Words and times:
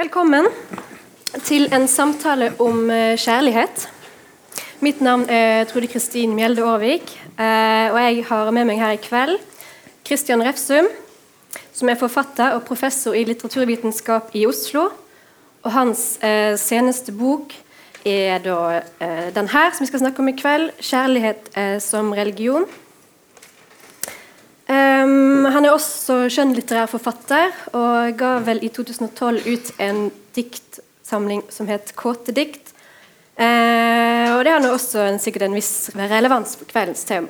Velkommen 0.00 0.46
til 1.44 1.66
en 1.76 1.82
samtale 1.84 2.46
om 2.62 2.86
eh, 2.88 3.18
kjærlighet. 3.20 3.82
Mitt 4.80 5.02
navn 5.04 5.26
er 5.28 5.66
Trude 5.68 5.90
Kristin 5.92 6.32
Mjelde 6.32 6.64
Aarvik, 6.64 7.12
eh, 7.36 7.92
og 7.92 7.98
jeg 8.00 8.22
har 8.30 8.48
med 8.56 8.64
meg 8.70 8.80
her 8.80 8.94
i 8.96 9.02
kveld 9.04 9.36
Kristian 10.08 10.40
Refsum, 10.46 10.88
som 11.76 11.92
er 11.92 12.00
forfatter 12.00 12.56
og 12.56 12.64
professor 12.64 13.12
i 13.12 13.26
litteraturvitenskap 13.28 14.32
i 14.40 14.46
Oslo. 14.48 14.86
Og 15.68 15.74
hans 15.76 16.16
eh, 16.24 16.56
seneste 16.56 17.12
bok 17.12 17.52
er 18.00 18.40
da 18.40 18.80
den 19.36 19.52
her, 19.52 19.74
som 19.74 19.84
vi 19.84 19.90
skal 19.90 20.06
snakke 20.06 20.24
om 20.24 20.32
i 20.32 20.38
kveld, 20.40 20.70
'Kjærlighet 20.80 21.52
som 21.84 22.14
religion'. 22.16 22.64
Um, 25.00 25.44
han 25.44 25.64
er 25.64 25.74
også 25.74 26.24
skjønnlitterær 26.32 26.88
forfatter, 26.90 27.52
og 27.76 28.16
ga 28.18 28.34
vel 28.44 28.62
i 28.64 28.70
2012 28.72 29.46
ut 29.46 29.70
en 29.80 30.08
diktsamling 30.36 31.44
som 31.52 31.68
het 31.70 31.92
'Kåte 31.96 32.32
dikt'. 32.32 32.74
Uh, 33.38 34.36
og 34.36 34.44
det 34.44 34.52
har 34.52 34.60
nå 34.60 34.72
også 34.74 35.06
en, 35.08 35.18
sikkert 35.18 35.42
en 35.42 35.54
viss 35.54 35.90
relevans 35.94 36.56
for 36.56 36.64
kveldens 36.64 37.04
tema. 37.04 37.28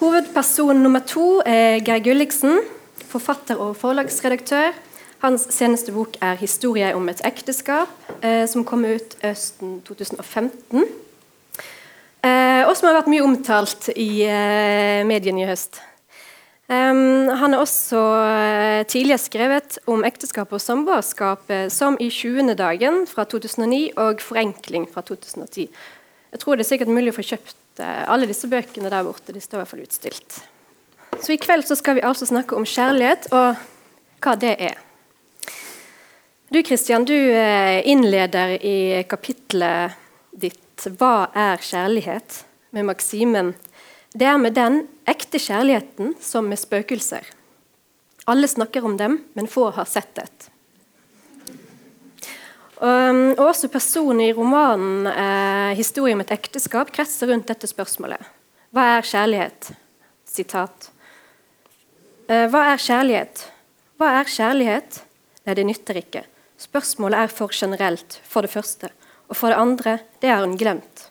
Hovedperson 0.00 0.82
nummer 0.82 1.00
to 1.00 1.42
er 1.44 1.80
Geir 1.84 2.00
Gulliksen, 2.04 2.60
forfatter 3.08 3.56
og 3.56 3.76
forlagsredaktør. 3.76 4.72
Hans 5.18 5.48
seneste 5.50 5.92
bok 5.92 6.16
er 6.22 6.34
'Historie 6.34 6.94
om 6.94 7.08
et 7.08 7.20
ekteskap', 7.24 7.92
uh, 8.24 8.46
som 8.46 8.64
kom 8.64 8.84
ut 8.84 9.16
østen 9.24 9.82
2015. 9.84 10.84
Eh, 12.26 12.64
og 12.66 12.74
som 12.74 12.88
har 12.88 12.98
vært 12.98 13.10
mye 13.12 13.22
omtalt 13.22 13.92
i 13.94 14.24
eh, 14.26 15.04
mediene 15.06 15.44
i 15.44 15.48
høst. 15.48 15.80
Um, 16.68 17.30
han 17.32 17.54
har 17.54 17.62
også 17.62 17.96
uh, 17.96 18.82
tidligere 18.84 19.22
skrevet 19.22 19.78
om 19.88 20.02
ekteskap 20.04 20.50
og 20.52 20.60
samboerskap, 20.60 21.46
som 21.72 21.96
i 21.96 22.10
20. 22.12 22.52
dagen 22.60 23.06
fra 23.08 23.24
2009 23.24 23.78
og 23.96 24.20
Forenkling 24.20 24.84
fra 24.92 25.00
2010. 25.00 25.64
Jeg 26.28 26.42
tror 26.42 26.58
det 26.58 26.66
er 26.66 26.68
sikkert 26.68 26.92
mulig 26.92 27.14
å 27.14 27.16
få 27.16 27.24
kjøpt 27.30 27.80
uh, 27.80 28.04
alle 28.12 28.28
disse 28.28 28.50
bøkene 28.52 28.92
der 28.92 29.06
borte. 29.06 29.32
De 29.32 29.40
står 29.40 29.56
i 29.56 29.62
hvert 29.62 29.72
fall 29.72 29.86
utstilt. 29.86 30.38
Så 31.16 31.32
I 31.32 31.40
kveld 31.40 31.64
så 31.64 31.78
skal 31.78 31.96
vi 31.96 32.04
altså 32.04 32.28
snakke 32.28 32.58
om 32.58 32.68
kjærlighet 32.68 33.30
og 33.32 33.64
hva 34.20 34.36
det 34.36 34.52
er. 34.68 34.76
Du 36.52 36.60
Kristian, 36.60 37.08
du 37.08 37.16
uh, 37.16 37.80
innleder 37.88 38.58
i 38.60 38.78
kapitlet 39.08 39.96
ditt 40.36 40.67
'Hva 40.86 41.30
er 41.34 41.56
kjærlighet?' 41.56 42.44
med 42.70 42.84
maksimen 42.84 43.54
'Det 44.14 44.26
er 44.26 44.38
med 44.38 44.54
den 44.54 44.88
ekte 45.06 45.38
kjærligheten 45.38 46.14
som 46.20 46.44
med 46.44 46.58
spøkelser'. 46.58 47.24
Alle 48.26 48.48
snakker 48.48 48.84
om 48.84 48.96
dem, 48.96 49.24
men 49.34 49.46
få 49.46 49.70
har 49.70 49.84
sett. 49.84 50.50
Um, 52.80 53.32
og 53.34 53.48
også 53.50 53.68
personen 53.68 54.20
i 54.20 54.32
romanen 54.32 55.06
eh, 55.06 55.74
'Historie 55.74 56.14
om 56.14 56.20
et 56.20 56.30
ekteskap' 56.30 56.92
kretser 56.92 57.26
rundt 57.26 57.48
dette 57.48 57.66
spørsmålet. 57.66 58.20
Hva 58.70 58.98
er 58.98 59.02
kjærlighet? 59.02 59.72
Sitat. 60.24 60.90
Eh, 62.28 62.46
hva 62.52 62.74
er 62.74 62.76
kjærlighet? 62.76 63.46
Hva 63.96 64.20
er 64.20 64.24
kjærlighet? 64.28 65.00
Nei, 65.46 65.54
det 65.54 65.64
nytter 65.66 65.96
ikke. 65.96 66.22
Spørsmålet 66.60 67.24
er 67.24 67.32
for 67.32 67.48
generelt, 67.48 68.20
for 68.28 68.44
det 68.44 68.52
første. 68.52 68.90
Og 69.28 69.36
for 69.36 69.52
det 69.52 69.60
andre, 69.60 69.98
det 70.20 70.32
har 70.32 70.44
hun 70.44 70.56
glemt. 70.56 71.08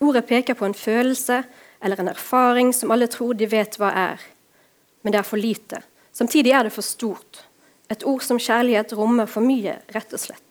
Ordet 0.00 0.26
peker 0.26 0.56
på 0.58 0.66
en 0.66 0.74
følelse 0.74 1.42
eller 1.82 2.00
en 2.00 2.12
erfaring 2.12 2.72
som 2.74 2.90
alle 2.90 3.08
tror 3.10 3.36
de 3.38 3.48
vet 3.50 3.78
hva 3.80 3.92
er. 3.94 4.20
Men 5.02 5.14
det 5.14 5.20
er 5.20 5.28
for 5.28 5.40
lite. 5.40 5.82
Samtidig 6.12 6.52
er 6.52 6.66
det 6.66 6.74
for 6.74 6.84
stort. 6.84 7.44
Et 7.90 8.04
ord 8.06 8.22
som 8.24 8.38
kjærlighet 8.38 8.92
rommer 8.98 9.28
for 9.30 9.44
mye, 9.44 9.78
rett 9.94 10.14
og 10.14 10.22
slett. 10.22 10.46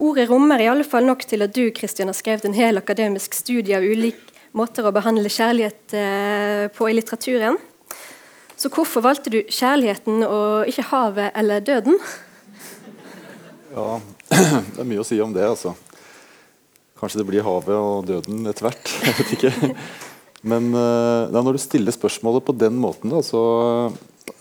Ordet 0.00 0.30
rommer 0.30 0.62
i 0.62 0.68
alle 0.70 0.84
fall 0.84 1.04
nok 1.04 1.26
til 1.28 1.44
at 1.44 1.52
du 1.52 1.66
Christian, 1.76 2.08
har 2.08 2.16
skrevet 2.16 2.46
en 2.48 2.56
hel 2.56 2.80
akademisk 2.80 3.36
studie 3.36 3.76
av 3.76 3.84
ulike 3.84 4.30
måter 4.56 4.86
å 4.86 4.92
behandle 4.94 5.30
kjærlighet 5.30 5.94
eh, 5.94 6.64
på 6.74 6.88
i 6.88 6.94
litteraturen. 6.96 7.58
Så 8.56 8.68
hvorfor 8.72 9.04
valgte 9.04 9.32
du 9.32 9.38
kjærligheten 9.44 10.24
og 10.26 10.68
ikke 10.68 10.88
havet 10.90 11.36
eller 11.38 11.62
døden? 11.64 12.00
Ja, 13.70 14.00
det 14.30 14.80
er 14.80 14.88
mye 14.88 15.02
å 15.02 15.06
si 15.06 15.18
om 15.22 15.32
det, 15.34 15.44
altså. 15.46 15.74
Kanskje 17.00 17.22
det 17.22 17.28
blir 17.30 17.46
havet 17.46 17.74
og 17.74 18.06
døden 18.08 18.46
etter 18.50 18.68
hvert. 18.68 18.94
Jeg 19.06 19.16
vet 19.18 19.36
ikke. 19.36 19.74
Men 20.50 20.70
uh, 20.72 21.28
når 21.32 21.56
du 21.56 21.60
stiller 21.60 21.94
spørsmålet 21.94 22.44
på 22.46 22.56
den 22.56 22.78
måten, 22.80 23.12
da, 23.12 23.20
så 23.24 23.42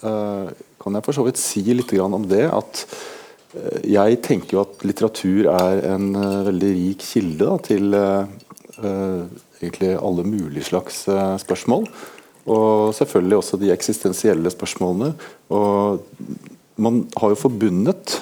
uh, 0.04 0.52
kan 0.80 0.96
jeg 0.96 1.04
for 1.04 1.18
så 1.18 1.26
vidt 1.26 1.42
si 1.42 1.64
litt 1.76 1.92
om 2.00 2.28
det. 2.30 2.46
At 2.48 2.86
uh, 3.56 3.80
jeg 3.84 4.22
tenker 4.24 4.56
jo 4.56 4.64
at 4.64 4.86
litteratur 4.88 5.50
er 5.52 5.84
en 5.92 6.14
veldig 6.48 6.72
rik 6.78 7.04
kilde 7.04 7.44
da, 7.44 7.58
til 7.66 8.00
egentlig 9.60 9.90
alle 9.98 10.24
mulige 10.24 10.70
slags 10.70 11.02
spørsmål. 11.44 11.90
Og 12.48 12.94
selvfølgelig 12.96 13.40
også 13.42 13.60
de 13.60 13.74
eksistensielle 13.74 14.52
spørsmålene. 14.54 15.12
Og 15.52 16.00
man 16.80 17.02
har 17.20 17.34
jo 17.34 17.42
forbundet 17.42 18.22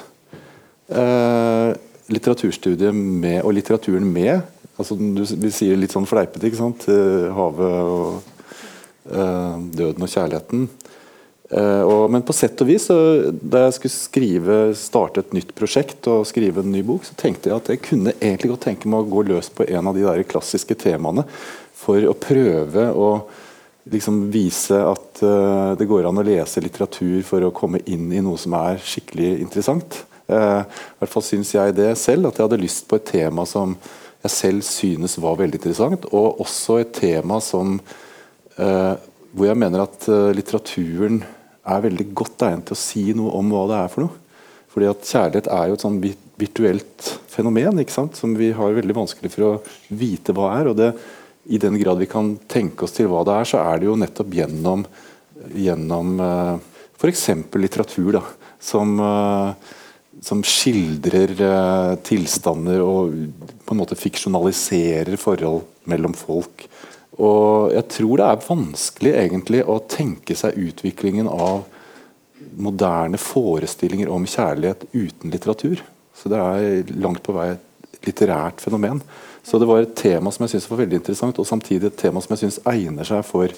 eh, 0.88 1.70
litteraturstudiet 2.08 2.94
med, 2.94 3.42
og 3.42 3.54
litteraturen 3.56 4.06
med 4.08 4.40
altså 4.78 4.94
Du 4.94 5.24
vi 5.42 5.50
sier 5.50 5.78
litt 5.78 5.94
sånn 5.94 6.06
fleipete, 6.06 6.46
ikke 6.46 6.60
sant? 6.60 6.84
Eh, 6.92 7.28
havet 7.34 7.78
og 7.90 8.20
eh, 9.10 9.56
døden 9.74 10.06
og 10.06 10.12
kjærligheten. 10.12 10.68
Eh, 11.48 11.82
og, 11.82 12.10
men 12.12 12.24
på 12.26 12.36
sett 12.36 12.60
og 12.60 12.68
vis, 12.68 12.86
så, 12.90 12.98
da 13.32 13.64
jeg 13.64 13.78
skulle 13.78 13.94
skrive, 13.94 14.58
starte 14.78 15.24
et 15.24 15.34
nytt 15.36 15.54
prosjekt 15.56 16.08
og 16.12 16.26
skrive 16.28 16.62
en 16.62 16.70
ny 16.74 16.84
bok, 16.86 17.08
så 17.08 17.16
tenkte 17.18 17.50
jeg 17.50 17.56
at 17.56 17.72
jeg 17.72 17.82
kunne 17.88 18.14
egentlig 18.20 18.52
godt 18.52 18.66
tenke 18.68 18.92
meg 18.92 19.02
å 19.02 19.10
gå 19.16 19.24
løs 19.30 19.50
på 19.50 19.66
en 19.66 19.88
av 19.90 19.96
de 19.96 20.04
der 20.06 20.24
klassiske 20.28 20.76
temaene 20.78 21.24
for 21.78 22.04
å 22.04 22.16
prøve 22.18 22.90
å 22.92 23.10
liksom 23.88 24.26
vise 24.28 24.76
at 24.84 25.22
uh, 25.24 25.72
det 25.78 25.86
går 25.88 26.04
an 26.04 26.20
å 26.20 26.24
lese 26.26 26.60
litteratur 26.60 27.22
for 27.24 27.46
å 27.46 27.54
komme 27.56 27.80
inn 27.88 28.10
i 28.12 28.20
noe 28.20 28.36
som 28.36 28.52
er 28.58 28.82
skikkelig 28.84 29.30
interessant. 29.46 30.02
Uh, 30.28 30.60
I 30.60 31.00
hvert 31.00 31.12
fall 31.14 31.24
syns 31.24 31.54
jeg 31.54 31.72
det 31.78 31.88
selv, 31.96 32.28
at 32.28 32.36
jeg 32.36 32.44
hadde 32.44 32.60
lyst 32.60 32.84
på 32.88 32.98
et 32.98 33.06
tema 33.08 33.46
som 33.48 33.72
jeg 34.20 34.34
selv 34.34 34.66
synes 34.66 35.14
var 35.22 35.38
veldig 35.40 35.56
interessant, 35.56 36.04
og 36.12 36.42
også 36.44 36.82
et 36.82 36.90
tema 36.92 37.38
som 37.40 37.78
uh, 38.58 38.94
hvor 39.32 39.48
jeg 39.48 39.60
mener 39.60 39.86
at 39.86 40.08
uh, 40.12 40.28
litteraturen 40.36 41.22
er 41.68 41.84
veldig 41.84 42.08
godt 42.16 42.44
egnet 42.44 42.68
til 42.68 42.76
å 42.76 42.80
si 42.80 43.04
noe 43.16 43.32
om 43.38 43.54
hva 43.54 43.64
det 43.70 43.78
er 43.78 43.94
for 43.94 44.04
noe. 44.04 44.24
Fordi 44.68 44.90
at 44.90 45.08
Kjærlighet 45.08 45.48
er 45.54 45.70
jo 45.70 45.78
et 45.78 45.86
sånn 45.86 45.98
virtuelt 46.38 47.08
fenomen 47.32 47.80
ikke 47.80 47.94
sant? 47.94 48.20
som 48.20 48.36
vi 48.36 48.50
har 48.56 48.76
veldig 48.76 48.96
vanskelig 49.00 49.32
for 49.32 49.46
å 49.46 49.54
vite 49.88 50.36
hva 50.36 50.52
er. 50.58 50.68
og 50.68 50.76
det, 50.76 50.90
I 51.48 51.60
den 51.60 51.80
grad 51.80 52.02
vi 52.02 52.10
kan 52.10 52.34
tenke 52.52 52.84
oss 52.84 52.94
til 52.96 53.08
hva 53.08 53.24
det 53.26 53.32
er, 53.32 53.48
så 53.48 53.64
er 53.64 53.80
det 53.80 53.88
jo 53.88 53.96
nettopp 53.96 54.36
gjennom, 54.36 54.84
gjennom 55.56 56.14
f.eks. 57.00 57.26
litteratur. 57.56 58.20
da, 58.20 58.24
som 58.60 58.96
som 60.24 60.42
skildrer 60.46 61.32
uh, 61.38 61.94
tilstander 62.06 62.82
og 62.82 63.14
på 63.64 63.74
en 63.74 63.80
måte 63.80 63.98
fiksjonaliserer 63.98 65.18
forhold 65.20 65.64
mellom 65.88 66.14
folk. 66.16 66.66
Og 67.18 67.72
jeg 67.74 67.86
tror 67.96 68.20
det 68.20 68.28
er 68.28 68.46
vanskelig 68.46 69.14
egentlig 69.24 69.62
å 69.66 69.80
tenke 69.90 70.36
seg 70.38 70.58
utviklingen 70.68 71.30
av 71.30 71.64
moderne 72.58 73.18
forestillinger 73.20 74.10
om 74.10 74.26
kjærlighet 74.26 74.86
uten 74.92 75.32
litteratur. 75.34 75.82
Så 76.14 76.30
det 76.30 76.38
er 76.38 76.92
langt 76.98 77.22
på 77.26 77.34
vei 77.34 77.52
et 77.54 78.06
litterært 78.06 78.62
fenomen. 78.62 79.02
Så 79.42 79.58
det 79.58 79.68
var 79.68 79.82
et 79.82 79.96
tema 79.98 80.30
som 80.34 80.44
jeg 80.44 80.56
synes 80.56 80.70
var 80.70 80.82
veldig 80.82 80.98
interessant, 81.00 81.38
og 81.38 81.46
samtidig 81.48 81.90
et 81.90 82.00
tema 82.00 82.22
som 82.22 82.34
jeg 82.34 82.44
synes 82.44 82.60
egner 82.68 83.06
seg 83.08 83.22
for 83.26 83.54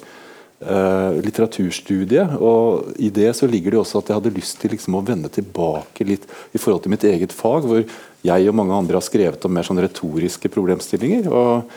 litteraturstudie. 0.61 2.21
Og 2.37 2.91
I 3.01 3.09
det 3.13 3.31
så 3.37 3.49
ligger 3.49 3.73
det 3.73 3.79
også 3.81 4.01
at 4.01 4.11
jeg 4.11 4.19
hadde 4.19 4.33
lyst 4.35 4.59
til 4.61 4.75
liksom 4.75 4.99
å 4.99 5.03
vende 5.05 5.31
tilbake 5.33 6.05
litt 6.05 6.27
i 6.53 6.61
forhold 6.61 6.83
til 6.85 6.93
mitt 6.93 7.05
eget 7.09 7.33
fag, 7.33 7.65
hvor 7.65 7.81
jeg 8.21 8.49
og 8.49 8.57
mange 8.57 8.77
andre 8.77 8.99
har 8.99 9.05
skrevet 9.05 9.47
om 9.47 9.55
mer 9.55 9.65
sånn 9.65 9.81
retoriske 9.81 10.51
problemstillinger. 10.53 11.29
og 11.31 11.71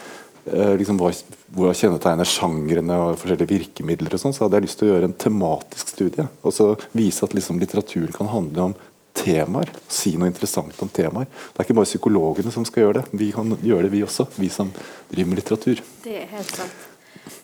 uh, 0.52 0.74
liksom 0.76 0.98
hva, 1.00 1.12
hva 1.56 1.72
kjennetegner 1.76 2.28
sjangrene 2.28 2.98
og 3.00 3.20
forskjellige 3.20 3.52
virkemidler, 3.54 4.12
og 4.12 4.20
sånn, 4.20 4.34
så 4.36 4.44
hadde 4.44 4.60
jeg 4.60 4.66
lyst 4.68 4.80
til 4.82 4.90
å 4.90 4.94
gjøre 4.94 5.08
en 5.10 5.20
tematisk 5.26 5.94
studie. 5.96 6.26
Og 6.44 6.56
så 6.56 6.74
vise 6.92 7.24
at 7.24 7.36
liksom 7.36 7.60
litteraturen 7.62 8.12
kan 8.12 8.32
handle 8.32 8.68
om 8.70 8.76
temaer. 9.14 9.70
Si 9.88 10.16
noe 10.18 10.28
interessant 10.28 10.80
om 10.82 10.90
temaer. 10.92 11.28
Det 11.30 11.62
er 11.62 11.68
ikke 11.68 11.78
bare 11.78 11.88
psykologene 11.88 12.52
som 12.52 12.66
skal 12.68 12.88
gjøre 12.88 13.00
det. 13.00 13.20
Vi 13.22 13.30
kan 13.32 13.54
gjøre 13.62 13.86
det, 13.86 13.94
vi 13.94 14.02
også. 14.04 14.28
Vi 14.36 14.50
som 14.52 14.72
driver 15.12 15.30
med 15.30 15.40
litteratur. 15.40 15.80
Det 16.04 16.18
er 16.24 16.28
helt 16.34 16.58
sant. 16.58 16.90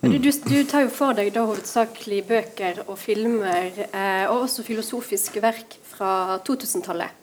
Du, 0.00 0.18
du, 0.18 0.30
du, 0.30 0.58
tar 0.68 0.84
jo 0.84 0.90
for 0.92 1.16
deg 1.16 1.30
da 1.32 1.46
hovedsakelig 1.48 2.20
bøker 2.28 2.82
og 2.86 2.98
filmer, 3.00 3.72
eh, 3.88 4.26
og 4.28 4.46
også 4.46 4.64
filosofiske 4.64 5.40
verk 5.44 5.76
fra 5.88 6.38
2000-tallet. 6.44 7.16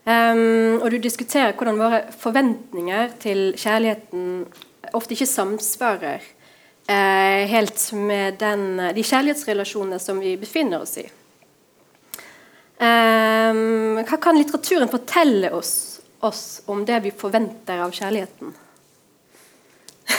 Um, 0.00 0.12
ehm, 0.12 0.76
og 0.80 0.90
du 0.92 0.96
diskuterer 1.00 1.52
hvordan 1.52 1.80
våre 1.80 2.02
forventninger 2.16 3.16
til 3.20 3.50
kjærligheten 3.60 4.46
ofte 4.96 5.14
ikke 5.14 5.28
samsvarer 5.28 6.24
eh, 6.88 7.44
helt 7.50 7.92
med 7.92 8.40
den, 8.40 8.80
de 8.96 9.04
kjærlighetsrelasjonene 9.04 10.00
som 10.02 10.20
vi 10.22 10.36
befinner 10.40 10.80
oss 10.84 10.96
i. 11.00 11.06
Um, 12.80 14.00
hva 14.08 14.16
kan 14.16 14.38
litteraturen 14.38 14.88
fortelle 14.88 15.50
oss, 15.52 16.00
oss, 16.24 16.62
om 16.70 16.84
det 16.88 17.02
vi 17.04 17.12
forventer 17.12 17.82
av 17.84 17.92
kjærligheten? 17.92 18.54
um, 20.08 20.16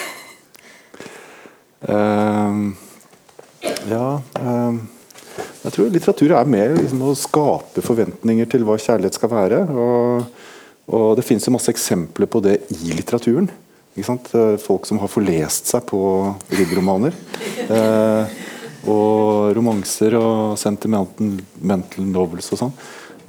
ja 3.89 4.21
um, 4.37 4.75
Jeg 5.63 5.73
tror 5.73 5.89
litteratur 5.89 6.33
er 6.37 6.49
mer 6.49 6.75
liksom, 6.75 7.01
å 7.05 7.15
skape 7.17 7.81
forventninger 7.85 8.49
til 8.51 8.65
hva 8.67 8.77
kjærlighet 8.81 9.17
skal 9.17 9.31
være. 9.33 9.59
Og, 9.73 10.45
og 10.91 11.09
det 11.17 11.25
finnes 11.25 11.45
jo 11.47 11.53
masse 11.55 11.71
eksempler 11.73 12.29
på 12.29 12.41
det 12.45 12.59
i 12.75 12.93
litteraturen. 12.93 13.49
Folk 14.63 14.87
som 14.87 15.01
har 15.01 15.11
forlest 15.11 15.69
seg 15.73 15.85
på 15.89 15.99
riddromaner. 16.53 17.13
Uh, 17.69 18.25
og 18.89 19.53
romanser 19.53 20.15
og 20.17 20.57
sentimental 20.57 22.07
novels 22.07 22.49
og 22.53 22.61
sånn. 22.63 22.73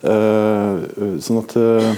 Uh, 0.02 1.18
sånn 1.22 1.42
at 1.42 1.52
uh, 1.60 1.92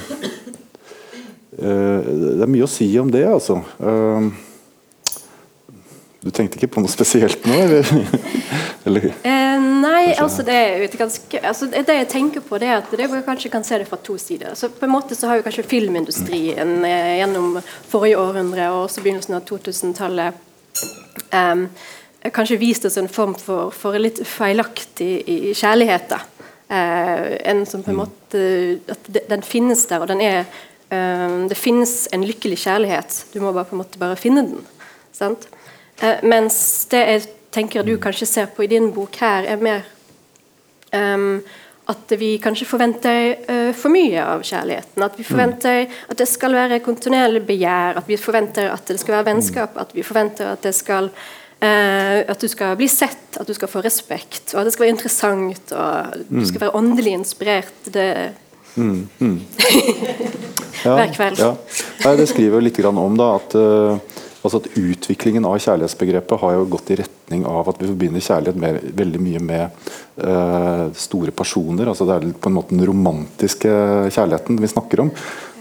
Det 1.54 2.42
er 2.42 2.50
mye 2.50 2.66
å 2.66 2.70
si 2.70 2.88
om 3.00 3.12
det, 3.14 3.24
altså. 3.30 3.60
Uh, 3.78 4.28
du 6.24 6.30
tenkte 6.32 6.56
ikke 6.58 6.70
på 6.76 6.82
noe 6.82 6.92
spesielt 6.92 7.44
nå, 7.48 7.56
eller? 7.66 7.90
eller? 8.88 9.08
nei, 9.84 10.14
altså 10.16 10.44
det, 10.46 10.56
ganske, 10.96 11.40
altså 11.40 11.68
det, 11.72 11.84
jeg 11.84 12.08
tenker 12.12 12.44
på, 12.44 12.58
det 12.60 12.70
er 12.70 12.78
at 12.78 12.92
det, 12.92 13.04
jeg 13.04 13.26
kanskje 13.26 13.52
kan 13.52 13.66
se 13.66 13.80
det 13.82 13.88
fra 13.90 13.98
to 14.00 14.16
sider. 14.20 14.54
Altså 14.54 14.70
på 14.72 14.88
en 14.88 14.94
måte 14.94 15.18
så 15.18 15.28
har 15.28 15.40
jo 15.40 15.44
kanskje 15.46 15.66
filmindustrien 15.68 16.78
gjennom 16.84 17.58
forrige 17.90 18.20
århundre 18.22 18.70
og 18.72 18.86
også 18.86 19.04
begynnelsen 19.04 19.36
av 19.36 19.44
2000-tallet 19.50 20.40
eh, 21.36 21.66
kanskje 22.32 22.60
vist 22.60 22.84
oss 22.84 22.96
en 22.96 23.08
form 23.08 23.34
for, 23.38 23.72
for 23.74 23.98
litt 24.00 24.22
feilaktig 24.28 25.18
kjærlighet. 25.58 26.08
da. 26.08 26.20
Eh, 26.68 27.50
en 27.50 27.66
som 27.66 27.82
på 27.84 27.92
en 27.92 27.96
mm. 27.96 28.00
måte 28.00 28.40
At 28.88 29.08
den 29.28 29.42
finnes 29.44 29.82
der, 29.86 30.00
og 30.00 30.08
den 30.08 30.22
er 30.24 30.46
eh, 30.88 31.34
Det 31.50 31.58
finnes 31.58 32.08
en 32.12 32.24
lykkelig 32.24 32.58
kjærlighet. 32.64 33.26
Du 33.34 33.40
må 33.44 33.52
bare 33.52 33.68
på 33.68 33.76
en 33.76 33.82
måte 33.82 34.00
bare 34.00 34.16
finne 34.16 34.46
den. 34.46 34.64
Sant? 35.12 35.48
Eh, 36.02 36.22
mens 36.26 36.56
det 36.90 37.02
jeg 37.02 37.26
tenker 37.54 37.86
du 37.86 37.96
kanskje 38.02 38.26
ser 38.26 38.48
på 38.54 38.64
i 38.64 38.70
din 38.70 38.90
bok 38.94 39.16
her, 39.22 39.46
er 39.46 39.60
mer 39.62 39.84
um, 40.94 41.38
at 41.90 42.14
vi 42.18 42.34
kanskje 42.42 42.66
forventer 42.66 43.36
uh, 43.44 43.70
for 43.76 43.92
mye 43.94 44.24
av 44.24 44.42
kjærligheten. 44.46 45.04
At 45.04 45.18
vi 45.18 45.22
mm. 45.22 45.28
forventer 45.28 45.96
at 46.10 46.18
det 46.18 46.26
skal 46.30 46.56
være 46.56 46.82
kontinuerlig 46.84 47.44
begjær, 47.46 48.00
at 48.00 48.10
vi 48.10 48.18
forventer 48.18 48.72
at 48.72 48.90
det 48.90 48.98
skal 49.02 49.18
være 49.18 49.28
vennskap, 49.30 49.78
at 49.80 49.94
vi 49.94 50.06
forventer 50.06 50.54
at 50.56 50.66
det 50.66 50.74
skal 50.76 51.12
Uh, 51.64 52.20
at 52.28 52.42
du 52.42 52.48
skal 52.50 52.74
bli 52.76 52.84
sett, 52.90 53.38
at 53.40 53.48
du 53.48 53.54
skal 53.56 53.70
få 53.70 53.80
respekt, 53.80 54.50
og 54.52 54.58
at 54.60 54.66
det 54.66 54.72
skal 54.74 54.84
være 54.84 54.92
interessant, 54.96 55.70
og 55.72 56.16
du 56.26 56.40
mm. 56.42 56.46
skal 56.50 56.60
være 56.60 56.74
åndelig 56.76 57.14
inspirert. 57.14 57.86
Det 57.94 58.08
mm, 58.74 58.98
mm. 59.22 59.38
Hver 60.82 61.14
kveld. 61.14 61.40
Ja. 61.40 61.54
Nei, 62.04 62.12
det 62.18 62.26
skriver 62.28 62.60
litt 62.66 62.82
om 62.84 63.16
da, 63.16 63.30
at, 63.38 63.56
uh, 63.56 64.13
altså 64.44 64.60
at, 64.60 64.70
utviklingen 64.76 65.46
av 65.48 65.58
kjærlighetsbegrepet 65.64 66.40
har 66.42 66.56
jo 66.58 66.68
gått 66.74 66.92
i 66.92 66.98
retning 67.00 67.46
av 67.48 67.70
at 67.72 67.80
vi 67.80 67.90
forbinder 67.90 68.24
kjærlighet 68.24 68.60
med, 68.60 68.80
veldig 69.00 69.22
mye 69.24 69.42
med 69.44 69.90
uh, 70.20 70.86
store 70.96 71.34
personer. 71.36 71.88
altså 71.88 72.06
Det 72.08 72.16
er 72.18 72.32
på 72.36 72.52
en 72.52 72.58
måte 72.58 72.76
den 72.76 72.84
romantiske 72.86 73.72
kjærligheten 74.14 74.60
vi 74.60 74.72
snakker 74.74 75.06
om. 75.06 75.12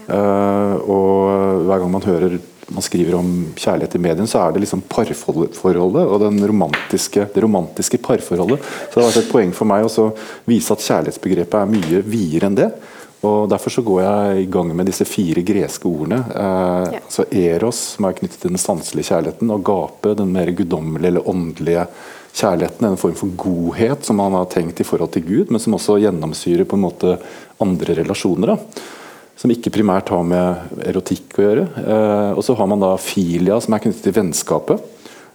Uh, 0.04 0.74
og 0.84 1.64
hver 1.64 1.80
gang 1.80 1.94
man 1.94 2.04
hører 2.04 2.36
man 2.72 2.84
skriver 2.84 3.16
om 3.18 3.30
kjærlighet 3.60 3.96
i 3.98 4.00
medien, 4.00 4.28
så 4.28 4.40
er 4.40 4.54
det 4.54 4.62
liksom 4.64 4.84
parforholdet 4.88 6.04
og 6.08 6.22
romantiske, 6.48 7.26
det 7.34 7.42
romantiske 7.44 8.00
parforholdet. 8.04 8.62
Så 8.88 8.96
det 8.96 9.02
har 9.02 9.10
vært 9.10 9.20
et 9.20 9.32
poeng 9.32 9.52
for 9.56 9.68
meg 9.68 9.84
å 9.84 10.06
vise 10.48 10.72
at 10.72 10.84
kjærlighetsbegrepet 10.84 11.58
er 11.60 11.72
mye 11.74 12.00
videre 12.08 12.48
enn 12.48 12.58
det. 12.58 12.70
Og 13.24 13.48
Derfor 13.50 13.72
så 13.72 13.84
går 13.86 14.00
jeg 14.04 14.42
i 14.42 14.48
gang 14.52 14.72
med 14.76 14.88
disse 14.90 15.06
fire 15.08 15.44
greske 15.46 15.88
ordene. 15.88 16.20
Eh, 16.30 16.96
ja. 16.96 17.02
Så 17.08 17.26
Eros, 17.30 17.80
som 17.94 18.08
er 18.08 18.18
knyttet 18.18 18.42
til 18.42 18.52
den 18.52 18.60
sanselige 18.60 19.10
kjærligheten, 19.12 19.52
og 19.54 19.64
gape, 19.66 20.16
den 20.18 20.34
mer 20.34 20.52
guddommelige 20.52 21.12
eller 21.12 21.30
åndelige 21.30 21.86
kjærligheten. 22.34 22.88
En 22.88 23.00
form 23.00 23.16
for 23.18 23.38
godhet 23.38 24.04
som 24.04 24.20
man 24.20 24.36
har 24.36 24.50
tenkt 24.52 24.82
i 24.82 24.88
forhold 24.88 25.14
til 25.14 25.24
Gud, 25.28 25.54
men 25.54 25.62
som 25.62 25.78
også 25.78 26.00
gjennomsyrer 26.02 26.68
på 26.68 26.78
en 26.78 26.86
måte 26.88 27.16
andre 27.64 28.02
relasjoner. 28.02 28.54
da 28.54 28.92
som 29.36 29.50
ikke 29.50 29.72
primært 29.74 30.08
har 30.14 30.22
med 30.26 30.80
erotikk 30.86 31.38
å 31.38 31.42
gjøre. 31.44 31.64
Eh, 31.82 32.30
og 32.38 32.42
så 32.46 32.54
har 32.58 32.68
man 32.70 32.82
da 32.82 32.94
filia, 33.02 33.58
som 33.60 33.74
er 33.74 33.82
knyttet 33.82 34.06
til 34.06 34.14
vennskapet. 34.16 34.84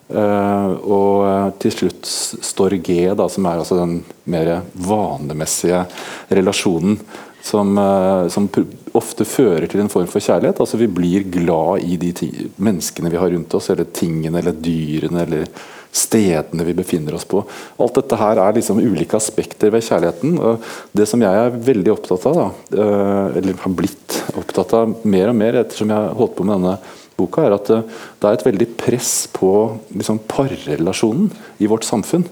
Eh, 0.09 0.69
og 0.89 1.57
til 1.61 1.75
slutt 1.75 2.09
storge, 2.09 3.13
da, 3.13 3.27
som 3.29 3.45
er 3.45 3.61
altså 3.61 3.77
den 3.77 3.99
mer 4.31 4.63
vanemessige 4.73 5.83
relasjonen. 6.31 6.97
Som, 7.41 7.77
eh, 7.77 8.27
som, 8.27 8.49
ofte 8.97 9.25
fører 9.25 9.67
til 9.69 9.79
en 9.79 9.91
form 9.91 10.07
for 10.11 10.19
kjærlighet. 10.19 10.59
altså 10.59 10.77
Vi 10.77 10.87
blir 10.87 11.23
glad 11.31 11.83
i 11.85 11.95
de 11.97 12.13
menneskene 12.57 13.11
vi 13.11 13.17
har 13.21 13.29
rundt 13.31 13.53
oss, 13.53 13.69
eller 13.69 13.85
tingene 13.85 14.39
eller 14.39 14.51
dyrene. 14.51 15.21
eller 15.23 15.45
stedene 15.91 16.63
vi 16.63 16.75
befinner 16.77 17.15
oss 17.17 17.25
på. 17.25 17.41
Alt 17.81 17.95
dette 17.97 18.17
her 18.19 18.37
er 18.37 18.53
liksom 18.53 18.81
ulike 18.81 19.17
aspekter 19.17 19.71
ved 19.73 19.85
kjærligheten. 19.85 20.37
og 20.37 20.63
Det 20.93 21.07
som 21.09 21.21
jeg 21.21 21.33
er 21.33 21.57
veldig 21.65 21.93
opptatt 21.95 22.25
av, 22.29 22.35
da, 22.35 22.47
eh, 22.77 23.37
eller 23.39 23.53
har 23.53 23.73
blitt 23.73 24.19
opptatt 24.37 24.73
av 24.73 24.95
mer 25.03 25.29
og 25.29 25.35
mer 25.35 25.53
ettersom 25.63 25.89
jeg 25.89 26.17
holdt 26.19 26.35
på 26.35 26.45
med 26.45 26.59
denne 26.59 26.77
boka, 27.17 27.45
er 27.45 27.57
at 27.57 27.69
eh, 27.69 27.81
det 28.19 28.29
er 28.29 28.37
et 28.37 28.45
veldig 28.45 28.69
press 28.77 29.27
på 29.33 29.79
liksom, 29.95 30.21
parrelasjonen 30.27 31.31
i 31.59 31.65
vårt 31.67 31.87
samfunn. 31.87 32.27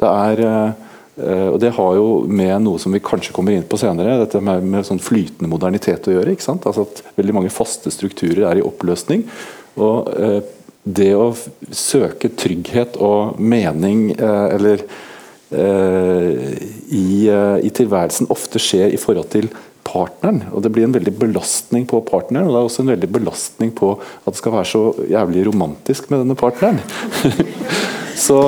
Det 0.00 0.08
er 0.08 0.74
og 1.20 1.58
Det 1.60 1.72
har 1.76 1.96
jo 1.98 2.06
med 2.26 2.54
noe 2.64 2.80
som 2.80 2.94
vi 2.94 3.02
kanskje 3.04 3.34
kommer 3.36 3.52
inn 3.52 3.66
på 3.68 3.78
senere, 3.80 4.18
dette 4.22 4.40
med, 4.44 4.64
med 4.64 4.86
sånn 4.88 5.02
flytende 5.02 5.50
modernitet 5.50 6.08
å 6.08 6.14
gjøre. 6.14 6.32
ikke 6.32 6.46
sant? 6.46 6.68
Altså 6.68 6.86
at 6.86 7.02
Veldig 7.20 7.36
mange 7.36 7.52
faste 7.52 7.92
strukturer 7.92 8.46
er 8.48 8.60
i 8.60 8.64
oppløsning. 8.64 9.26
og 9.80 10.08
eh, 10.16 10.40
det 10.82 11.12
å 11.16 11.30
søke 11.76 12.30
trygghet 12.40 12.96
og 13.04 13.40
mening 13.40 14.10
eh, 14.14 14.46
eller 14.56 14.84
eh, 15.52 16.54
i, 16.88 17.28
eh, 17.28 17.56
i, 17.60 17.72
tilværelsen 17.76 18.30
ofte 18.32 18.62
skjer 18.62 18.94
i 18.94 19.00
forhold 19.00 19.28
til 19.34 19.50
partneren. 19.84 20.44
og 20.52 20.64
Det 20.64 20.72
blir 20.72 20.86
en 20.88 20.96
veldig 20.96 21.12
belastning 21.20 21.86
på 21.90 22.00
partneren, 22.08 22.48
og 22.48 22.54
det 22.54 22.60
er 22.60 22.70
også 22.70 22.84
en 22.84 22.92
veldig 22.94 23.10
belastning 23.12 23.74
på 23.76 23.92
at 23.98 24.32
det 24.32 24.40
skal 24.40 24.56
være 24.56 24.70
så 24.72 24.84
jævlig 25.10 25.46
romantisk 25.50 26.10
med 26.10 26.24
denne 26.24 26.38
partneren. 26.38 26.80
så 28.26 28.40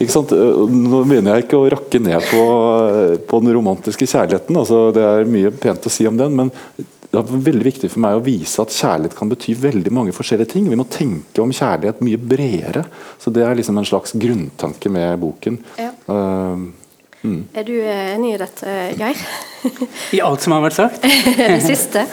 Nå 0.00 1.02
begynner 1.06 1.36
jeg 1.36 1.46
ikke 1.46 1.60
å 1.60 1.68
rakke 1.72 2.00
ned 2.02 2.24
på, 2.30 2.42
på 3.28 3.40
den 3.44 3.54
romantiske 3.54 4.08
kjærligheten. 4.10 4.58
altså 4.58 4.88
Det 4.94 5.04
er 5.06 5.30
mye 5.30 5.52
pent 5.54 5.86
å 5.86 5.92
si 5.92 6.06
om 6.08 6.18
den, 6.18 6.34
men 6.38 6.52
det 7.14 7.20
er 7.20 7.42
veldig 7.46 7.66
viktig 7.68 7.90
for 7.92 8.02
meg 8.02 8.18
å 8.18 8.22
vise 8.24 8.62
at 8.62 8.74
kjærlighet 8.74 9.14
kan 9.14 9.30
bety 9.30 9.54
veldig 9.58 9.92
mange 9.94 10.14
forskjellige 10.16 10.50
ting. 10.56 10.66
Vi 10.70 10.78
må 10.78 10.86
tenke 10.90 11.42
om 11.44 11.52
kjærlighet 11.54 12.02
mye 12.02 12.18
bredere. 12.18 12.82
Så 13.22 13.30
Det 13.30 13.44
er 13.46 13.54
liksom 13.54 13.78
en 13.78 13.86
slags 13.86 14.16
grunntanke 14.18 14.90
med 14.90 15.20
boken. 15.22 15.60
Ja. 15.78 15.92
Uh, 16.08 16.64
mm. 17.22 17.40
Er 17.54 17.68
du 17.68 17.74
enig 17.78 18.34
i 18.34 18.40
dette, 18.42 18.76
Geir? 18.98 19.24
I 20.10 20.22
alt 20.26 20.42
som 20.42 20.56
har 20.56 20.64
vært 20.66 20.80
sagt? 20.80 21.06
det 21.38 21.62
siste. 21.62 22.06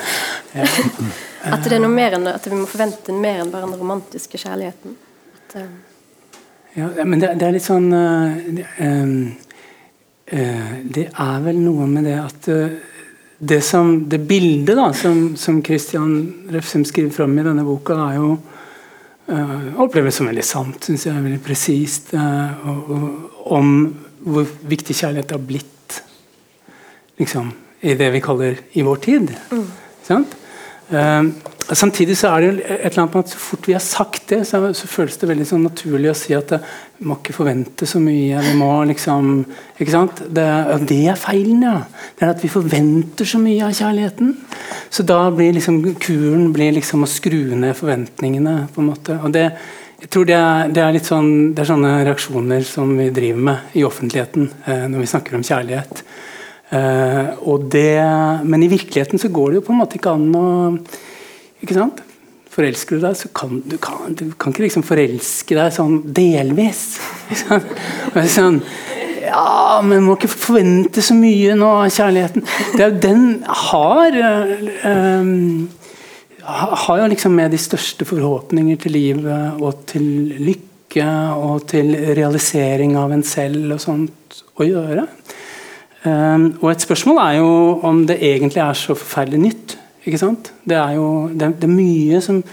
At 1.51 1.65
det 1.65 1.79
er 1.79 1.81
noe 1.81 1.89
mer 1.89 2.19
enn 2.19 2.27
at 2.29 2.45
vi 2.45 2.53
må 2.53 2.67
forvente 2.69 3.15
mer 3.17 3.41
enn 3.41 3.49
bare 3.49 3.65
den 3.65 3.79
romantiske 3.81 4.37
kjærligheten. 4.37 4.93
At, 5.33 5.55
uh... 5.63 5.90
ja, 6.75 6.87
men 7.03 7.19
det, 7.19 7.33
det, 7.39 7.47
er 7.47 7.55
litt 7.55 7.65
sånn 7.65 7.89
uh, 7.91 8.37
det, 8.55 8.67
uh, 10.31 10.71
det, 10.83 11.07
er 11.09 11.43
vel 11.43 11.59
noe 11.59 11.87
med 11.91 12.07
det 12.07 12.17
at 12.21 12.49
det, 13.41 13.59
som, 13.65 13.93
det 14.09 14.21
bildet 14.29 14.77
da, 14.77 14.91
som, 14.95 15.33
som 15.39 15.59
Christian 15.65 16.13
Refsum 16.53 16.85
skriver 16.87 17.11
fram 17.15 17.35
i 17.39 17.45
denne 17.45 17.65
boka, 17.67 17.97
er 18.07 18.19
jo 18.19 18.31
oppleves 19.79 20.17
som 20.17 20.27
veldig 20.27 20.43
sant, 20.43 20.83
syns 20.83 21.05
jeg. 21.07 21.15
Veldig 21.23 21.39
presist. 21.45 22.09
Uh, 22.11 22.51
om 23.51 23.69
hvor 24.21 24.47
viktig 24.69 24.95
kjærlighet 24.95 25.31
har 25.33 25.41
blitt 25.45 26.01
liksom, 27.21 27.51
i 27.81 27.95
det 27.97 28.09
vi 28.13 28.21
kaller 28.23 28.59
i 28.77 28.83
vår 28.85 29.01
tid. 29.03 29.31
Mm. 29.51 29.65
Sant? 30.05 30.35
Uh, 30.91 31.31
samtidig 31.77 32.15
så 32.19 32.31
er 32.31 32.41
det 32.41 32.47
jo 32.47 32.53
et 32.59 32.85
eller 32.87 33.01
annet 33.03 33.15
med 33.15 33.25
at 33.25 33.33
så 33.33 33.39
fort 33.39 33.67
vi 33.69 33.75
har 33.75 33.83
sagt 33.83 34.31
det, 34.31 34.39
så, 34.49 34.59
så 34.75 34.87
føles 34.89 35.17
det 35.21 35.29
veldig 35.29 35.45
sånn 35.47 35.65
naturlig 35.65 36.09
å 36.11 36.15
si 36.17 36.33
at 36.35 36.53
vi 36.55 37.07
må 37.07 37.17
ikke 37.19 37.35
forvente 37.35 37.87
så 37.89 38.01
mye. 38.03 38.41
Vi 38.43 38.53
må 38.59 38.69
liksom 38.89 39.29
ikke 39.77 39.93
sant? 39.93 40.23
Det, 40.27 40.47
det 40.89 40.99
er 41.11 41.19
feilen, 41.19 41.61
ja. 41.65 41.75
Det 42.17 42.25
er 42.25 42.33
at 42.33 42.43
vi 42.43 42.51
forventer 42.51 43.29
så 43.29 43.39
mye 43.41 43.67
av 43.67 43.75
kjærligheten. 43.77 44.33
Så 44.91 45.05
da 45.07 45.19
blir 45.33 45.53
liksom 45.55 45.79
kuren 46.01 46.49
blir 46.55 46.73
liksom 46.75 47.05
å 47.05 47.09
skru 47.09 47.53
ned 47.55 47.77
forventningene. 47.79 48.57
på 48.73 48.83
en 48.83 48.89
måte. 48.91 49.19
Og 49.21 49.31
det, 49.35 49.45
jeg 50.01 50.09
tror 50.11 50.27
det 50.27 50.37
er, 50.37 50.73
det 50.73 50.83
er, 50.83 50.95
litt 50.97 51.07
sånn, 51.07 51.31
det 51.55 51.63
er 51.63 51.71
sånne 51.71 51.93
reaksjoner 52.07 52.65
som 52.67 52.91
vi 52.97 53.11
driver 53.13 53.47
med 53.51 53.77
i 53.77 53.85
offentligheten 53.85 54.49
eh, 54.65 54.87
når 54.89 55.05
vi 55.05 55.09
snakker 55.13 55.37
om 55.37 55.45
kjærlighet. 55.45 56.03
Eh, 56.71 57.47
det, 57.69 57.87
men 58.43 58.63
i 58.65 58.71
virkeligheten 58.71 59.21
så 59.21 59.29
går 59.31 59.51
det 59.51 59.61
jo 59.61 59.65
på 59.67 59.75
en 59.75 59.81
måte 59.83 59.99
ikke 59.99 60.17
an 60.17 60.27
å 60.35 60.49
ikke 61.61 61.77
sant? 61.77 62.01
Forelsker 62.51 62.97
du 62.97 63.05
deg, 63.05 63.15
så 63.15 63.29
kan 63.35 63.61
du, 63.63 63.77
kan, 63.79 64.15
du 64.17 64.25
kan 64.35 64.51
ikke 64.51 64.65
liksom 64.65 64.83
forelske 64.83 65.55
deg 65.55 65.71
sånn 65.71 66.01
delvis. 66.11 66.97
sånn, 67.45 67.63
Ja, 69.21 69.79
men 69.85 70.03
må 70.03 70.17
ikke 70.17 70.31
forvente 70.33 71.03
så 71.05 71.15
mye 71.15 71.55
nå 71.55 71.69
av 71.83 71.93
kjærligheten. 71.93 72.43
Det 72.75 72.83
er 72.83 72.97
den 73.05 73.25
har 73.45 74.17
um, 74.83 75.69
Har 76.41 76.99
jo 76.99 77.09
liksom 77.13 77.37
med 77.37 77.53
de 77.53 77.59
største 77.61 78.07
forhåpninger 78.09 78.81
til 78.81 78.97
livet 78.97 79.61
og 79.61 79.85
til 79.87 80.03
lykke 80.41 81.07
og 81.37 81.67
til 81.71 81.93
realisering 82.17 82.97
av 82.99 83.13
en 83.15 83.23
selv 83.23 83.77
og 83.77 83.79
sånt 83.79 84.41
å 84.59 84.67
gjøre. 84.67 85.05
Um, 86.01 86.57
og 86.59 86.71
et 86.73 86.83
spørsmål 86.83 87.21
er 87.21 87.37
jo 87.37 87.51
om 87.87 88.03
det 88.09 88.17
egentlig 88.25 88.63
er 88.65 88.75
så 88.75 88.97
forferdelig 88.97 89.43
nytt. 89.45 89.77
Ikke 90.05 90.19
sant? 90.21 90.53
Det 90.65 90.77
er 90.77 90.95
jo 90.97 91.07
det, 91.33 91.55
det 91.61 91.69
er 91.69 91.75
mye 91.75 92.21
som 92.23 92.43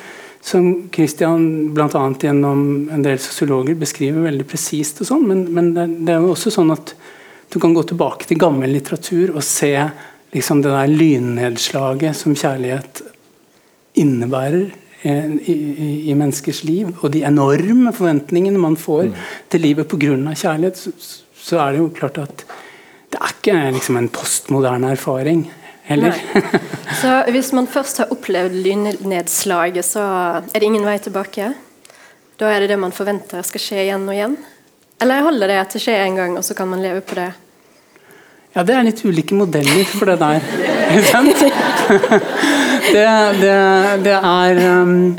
som 0.49 0.88
Christian 0.95 1.75
bl.a. 1.75 2.02
gjennom 2.21 2.88
en 2.95 3.05
del 3.05 3.19
sosiologer 3.21 3.76
beskriver 3.78 4.28
veldig 4.28 4.47
presist. 4.49 5.02
Sånn, 5.07 5.26
men, 5.28 5.45
men 5.55 5.73
det, 5.76 5.87
det, 6.07 6.14
er 6.14 6.25
jo 6.25 6.33
også 6.35 6.52
sånn 6.55 6.73
at 6.75 6.95
du 7.52 7.59
kan 7.61 7.75
gå 7.76 7.85
tilbake 7.88 8.28
til 8.28 8.40
gammel 8.40 8.73
litteratur 8.76 9.35
og 9.35 9.45
se 9.45 9.73
liksom, 10.35 10.62
det 10.64 10.75
der 10.75 10.93
lynnedslaget 10.93 12.17
som 12.17 12.37
kjærlighet 12.38 13.02
innebærer 13.99 14.69
i, 15.02 15.11
i, 15.11 15.55
i, 16.11 16.14
menneskers 16.14 16.64
liv, 16.67 16.90
og 17.00 17.12
de 17.14 17.23
enorme 17.26 17.93
forventningene 17.95 18.59
man 18.61 18.76
får 18.78 19.09
mm. 19.11 19.21
til 19.52 19.62
livet 19.62 19.90
pga. 19.90 20.17
kjærlighet, 20.35 20.81
så, 20.81 20.93
så, 21.35 21.61
er 21.62 21.75
det 21.75 21.83
jo 21.83 21.93
klart 21.95 22.19
at 22.23 22.45
det 23.09 23.21
er 23.21 23.37
ikke 23.37 23.61
liksom, 23.78 23.97
en 23.97 24.11
postmoderne 24.12 24.90
erfaring 24.93 25.47
heller. 25.88 26.21
så 27.00 27.23
hvis 27.33 27.50
man 27.57 27.66
først 27.71 28.02
har 28.02 28.12
opplevd 28.14 28.54
lynnedslaget, 28.66 29.85
så 29.87 30.04
er 30.42 30.61
det 30.61 30.68
ingen 30.68 30.87
vei 30.87 30.99
tilbake? 31.02 31.52
Da 32.38 32.52
er 32.52 32.62
det 32.62 32.71
det 32.73 32.78
man 32.78 32.95
forventer 32.95 33.42
skal 33.47 33.62
skje 33.62 33.83
igjen 33.88 34.07
og 34.07 34.14
igjen? 34.14 34.38
Eller 35.02 35.26
holder 35.26 35.50
det 35.50 35.61
at 35.62 35.75
det 35.75 35.83
skjer 35.83 36.04
en 36.04 36.18
gang, 36.18 36.37
og 36.38 36.45
så 36.47 36.54
kan 36.59 36.68
man 36.71 36.83
leve 36.83 37.02
på 37.07 37.18
det? 37.18 37.30
Ja, 38.54 38.64
det 38.66 38.75
er 38.75 38.87
litt 38.87 39.02
ulike 39.04 39.37
modeller 39.38 39.85
for 39.90 40.11
det 40.11 40.16
der. 40.18 40.40
det, 42.95 43.04
det, 43.42 43.59
det, 44.02 44.14
er 44.16 44.62
um, 44.83 45.18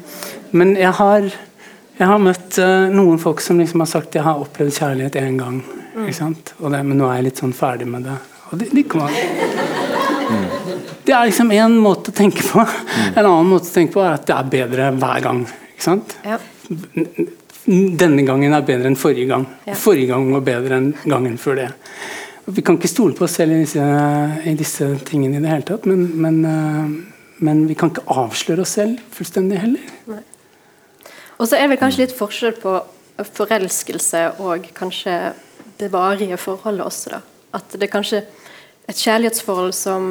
Men 0.52 0.74
jeg 0.76 0.92
har, 0.98 1.28
jeg 2.00 2.10
har 2.10 2.24
møtt 2.24 2.58
uh, 2.60 2.90
noen 2.92 3.22
folk 3.22 3.44
som 3.46 3.62
liksom 3.62 3.86
har 3.86 3.92
sagt 3.92 4.18
jeg 4.18 4.26
har 4.26 4.42
opplevd 4.42 4.76
kjærlighet 4.82 5.20
én 5.22 5.38
gang. 5.40 5.62
Mm. 5.96 6.10
Det, 6.10 6.84
men 6.84 6.98
nå 6.98 7.08
er 7.08 7.20
jeg 7.20 7.30
litt 7.30 7.44
sånn 7.44 7.56
ferdig 7.56 7.88
med 7.88 8.10
det. 8.10 8.18
Og 8.50 8.60
det, 8.60 8.72
det 8.76 8.88
kan 8.90 9.08
man 9.08 10.59
det 11.06 11.16
er 11.16 11.28
liksom 11.30 11.52
én 11.56 11.76
måte 11.82 12.14
å 12.14 12.16
tenke 12.16 12.46
på. 12.46 12.64
En 13.16 13.26
annen 13.26 13.50
måte 13.50 13.70
å 13.70 13.74
tenke 13.74 13.96
på 13.98 14.04
er 14.06 14.16
at 14.18 14.28
det 14.30 14.36
er 14.36 14.54
bedre 14.54 14.90
hver 14.96 15.26
gang. 15.26 15.44
Ikke 15.74 15.86
sant? 15.86 16.16
Ja. 16.26 16.40
Denne 17.70 18.26
gangen 18.26 18.56
er 18.56 18.66
bedre 18.66 18.90
enn 18.90 18.98
forrige 19.00 19.30
gang. 19.30 19.46
Ja. 19.68 19.78
Forrige 19.78 20.14
gang 20.14 20.30
var 20.34 20.46
bedre 20.48 20.80
enn 20.80 20.90
gangen 21.06 21.38
før 21.42 21.62
det. 21.62 21.70
Vi 22.50 22.64
kan 22.66 22.80
ikke 22.80 22.90
stole 22.90 23.14
på 23.18 23.28
oss 23.28 23.36
selv 23.38 23.54
i 23.54 23.62
disse, 23.62 23.84
i 24.50 24.56
disse 24.58 24.88
tingene 25.06 25.38
i 25.38 25.44
det 25.44 25.52
hele 25.52 25.68
tatt, 25.68 25.86
men, 25.90 26.08
men, 26.18 26.40
uh, 26.46 27.36
men, 27.46 27.66
vi 27.70 27.78
kan 27.78 27.92
ikke 27.94 28.08
avsløre 28.10 28.66
oss 28.66 28.74
selv 28.80 28.98
fullstendig 29.14 29.60
heller. 29.62 29.92
Nei. 30.10 30.24
Og 31.38 31.48
så 31.48 31.60
er 31.60 31.70
det 31.70 31.78
kanskje 31.80 32.08
litt 32.08 32.16
forskjell 32.18 32.58
på 32.60 32.74
forelskelse 33.38 34.24
og 34.44 34.66
kanskje 34.76 35.14
det 35.80 35.92
varige 35.94 36.40
forholdet 36.42 36.88
også. 36.88 37.14
da. 37.14 37.22
At 37.60 37.76
det 37.76 37.86
er 37.88 37.94
kanskje 37.94 38.24
et 38.90 38.98
kjærlighetsforhold 38.98 39.74
som 39.78 40.10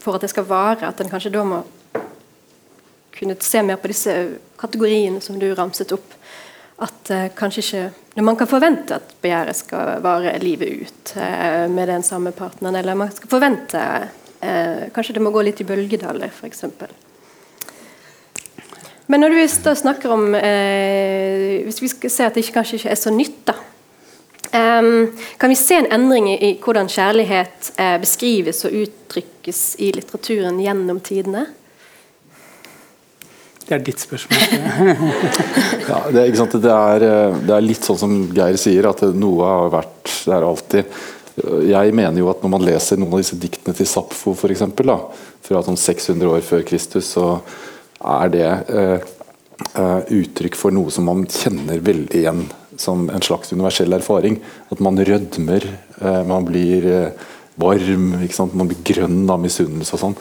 For 0.00 0.16
at 0.16 0.24
det 0.24 0.32
skal 0.32 0.48
vare, 0.48 0.88
at 0.88 1.00
en 1.00 1.10
kanskje 1.10 1.32
da 1.34 1.44
må 1.46 1.62
kunne 3.20 3.36
se 3.40 3.62
mer 3.62 3.76
på 3.76 3.90
disse 3.90 4.14
kategoriene 4.60 5.20
som 5.20 5.38
du 5.40 5.50
ramset 5.54 5.92
opp. 5.92 6.14
At 6.80 7.10
eh, 7.12 7.28
kanskje 7.36 7.64
ikke 7.64 7.88
når 8.16 8.24
Man 8.26 8.36
kan 8.36 8.48
forvente 8.50 8.96
at 8.96 9.12
begjæret 9.22 9.56
skal 9.56 10.00
vare 10.02 10.32
livet 10.42 10.82
ut 10.82 11.12
eh, 11.16 11.68
med 11.70 11.88
den 11.88 12.02
samme 12.02 12.32
partneren. 12.32 12.76
Eller 12.76 12.94
man 12.94 13.12
skal 13.12 13.30
forvente 13.30 13.82
eh, 14.40 14.88
Kanskje 14.94 15.14
det 15.14 15.22
må 15.22 15.30
gå 15.30 15.44
litt 15.44 15.60
i 15.60 15.68
bølgedaler, 15.68 16.32
f.eks. 16.32 16.64
Men 19.10 19.20
når 19.20 19.34
du 19.34 19.74
snakker 19.74 20.12
om 20.14 20.28
Hvis 20.34 21.80
vi 21.82 21.88
skal 21.90 22.10
se 22.10 22.26
at 22.26 22.34
det 22.34 22.46
kanskje 22.54 22.78
ikke 22.78 22.92
er 22.94 23.00
så 23.00 23.10
nytt, 23.10 23.40
da 23.46 23.56
kan 24.50 25.52
vi 25.52 25.56
se 25.56 25.78
en 25.78 25.86
endring 25.94 26.26
i, 26.32 26.56
hvordan 26.62 26.88
kjærlighet 26.90 27.70
uh, 27.76 27.96
beskrives 28.02 28.64
og 28.66 28.74
uttrykkes 28.82 29.62
i 29.78 29.92
litteraturen 29.94 30.58
gjennom 30.62 30.98
tidene? 31.06 31.46
Det 33.70 33.76
er 33.76 33.84
ditt 33.86 34.02
spørsmål. 34.02 34.40
ja, 35.90 36.00
det, 36.10 36.24
det, 36.34 36.72
er, 36.74 37.06
eh, 37.06 37.36
det, 37.38 37.54
er, 37.54 37.62
litt 37.62 37.86
sånn 37.86 38.00
som 38.00 38.14
Geir 38.34 38.58
sier, 38.58 38.88
at 38.90 39.04
noe 39.14 39.46
har 39.46 39.70
vært 39.76 40.10
Det 40.10 40.34
er 40.34 40.46
alltid 40.48 40.96
Jeg 41.70 41.94
mener 41.94 42.18
jo 42.18 42.32
at 42.32 42.42
når 42.42 42.52
man 42.56 42.66
leser 42.66 42.98
noen 42.98 43.14
av 43.14 43.22
disse 43.22 43.38
diktene 43.38 43.76
til 43.78 43.86
Sapfo 43.86 44.34
f.eks., 44.34 44.66
fra 45.46 45.62
sånn 45.66 45.78
600 45.78 46.32
år 46.34 46.42
før 46.44 46.66
Kristus, 46.66 47.12
så 47.14 47.38
er 48.10 48.32
det 48.34 48.48
uh, 48.74 48.98
uh, 49.78 50.02
uttrykk 50.18 50.58
for 50.58 50.74
noe 50.74 50.92
som 50.92 51.06
man 51.08 51.22
kjenner 51.30 51.80
veldig 51.82 52.20
igjen 52.20 52.42
som 52.80 53.08
en 53.12 53.24
slags 53.24 53.52
universell 53.52 53.92
erfaring. 53.96 54.40
At 54.72 54.80
man 54.80 54.98
rødmer, 54.98 55.66
eh, 56.00 56.22
man 56.26 56.48
blir 56.48 56.86
eh, 56.88 57.28
varm, 57.60 58.08
man 58.54 58.70
blir 58.70 58.82
grønn 58.84 59.22
av 59.30 59.40
misunnelse 59.42 59.96
og 59.96 60.04
sånn. 60.06 60.18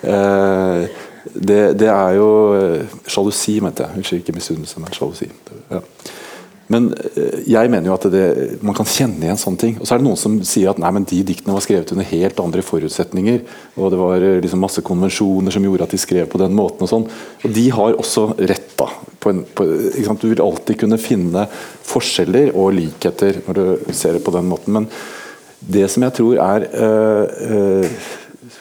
Eh, 0.00 1.06
det, 1.34 1.60
det, 1.76 1.88
er 1.92 2.14
jo 2.16 2.28
Sjalusi, 3.04 3.58
mente 3.60 3.84
jeg. 3.84 4.00
Unnskyld, 4.00 4.22
ikke 4.22 4.36
misunnelse, 4.38 4.80
men 4.80 4.96
sjalusi. 4.96 5.28
Ja. 5.68 5.82
Men 6.70 6.92
eh, 6.94 7.40
jeg 7.50 7.70
mener 7.72 7.90
jo 7.90 7.96
at 7.96 8.06
det, 8.12 8.24
man 8.66 8.76
kan 8.78 8.88
kjenne 8.88 9.26
igjen 9.26 9.40
sånne 9.40 9.60
ting. 9.60 9.76
Og 9.80 9.88
så 9.88 9.96
er 9.96 10.00
det 10.00 10.06
noen 10.06 10.20
som 10.20 10.36
sier 10.46 10.70
at 10.70 10.80
nei, 10.82 10.92
men 10.94 11.06
de 11.08 11.18
diktene 11.26 11.56
var 11.56 11.64
skrevet 11.64 11.90
under 11.94 12.06
helt 12.12 12.42
andre 12.42 12.62
forutsetninger. 12.64 13.40
Og 13.76 13.90
det 13.90 13.98
var 13.98 14.26
eh, 14.26 14.38
liksom 14.44 14.62
masse 14.62 14.84
konvensjoner 14.86 15.54
som 15.54 15.66
gjorde 15.66 15.88
at 15.88 15.96
de 15.96 16.00
skrev 16.00 16.30
på 16.30 16.40
den 16.42 16.54
måten. 16.56 16.86
Og 16.86 16.92
sånn. 16.92 17.08
Og 17.42 17.56
de 17.56 17.66
har 17.74 17.98
også 17.98 18.28
rett, 18.38 18.70
da. 18.78 18.86
På 19.20 19.34
en, 19.34 19.42
på, 19.44 19.66
du 19.66 20.28
vil 20.30 20.44
alltid 20.44 20.78
kunne 20.80 21.00
finne 21.00 21.44
forskjeller 21.90 22.54
og 22.54 22.70
likheter 22.78 23.42
når 23.48 23.58
du 23.58 23.92
ser 23.92 24.16
det 24.16 24.22
på 24.24 24.32
den 24.32 24.46
måten. 24.48 24.78
Men 24.78 24.86
det 25.60 25.90
som 25.92 26.06
jeg 26.06 26.16
tror 26.16 26.38
er 26.40 26.68
øh, 26.70 27.50
øh, 27.50 28.06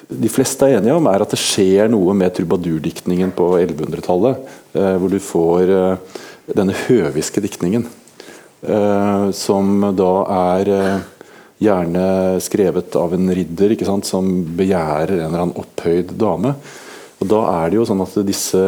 de 0.10 0.34
fleste 0.34 0.66
er 0.66 0.80
enige 0.80 0.98
om, 0.98 1.08
er 1.08 1.22
at 1.24 1.32
det 1.32 1.40
skjer 1.40 1.94
noe 1.94 2.18
med 2.18 2.34
trubadurdiktningen 2.36 3.32
på 3.38 3.54
1100-tallet. 3.62 4.44
Øh, 4.74 4.96
hvor 4.98 5.14
du 5.14 5.22
får 5.22 5.78
denne 6.58 6.74
høviske 6.88 7.42
diktningen. 7.46 7.86
Uh, 8.60 9.30
som 9.32 9.80
da 9.96 10.14
er 10.36 10.70
uh, 10.74 11.04
gjerne 11.64 12.04
skrevet 12.44 12.96
av 13.00 13.14
en 13.16 13.32
ridder 13.32 13.76
som 14.04 14.28
begjærer 14.60 15.16
en 15.16 15.30
eller 15.30 15.44
annen 15.46 15.60
opphøyd 15.60 16.12
dame. 16.20 16.54
Og 17.20 17.28
da 17.28 17.40
er 17.52 17.70
det 17.70 17.80
jo 17.80 17.86
sånn 17.88 18.04
at 18.04 18.14
Disse 18.28 18.60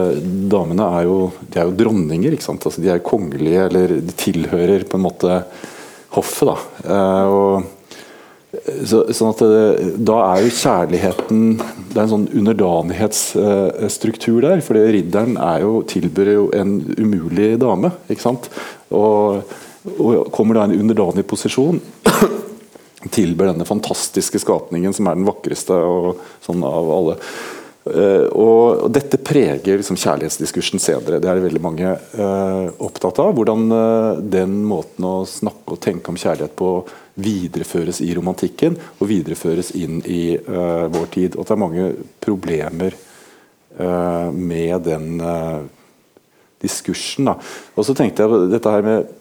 damene 0.52 0.88
er 1.00 1.04
jo, 1.08 1.18
er 1.56 1.68
jo 1.68 1.76
dronninger. 1.84 2.32
ikke 2.36 2.48
sant? 2.50 2.66
Altså, 2.68 2.84
de 2.84 2.92
er 2.92 3.04
kongelige, 3.04 3.68
eller 3.68 3.88
de 4.00 4.16
tilhører 4.16 4.88
på 4.88 5.00
en 5.00 5.06
måte 5.06 5.44
hoffet. 6.16 6.52
da. 6.52 6.58
Uh, 6.88 7.26
og 7.32 7.52
så, 8.52 9.06
sånn 9.16 9.32
at 9.32 9.40
det, 9.48 9.96
Da 10.04 10.18
er 10.34 10.42
jo 10.44 10.50
kjærligheten 10.52 11.40
Det 11.56 11.96
er 11.96 12.04
en 12.04 12.12
sånn 12.12 12.34
underdanighetsstruktur 12.42 14.40
der. 14.44 14.60
for 14.66 14.76
ridderen 14.76 15.38
er 15.40 15.62
jo, 15.64 15.84
tilbyr 15.88 16.34
jo 16.34 16.52
en 16.56 16.82
umulig 17.00 17.60
dame. 17.62 17.92
ikke 18.12 18.26
sant? 18.28 18.50
Og, 18.92 19.44
og 19.98 20.30
kommer 20.34 20.58
da 20.58 20.66
i 20.68 20.74
en 20.74 20.84
underdanig 20.84 21.24
posisjon 21.28 21.80
tilber 23.16 23.50
denne 23.50 23.66
fantastiske 23.66 24.42
skapningen 24.44 24.94
som 24.94 25.10
er 25.10 25.18
den 25.18 25.26
vakreste 25.26 25.74
og, 25.74 26.22
sånn 26.46 26.62
av 26.68 26.94
alle. 26.98 27.18
Uh, 27.82 28.28
og, 28.38 28.84
Dette 28.94 29.18
preger 29.18 29.80
liksom 29.80 29.98
kjærlighetsdiskursen 29.98 30.82
senere. 30.82 31.18
Det 31.22 31.30
er 31.32 31.42
veldig 31.42 31.62
mange 31.64 31.96
uh, 31.98 32.68
opptatt 32.86 33.18
av. 33.24 33.34
Hvordan 33.38 33.64
uh, 33.74 34.20
den 34.22 34.60
måten 34.70 35.08
å 35.08 35.16
snakke 35.26 35.76
og 35.76 35.82
tenke 35.82 36.14
om 36.14 36.20
kjærlighet 36.22 36.54
på 36.60 36.76
videreføres 37.22 38.04
i 38.06 38.12
romantikken 38.18 38.78
og 39.00 39.10
videreføres 39.10 39.74
inn 39.78 40.00
i 40.08 40.38
vår 40.40 41.10
tid. 41.12 41.36
Og 41.36 41.44
at 41.44 41.50
det 41.50 41.56
er 41.58 41.60
mange 41.60 41.88
problemer 42.24 42.96
med 44.32 44.88
den 44.88 45.22
diskursen. 46.64 47.28
Da. 47.28 47.36
Og 47.76 47.86
så 47.86 47.94
tenkte 47.98 48.26
jeg 48.26 48.48
dette 48.56 48.74
her 48.74 48.88
med 48.88 49.12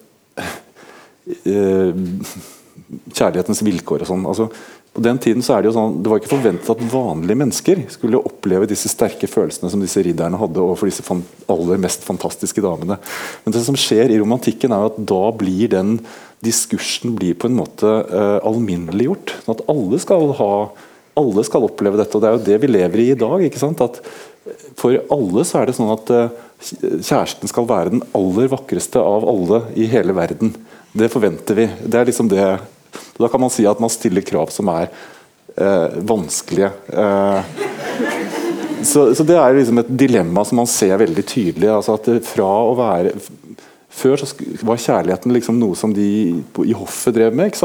kjærlighetens 3.15 3.63
vilkår 3.63 4.03
og 4.03 4.09
sånn. 4.11 4.27
altså 4.27 4.49
på 4.91 4.99
den 5.05 5.19
tiden 5.23 5.43
så 5.43 5.55
er 5.55 5.63
Det 5.63 5.69
jo 5.69 5.77
sånn, 5.77 6.01
det 6.03 6.11
var 6.11 6.19
ikke 6.19 6.33
forventet 6.33 6.69
at 6.73 6.81
vanlige 6.91 7.39
mennesker 7.39 7.83
skulle 7.93 8.19
oppleve 8.19 8.67
disse 8.67 8.89
sterke 8.91 9.29
følelsene 9.31 9.71
som 9.71 9.79
disse 9.79 10.01
ridderne 10.03 10.39
hadde 10.39 10.59
overfor 10.59 10.89
disse 10.89 11.05
aller 11.47 11.79
mest 11.79 12.03
fantastiske 12.03 12.63
damene. 12.63 12.97
Men 13.45 13.55
det 13.55 13.61
som 13.63 13.77
skjer 13.79 14.11
i 14.11 14.19
romantikken 14.19 14.75
er 14.75 14.83
jo 14.83 14.89
at 14.91 14.99
da 15.13 15.21
blir 15.31 15.71
den 15.71 15.93
diskursen 16.43 17.15
blir 17.15 17.37
på 17.39 17.47
en 17.47 17.55
måte 17.55 17.87
uh, 17.87 18.41
alminneliggjort. 18.43 19.37
Sånn 19.45 19.55
at 19.55 19.63
alle 19.71 20.01
skal, 20.03 20.33
ha, 20.41 20.51
alle 21.21 21.47
skal 21.47 21.69
oppleve 21.69 22.01
dette. 22.01 22.17
og 22.17 22.25
Det 22.25 22.27
er 22.27 22.35
jo 22.35 22.45
det 22.49 22.59
vi 22.65 22.71
lever 22.73 23.03
i 23.05 23.09
i 23.13 23.19
dag. 23.23 23.45
ikke 23.47 23.63
sant? 23.63 23.79
At 23.79 24.01
For 24.75 24.97
alle 25.13 25.45
så 25.47 25.61
er 25.61 25.71
det 25.71 25.77
sånn 25.77 25.93
at 25.95 26.11
uh, 26.11 26.35
kjæresten 26.59 27.47
skal 27.47 27.69
være 27.69 27.95
den 27.95 28.03
aller 28.17 28.51
vakreste 28.51 28.99
av 28.99 29.23
alle 29.23 29.63
i 29.79 29.87
hele 29.87 30.17
verden. 30.17 30.51
Det 30.91 31.09
forventer 31.09 31.55
vi. 31.55 31.69
Det 31.85 32.05
liksom 32.05 32.27
det 32.27 32.59
Da 33.17 33.27
kan 33.27 33.41
man 33.41 33.49
si 33.49 33.65
at 33.67 33.79
man 33.79 33.89
stiller 33.89 34.21
krav 34.25 34.49
som 34.51 34.67
er 34.73 34.89
eh, 35.55 35.97
vanskelige. 35.97 36.71
Eh, 36.89 37.41
så, 38.83 39.15
så, 39.15 39.23
det 39.23 39.37
er 39.37 39.55
liksom 39.55 39.77
et 39.79 39.91
dilemma 39.93 40.43
som 40.45 40.57
man 40.59 40.67
ser 40.69 40.97
veldig 40.97 41.25
tydelig. 41.27 41.69
altså 41.69 41.97
fra 42.25 42.49
å 42.65 42.73
være 42.75 43.13
før 43.91 44.23
var 44.65 44.79
kjærligheten 44.79 45.33
liksom 45.35 45.59
noe 45.59 45.75
som 45.75 45.93
de 45.93 46.07
i 46.65 46.73
hoffet 46.73 47.15
drev 47.15 47.35
med, 47.35 47.57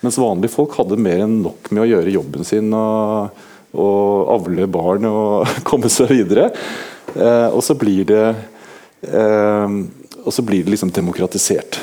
mens 0.00 0.20
vanlige 0.22 0.54
folk 0.54 0.76
hadde 0.78 1.00
mer 1.02 1.24
enn 1.24 1.40
nok 1.42 1.70
med 1.74 1.82
å 1.82 1.88
gjøre 1.90 2.14
jobben 2.14 2.46
sin 2.46 2.70
og, 2.78 3.42
og 3.74 4.30
avle 4.38 4.68
barn 4.70 5.10
og 5.10 5.50
komme 5.68 5.90
seg 5.92 6.14
videre. 6.14 6.48
Eh, 7.14 7.48
og 7.50 7.60
så 7.66 7.76
blir 7.78 8.06
det 8.08 8.24
eh, 9.10 9.76
og 10.24 10.32
så 10.32 10.40
blir 10.46 10.64
det 10.64 10.72
liksom 10.72 10.94
demokratisert. 10.94 11.82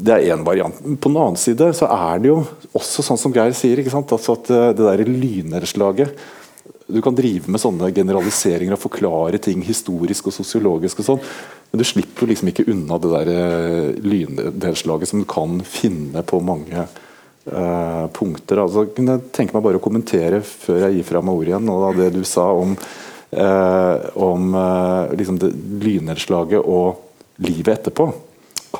Det 0.00 0.14
er 0.14 0.32
én 0.32 0.44
variant. 0.46 0.76
På 1.00 1.10
den 1.10 1.20
annen 1.20 1.36
side 1.40 1.72
så 1.76 1.88
er 1.92 2.20
det 2.22 2.30
jo 2.30 2.38
også 2.72 3.04
sånn 3.04 3.20
som 3.20 3.34
Geir 3.34 3.52
sier? 3.56 3.82
Altså 3.84 4.36
at 4.36 4.52
eh, 4.54 4.70
det 4.76 4.86
der 4.86 5.08
lynnedslaget 5.08 6.14
du 6.90 6.98
kan 7.02 7.14
drive 7.14 7.50
med 7.50 7.62
sånne 7.62 7.90
generaliseringer 7.94 8.74
og 8.74 8.82
forklare 8.82 9.38
ting 9.42 9.62
historisk 9.62 10.26
og 10.26 10.34
sosiologisk. 10.34 11.00
og 11.00 11.06
sånn, 11.06 11.20
Men 11.70 11.78
du 11.78 11.84
slipper 11.84 12.24
jo 12.24 12.30
liksom 12.32 12.48
ikke 12.50 12.66
unna 12.66 12.98
det 12.98 13.10
der 13.12 13.28
uh, 13.30 13.92
lynnedslaget 14.02 15.08
som 15.08 15.22
du 15.22 15.26
kan 15.30 15.60
finne 15.62 16.22
på 16.26 16.40
mange 16.42 16.82
uh, 16.82 18.06
punkter. 18.10 18.58
altså 18.58 18.88
kunne 18.90 19.20
tenke 19.30 19.54
meg 19.54 19.62
bare 19.62 19.78
å 19.78 19.84
kommentere 19.84 20.42
før 20.42 20.88
jeg 20.88 20.98
gir 20.98 21.06
fra 21.12 21.22
meg 21.22 21.34
ordet 21.34 21.52
igjen, 21.54 21.70
og 21.70 21.84
da 21.84 21.92
det 22.02 22.10
du 22.18 22.24
sa 22.24 22.48
om, 22.50 22.74
uh, 23.38 23.96
om 24.18 24.50
liksom 25.14 25.38
det 25.38 25.54
lynnedslaget 25.84 26.66
og 26.66 26.98
livet 27.38 27.78
etterpå. 27.78 28.10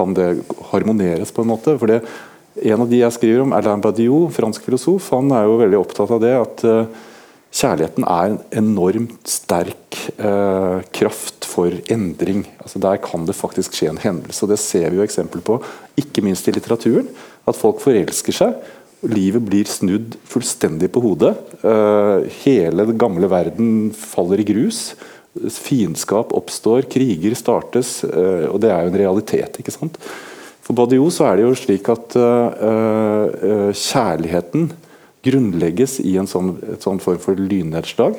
Kan 0.00 0.16
det 0.16 0.32
harmoneres 0.72 1.32
på 1.36 1.44
en 1.44 1.52
måte? 1.52 1.76
For 1.76 1.92
det, 1.92 2.00
En 2.60 2.82
av 2.82 2.88
de 2.90 2.98
jeg 2.98 3.14
skriver 3.14 3.44
om, 3.44 3.52
Alain 3.54 3.80
Badiou, 3.80 4.24
fransk 4.34 4.64
filosof, 4.66 5.12
han 5.14 5.30
er 5.36 5.46
jo 5.46 5.60
veldig 5.60 5.78
opptatt 5.84 6.10
av 6.16 6.20
det. 6.24 6.34
at 6.34 6.64
Kjærligheten 7.50 8.04
er 8.06 8.28
en 8.28 8.36
enormt 8.60 9.26
sterk 9.26 9.96
eh, 10.22 10.82
kraft 10.94 11.48
for 11.50 11.74
endring. 11.90 12.44
Altså 12.62 12.78
Der 12.78 13.00
kan 13.02 13.24
det 13.26 13.34
faktisk 13.34 13.74
skje 13.74 13.88
en 13.90 13.98
hendelse. 13.98 14.44
og 14.44 14.52
Det 14.52 14.60
ser 14.62 14.86
vi 14.90 15.00
jo 15.00 15.06
eksempler 15.06 15.42
på, 15.42 15.58
ikke 15.98 16.22
minst 16.22 16.46
i 16.46 16.54
litteraturen. 16.54 17.08
At 17.50 17.58
folk 17.58 17.82
forelsker 17.82 18.36
seg. 18.36 18.54
Livet 19.02 19.42
blir 19.42 19.66
snudd 19.66 20.14
fullstendig 20.30 20.92
på 20.94 21.02
hodet. 21.02 21.34
Eh, 21.64 22.30
hele 22.44 22.86
den 22.86 23.00
gamle 23.00 23.26
verden 23.26 23.90
faller 23.98 24.38
i 24.38 24.46
grus. 24.46 24.94
Fiendskap 25.34 26.32
oppstår, 26.34 26.88
kriger 26.90 27.36
startes. 27.38 28.00
Eh, 28.04 28.46
og 28.50 28.60
det 28.62 28.72
er 28.74 28.84
jo 28.84 28.92
en 28.92 29.00
realitet. 29.04 29.60
ikke 29.62 29.74
sant? 29.74 29.98
For 30.64 30.76
Badiou 30.76 31.10
så 31.14 31.28
er 31.28 31.38
det 31.38 31.46
jo 31.48 31.58
slik 31.58 31.88
at 31.92 32.16
eh, 32.18 32.62
eh, 33.50 33.70
kjærligheten 33.74 34.70
grunnlegges 35.26 35.98
i 36.06 36.16
en 36.20 36.28
sånn, 36.30 36.54
sånn 36.80 37.00
form 37.02 37.20
for 37.22 37.38
lynnedslag. 37.38 38.18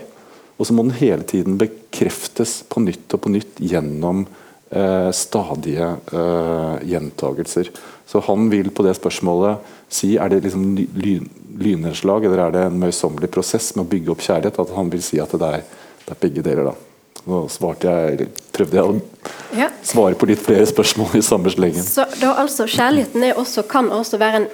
Og 0.59 0.67
så 0.67 0.75
må 0.77 0.85
den 0.85 0.97
hele 0.99 1.25
tiden 1.25 1.57
bekreftes 1.61 2.61
på 2.69 2.83
nytt 2.83 3.15
og 3.15 3.23
på 3.23 3.31
nytt 3.33 3.61
gjennom 3.65 4.25
eh, 4.69 5.09
stadige 5.15 5.87
eh, 6.13 6.75
gjentagelser. 6.91 7.71
Så 8.05 8.21
han 8.27 8.51
vil 8.51 8.69
på 8.75 8.85
det 8.85 8.93
spørsmålet 8.99 9.73
si 9.91 10.13
er 10.19 10.31
det 10.31 10.43
liksom 10.45 10.69
lyn, 10.75 11.25
lynnedslag 11.61 12.27
eller 12.27 12.45
er 12.45 12.55
det 12.55 12.67
en 12.67 12.79
møysommelig 12.83 13.31
prosess 13.33 13.71
med 13.75 13.87
å 13.87 13.91
bygge 13.95 14.13
opp 14.13 14.23
kjærlighet. 14.27 14.61
At 14.61 14.77
han 14.77 14.93
vil 14.93 15.03
si 15.05 15.23
at 15.23 15.33
det 15.33 15.51
er, 15.57 15.67
det 16.05 16.15
er 16.15 16.23
begge 16.27 16.45
deler. 16.45 16.71
da. 16.71 16.90
Nå 17.29 17.43
svarte 17.53 17.91
jeg, 17.91 18.29
prøvde 18.55 18.77
jeg 18.77 18.89
å 18.89 19.59
ja. 19.59 19.67
svare 19.85 20.17
på 20.17 20.25
litt 20.29 20.41
flere 20.41 20.65
spørsmål 20.69 21.19
i 21.19 21.23
samme 21.25 21.51
slengen. 21.53 21.85
Så 21.85 22.07
da 22.17 22.33
altså 22.41 22.65
Kjærligheten 22.65 23.27
også, 23.35 23.65
kan 23.69 23.91
også 23.93 24.17
være 24.21 24.41
en 24.41 24.47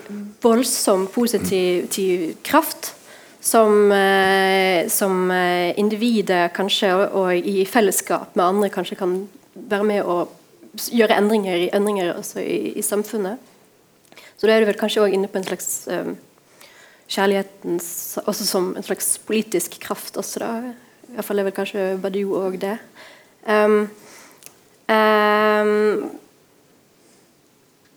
voldsom 0.44 1.08
positiv 1.14 1.88
kraft 2.44 2.92
som, 3.40 3.92
eh, 3.92 4.88
som 4.92 5.32
eh, 5.32 5.80
individet 5.80 6.52
kanskje, 6.54 6.92
og, 7.08 7.32
i 7.38 7.64
fellesskap 7.66 8.36
med 8.36 8.46
andre 8.46 8.70
kanskje 8.74 9.00
kan 9.00 9.16
være 9.56 9.88
med 9.88 10.04
å 10.04 10.26
gjøre 10.92 11.16
endringer, 11.18 11.70
endringer 11.74 12.18
i, 12.44 12.76
i, 12.76 12.84
samfunnet. 12.86 13.40
Så 14.38 14.46
da 14.46 14.54
er 14.54 14.62
du 14.62 14.70
vel 14.70 14.78
kanskje 14.78 15.06
òg 15.06 15.16
inne 15.16 15.30
på 15.32 15.40
en 15.40 15.48
slags 15.48 15.88
um, 15.90 16.12
kjærlighetens 17.10 17.88
Også 18.28 18.46
som 18.46 18.68
en 18.78 18.86
slags 18.86 19.16
politisk 19.26 19.80
kraft 19.82 20.20
også, 20.20 20.44
da. 20.44 20.74
Iallfall 21.18 21.42
er 21.42 21.48
vel 21.48 21.56
kanskje 21.58 21.84
Badiou 21.98 22.36
òg 22.38 22.60
det. 22.62 22.76
Um, 23.50 23.88
um, 24.94 25.72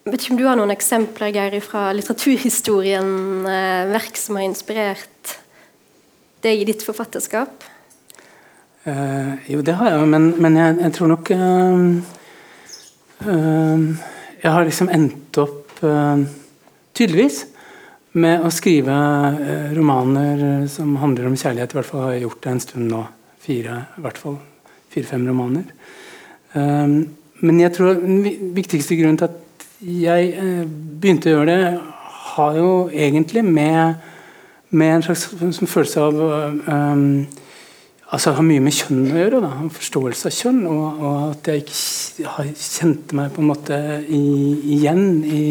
vet 0.08 0.22
ikke 0.22 0.32
om 0.32 0.38
du 0.38 0.46
har 0.48 0.56
noen 0.56 0.72
eksempler 0.72 1.34
Geir, 1.34 1.58
fra 1.60 1.90
litteraturhistorien, 1.92 3.10
eh, 3.44 3.90
verk 3.92 4.16
som 4.16 4.38
har 4.40 4.46
inspirert 4.48 5.34
deg 6.40 6.62
i 6.62 6.64
ditt 6.70 6.80
forfatterskap? 6.86 7.68
Uh, 8.88 9.36
jo, 9.52 9.60
det 9.60 9.76
har 9.76 9.92
jeg, 9.92 10.08
men, 10.08 10.30
men 10.40 10.56
jeg, 10.56 10.78
jeg, 10.80 10.96
tror 10.96 11.12
nok 11.12 11.30
uh, 11.36 11.82
uh, 13.28 13.82
Jeg 14.40 14.54
har 14.54 14.64
liksom 14.64 14.88
endt 14.96 15.36
opp 15.44 15.82
tydeligvis 16.96 17.42
med 18.12 18.42
å 18.42 18.50
skrive 18.50 18.94
romaner 19.76 20.66
som 20.70 20.96
handler 20.98 21.28
om 21.28 21.36
kjærlighet. 21.38 21.74
I 21.74 21.78
hvert 21.78 21.90
fall 21.90 22.06
har 22.06 22.14
jeg 22.16 22.24
gjort 22.26 22.42
det 22.42 22.52
en 22.54 22.62
stund 22.64 22.90
nå. 22.90 23.04
Fire, 23.40 23.76
i 23.96 24.02
hvert 24.04 24.18
fall 24.20 24.36
fire-fem 24.90 25.22
romaner. 25.28 25.64
men 27.40 27.60
jeg 27.60 27.72
tror 27.72 27.94
den 27.94 28.24
viktigste 28.54 28.96
grunnen 28.98 29.16
til 29.16 29.30
at 29.30 29.66
jeg 29.80 30.32
eh, 30.36 30.64
begynte 31.00 31.30
å 31.30 31.38
gjøre 31.38 31.52
det, 31.54 31.68
har 32.34 32.56
jo 32.58 32.72
egentlig 32.92 33.44
med, 33.44 33.94
med 34.70 34.94
en 34.94 35.04
slags 35.06 35.62
følelse 35.72 36.02
av 36.04 36.18
um, 36.20 37.06
altså 38.10 38.34
har 38.36 38.46
mye 38.46 38.62
med 38.62 38.74
kjønn 38.74 39.08
å 39.08 39.18
gjøre. 39.18 39.40
Da, 39.44 39.50
forståelse 39.76 40.28
av 40.30 40.36
kjønn. 40.36 40.60
Og, 40.70 41.00
og, 41.00 41.16
at 41.32 41.50
jeg 41.50 41.64
ikke 41.64 42.46
kjente 42.52 43.18
meg 43.18 43.32
på 43.34 43.42
en 43.42 43.50
måte 43.50 43.80
i, 44.04 44.22
igjen 44.76 45.04
i, 45.24 45.44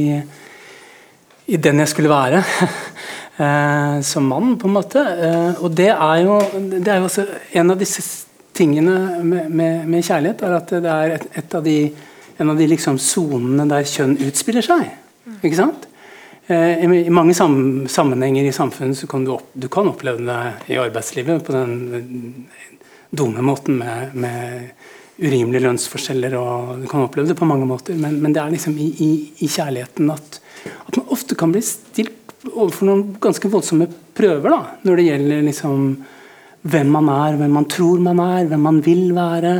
i, 1.50 1.58
den 1.58 1.82
jeg 1.84 1.92
skulle 1.92 2.12
være. 2.12 2.44
eh, 3.44 3.98
som 4.06 4.30
mann, 4.30 4.56
på 4.62 4.70
en 4.70 4.78
måte. 4.78 5.04
Eh, 5.04 5.64
og 5.64 5.74
det 5.76 5.92
er 5.96 6.24
jo, 6.24 6.40
det 6.78 6.88
er 6.88 7.02
jo 7.02 7.10
også 7.10 7.28
en 7.60 7.76
av 7.76 7.82
disse 7.82 8.06
tingene 8.56 9.24
med, 9.24 9.50
med, 9.50 9.84
med 9.90 10.06
kjærlighet, 10.06 10.46
er 10.46 10.56
at 10.58 10.78
det 10.84 10.96
er 10.96 11.18
et, 11.18 11.28
et 11.44 11.60
av 11.60 11.66
de 11.66 11.80
en 12.40 12.50
av 12.50 12.58
de 12.58 12.68
liksom 12.72 12.96
sonene 13.04 13.66
der 13.68 13.88
kjønn 13.88 14.16
utspiller 14.24 14.64
seg. 14.64 14.86
Ikke 15.42 15.58
sant? 15.58 15.90
Eh, 16.48 16.86
I 16.86 17.12
mange 17.12 17.36
sammenhenger 17.36 18.48
i 18.48 18.54
samfunnet 18.56 18.98
så 18.98 19.10
kan 19.12 19.26
du, 19.28 19.34
opp, 19.36 19.50
du 19.54 19.68
kan 19.72 19.90
oppleve 19.92 20.24
det 20.24 20.72
i 20.72 20.80
arbeidslivet 20.80 21.44
på 21.46 21.54
den 21.54 22.48
dumme 23.12 23.44
måten 23.44 23.82
med, 23.82 24.16
med 24.16 24.72
urimelige 25.20 25.66
lønnsforskjeller. 25.66 26.38
og 26.40 26.80
Du 26.80 26.88
kan 26.88 27.04
oppleve 27.04 27.28
det 27.28 27.38
på 27.38 27.50
mange 27.50 27.68
måter, 27.68 28.00
men, 28.00 28.22
men 28.24 28.34
det 28.36 28.42
er 28.42 28.56
liksom 28.56 28.80
i, 28.80 28.88
i, 29.04 29.12
i 29.44 29.52
kjærligheten 29.52 30.16
at, 30.16 30.40
at, 30.88 30.96
man 30.96 31.12
ofte 31.12 31.29
kan 31.40 31.54
bli 31.56 31.64
stilt 31.66 32.16
overfor 32.54 32.88
noen 32.88 33.04
ganske 33.22 33.52
voldsomme 33.52 33.90
prøver 34.16 34.54
da, 34.54 34.62
når 34.88 35.00
det 35.00 35.06
gjelder 35.10 35.46
liksom 35.48 35.84
hvem 36.70 36.90
man 36.92 37.08
er, 37.12 37.38
hvem 37.40 37.54
man 37.56 37.68
tror 37.72 38.02
man 38.04 38.20
er, 38.20 38.50
hvem 38.50 38.66
man 38.68 38.82
vil 38.84 39.14
være. 39.16 39.54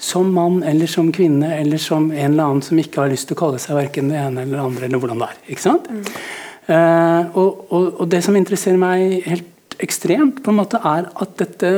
Som 0.00 0.32
mann 0.36 0.62
eller 0.64 0.88
som 0.88 1.10
kvinne 1.12 1.54
eller 1.56 1.80
som 1.80 2.10
en 2.10 2.32
eller 2.32 2.44
annen 2.44 2.64
som 2.64 2.78
ikke 2.80 3.02
har 3.02 3.12
lyst 3.12 3.28
til 3.28 3.36
å 3.36 3.42
kalle 3.42 3.60
seg 3.60 3.76
verken 3.78 4.12
det 4.12 4.18
ene 4.20 4.44
eller 4.44 4.58
det 4.58 4.64
andre. 4.64 4.88
eller 4.88 5.02
hvordan 5.02 5.22
det 5.22 5.28
er, 5.28 5.42
ikke 5.52 5.64
sant? 5.64 5.90
Mm. 5.90 6.02
Uh, 6.66 7.36
og, 7.38 7.60
og, 7.70 7.84
og, 8.00 8.06
det 8.10 8.24
som 8.26 8.36
interesserer 8.36 8.80
meg 8.80 9.22
helt 9.28 9.76
ekstremt, 9.80 10.40
på 10.42 10.50
en 10.50 10.58
måte 10.58 10.80
er 10.80 11.06
at 11.12 11.36
dette 11.38 11.72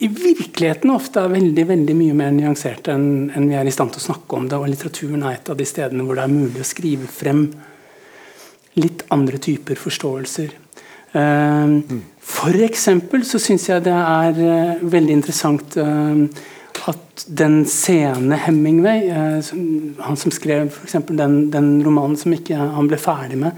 i 0.00 0.08
virkeligheten 0.08 0.90
ofte 0.94 1.20
er 1.20 1.32
veldig 1.32 1.66
veldig 1.68 1.94
mye 1.96 2.16
mer 2.16 2.30
nyansert 2.32 2.88
enn, 2.88 3.28
enn 3.36 3.48
vi 3.50 3.56
er 3.60 3.68
i 3.68 3.74
stand 3.74 3.92
til 3.92 4.00
å 4.00 4.06
snakke 4.08 4.38
om 4.38 4.48
det. 4.48 4.56
Og 4.56 4.70
litteraturen 4.72 5.26
er 5.28 5.36
et 5.36 5.50
av 5.52 5.58
de 5.60 5.66
stedene 5.68 6.06
hvor 6.06 6.16
det 6.16 6.24
er 6.24 6.32
mulig 6.32 6.64
å 6.64 6.68
skrive 6.68 7.08
frem 7.12 7.44
litt 8.78 9.04
andre 9.10 9.40
typer 9.42 9.78
forståelser. 9.78 10.54
Uh, 11.10 11.80
mm. 11.82 12.02
For 12.30 12.54
så 13.26 13.40
syns 13.42 13.68
jeg 13.68 13.84
det 13.84 13.94
er 13.96 14.36
uh, 14.38 14.90
veldig 14.92 15.12
interessant 15.12 15.76
uh, 15.76 16.26
at 16.90 17.24
den 17.26 17.64
sene 17.66 18.38
Hemingway, 18.38 19.10
uh, 19.10 20.00
han 20.06 20.16
som 20.16 20.30
skrev 20.30 20.70
for 20.70 21.16
den, 21.16 21.50
den 21.50 21.82
romanen 21.84 22.16
som 22.16 22.32
ikke 22.32 22.56
han 22.56 22.88
ble 22.88 22.98
ferdig 23.00 23.38
med, 23.38 23.52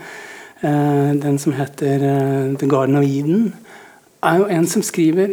den 0.63 1.41
som 1.43 1.57
heter 1.59 1.99
'The 2.55 2.69
Garden 2.71 2.97
of 2.97 3.03
Eden', 3.03 3.53
er 4.23 4.37
jo 4.39 4.45
en 4.47 4.67
som 4.67 4.83
skriver 4.83 5.33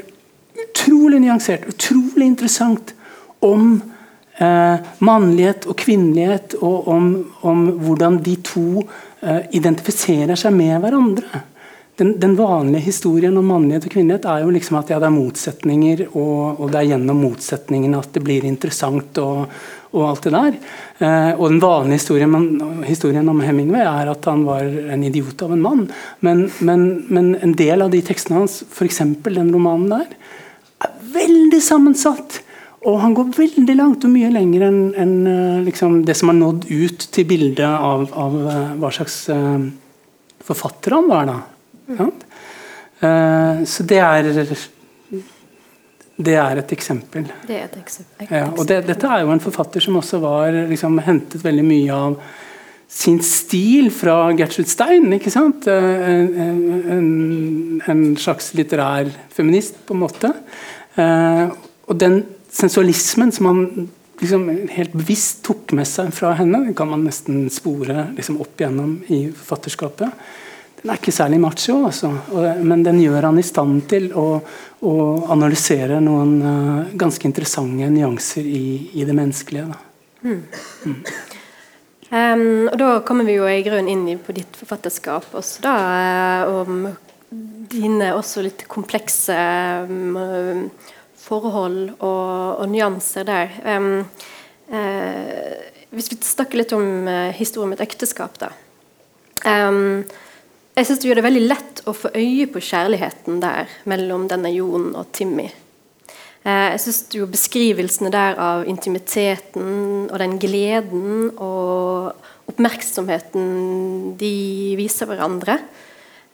utrolig 0.58 1.20
nyansert, 1.20 1.68
utrolig 1.70 2.26
interessant 2.26 2.96
om 3.42 3.82
mannlighet 4.40 5.66
og 5.68 5.76
kvinnelighet, 5.82 6.54
og 6.64 6.88
om, 6.88 7.08
om 7.44 7.66
hvordan 7.84 8.22
de 8.24 8.38
to 8.48 8.84
identifiserer 9.52 10.40
seg 10.40 10.54
med 10.56 10.78
hverandre 10.80 11.42
den, 12.00 12.20
den, 12.20 12.36
vanlige 12.36 12.82
historien 12.82 13.38
om 13.38 13.50
mannlighet 13.52 13.90
og 13.90 13.92
kvinnelighet 13.92 14.28
er 14.32 14.46
jo 14.46 14.54
liksom 14.56 14.78
at 14.80 14.92
ja, 14.94 15.02
det 15.02 15.10
er 15.10 15.16
motsetninger, 15.18 16.04
og, 16.14 16.62
og, 16.62 16.70
det 16.72 16.80
er 16.80 16.88
gjennom 16.94 17.20
motsetningene 17.26 18.00
at 18.00 18.14
det 18.16 18.24
blir 18.24 18.48
interessant. 18.48 19.20
Og, 19.20 19.60
og 19.90 20.04
alt 20.06 20.28
det 20.28 20.32
der. 20.36 20.58
Eh, 21.02 21.32
og 21.34 21.48
den 21.50 21.60
vanlige 21.64 22.00
historien, 22.00 22.32
man, 22.32 22.84
historien, 22.86 23.28
om 23.32 23.42
Hemingway 23.44 23.82
er 23.84 24.12
at 24.14 24.28
han 24.30 24.46
var 24.48 24.64
en 24.64 25.04
idiot 25.04 25.42
av 25.44 25.56
en 25.56 25.64
mann. 25.66 25.88
Men, 26.26 26.46
men, 26.64 26.86
men 27.10 27.34
en 27.42 27.56
del 27.58 27.84
av 27.84 27.92
de 27.92 28.04
tekstene 28.06 28.44
hans, 28.44 28.62
f.eks. 28.70 29.02
den 29.26 29.52
romanen 29.56 29.90
der, 29.92 30.14
er 30.86 30.94
veldig 31.18 31.62
sammensatt. 31.66 32.40
Og 32.88 32.96
han 33.02 33.14
går 33.16 33.34
veldig 33.36 33.76
langt 33.76 34.06
og 34.08 34.12
mye 34.14 34.30
lenger 34.32 34.64
enn 34.70 34.80
en, 34.96 35.16
eh, 35.28 35.62
liksom, 35.66 36.00
det 36.08 36.16
som 36.16 36.32
har 36.32 36.38
nådd 36.38 36.70
ut 36.70 37.08
til 37.12 37.28
bildet 37.28 37.68
av, 37.68 38.06
av 38.16 38.38
uh, 38.40 38.74
hva 38.80 38.92
slags 38.96 39.18
uh, 39.34 39.66
forfatter 40.48 40.96
han 40.96 41.10
var. 41.12 41.28
da. 41.28 41.40
Ja? 41.98 42.08
Uh, 43.00 43.66
så 43.68 43.84
det 43.84 44.00
er 44.00 44.30
det 46.20 46.36
er 46.36 46.60
et 46.60 46.72
eksempel. 46.76 47.28
Det 47.48 47.58
er 47.58 47.68
et 47.68 47.78
eksempel. 47.80 48.28
Ja, 48.32 48.48
og 48.52 48.66
det, 48.68 48.82
dette 48.88 49.08
er 49.08 49.24
jo 49.24 49.36
en 49.36 49.44
forfatter 49.44 49.84
som 49.84 50.00
også 50.00 50.20
var 50.24 50.56
liksom, 50.72 50.98
hentet 51.04 51.44
veldig 51.44 51.68
mye 51.68 52.00
av 52.08 52.18
sin 52.90 53.20
stil 53.24 53.92
fra 53.94 54.32
Gertrud 54.36 54.68
Stein. 54.68 55.12
ikke 55.16 55.32
sant? 55.32 55.68
En, 55.70 56.74
en, 56.96 57.08
en 57.88 58.04
slags 58.20 58.52
litterær 58.58 59.12
feminist, 59.36 59.80
på 59.86 59.96
en 59.96 60.04
måte. 60.04 60.34
og 60.98 61.96
den 62.02 62.24
sensualismen 62.52 63.32
som 63.32 63.46
han 63.46 63.90
liksom 64.20 64.68
helt 64.72 64.94
bevisst 64.94 65.44
tok 65.48 65.72
med 65.78 65.88
seg 65.88 66.12
fra 66.16 66.34
henne, 66.40 66.66
den 66.66 66.76
kan 66.78 66.90
man 66.92 67.06
nesten 67.08 67.48
spore 67.54 68.10
liksom 68.18 68.40
opp 68.44 68.60
igjennom 68.60 69.00
i 69.08 69.28
forfatterskapet. 69.32 70.30
Den 70.80 70.94
er 70.94 71.00
ikke 71.00 71.12
særlig 71.12 71.42
macho, 71.44 71.76
altså. 71.90 72.12
men 72.64 72.84
den 72.86 73.02
gjør 73.04 73.28
han 73.28 73.40
i 73.40 73.44
stand 73.44 73.82
til 73.92 74.14
å, 74.16 74.28
å 74.88 74.94
analysere 75.34 76.00
noen 76.04 76.38
uh, 76.40 76.94
ganske 77.00 77.28
interessante 77.28 77.90
nyanser 77.92 78.48
i, 78.48 78.64
i 78.96 79.08
det 79.08 79.16
menneskelige. 79.16 79.68
Mm. 80.24 80.40
Mm. 80.86 81.02
Um, 82.10 82.70
og 82.72 82.78
Da 82.80 82.94
kommer 83.08 83.28
vi 83.28 83.36
jo 83.36 83.48
i 83.48 83.60
grunnen 83.66 83.92
inn 83.92 84.24
på 84.24 84.36
ditt 84.36 84.56
forfatterskap 84.56 85.36
også, 85.36 85.66
da, 85.68 85.76
uh, 86.48 86.62
om 86.64 86.88
dine 87.70 88.14
også 88.16 88.42
litt 88.48 88.64
komplekse 88.72 89.36
um, 89.86 90.72
forhold 91.30 91.94
og, 92.00 92.62
og 92.62 92.66
nyanser 92.72 93.28
der. 93.28 93.54
Um, 93.66 94.02
uh, 94.74 95.54
hvis 95.94 96.12
vi 96.12 96.20
snakker 96.26 96.62
litt 96.62 96.74
om 96.78 97.08
uh, 97.10 97.30
historien 97.36 97.70
om 97.70 97.78
et 97.78 97.86
ekteskap, 97.86 98.40
da. 98.42 98.52
Um, 99.46 100.04
jeg 100.76 100.88
syns 100.88 101.02
det 101.02 101.10
gjør 101.10 101.20
det 101.20 101.26
veldig 101.26 101.48
lett 101.48 101.82
å 101.90 101.96
få 101.96 102.12
øye 102.16 102.48
på 102.52 102.62
kjærligheten 102.64 103.42
der 103.44 103.72
mellom 103.90 104.28
denne 104.32 104.52
Jon 104.54 104.94
og 104.94 105.12
Timmy. 105.16 105.50
Uh, 106.46 106.70
jeg 106.76 106.84
syns 106.86 107.02
beskrivelsene 107.32 108.12
der 108.14 108.40
av 108.40 108.68
intimiteten 108.70 110.08
og 110.08 110.18
den 110.22 110.38
gleden 110.42 111.30
og 111.36 112.16
oppmerksomheten 112.50 114.16
de 114.18 114.34
viser 114.80 115.06
hverandre 115.06 115.60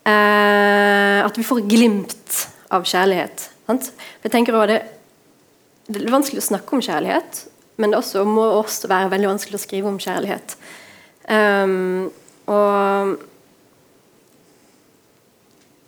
At 0.06 1.36
vi 1.36 1.44
får 1.44 1.60
glimt 1.68 2.38
av 2.72 2.86
kjærlighet 2.88 3.50
jeg 3.66 4.32
tenker 4.32 4.54
også 4.54 4.72
det, 4.72 4.80
det 5.86 6.02
er 6.02 6.14
vanskelig 6.14 6.42
å 6.42 6.48
snakke 6.50 6.76
om 6.76 6.82
kjærlighet, 6.82 7.44
men 7.76 7.92
det 7.92 8.00
også, 8.00 8.24
må 8.26 8.44
også 8.56 8.90
være 8.90 9.12
veldig 9.12 9.32
vanskelig 9.34 9.58
å 9.58 9.62
skrive 9.62 9.90
om 9.90 9.98
kjærlighet. 10.02 10.56
Um, 11.26 12.12
og 12.46 13.16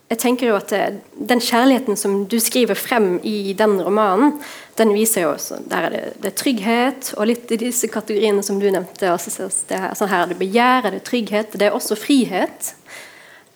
jeg 0.09 0.21
tenker 0.23 0.49
jo 0.49 0.57
at 0.57 0.73
det, 0.73 0.83
Den 1.29 1.41
kjærligheten 1.45 1.99
som 2.01 2.23
du 2.31 2.38
skriver 2.41 2.79
frem 2.79 3.19
i 3.23 3.53
den 3.59 3.77
romanen, 3.85 4.38
den 4.79 4.95
viser 4.97 5.27
jo 5.27 5.35
også 5.35 5.61
Der 5.69 5.88
er 5.88 5.95
det, 5.95 6.03
det 6.23 6.33
er 6.33 6.38
trygghet, 6.43 7.12
og 7.17 7.29
litt 7.29 7.53
i 7.53 7.61
disse 7.61 7.91
kategoriene 7.93 8.43
som 8.43 8.61
du 8.61 8.71
nevnte. 8.71 9.12
Altså, 9.12 9.51
det 9.69 9.77
er, 9.77 9.93
sånn 9.99 10.11
her 10.11 10.25
er 10.25 10.33
det 10.33 10.41
begjær, 10.41 10.88
er 10.88 10.99
trygghet. 11.05 11.59
Det 11.61 11.69
er 11.69 11.77
også 11.77 11.99
frihet. 11.99 12.73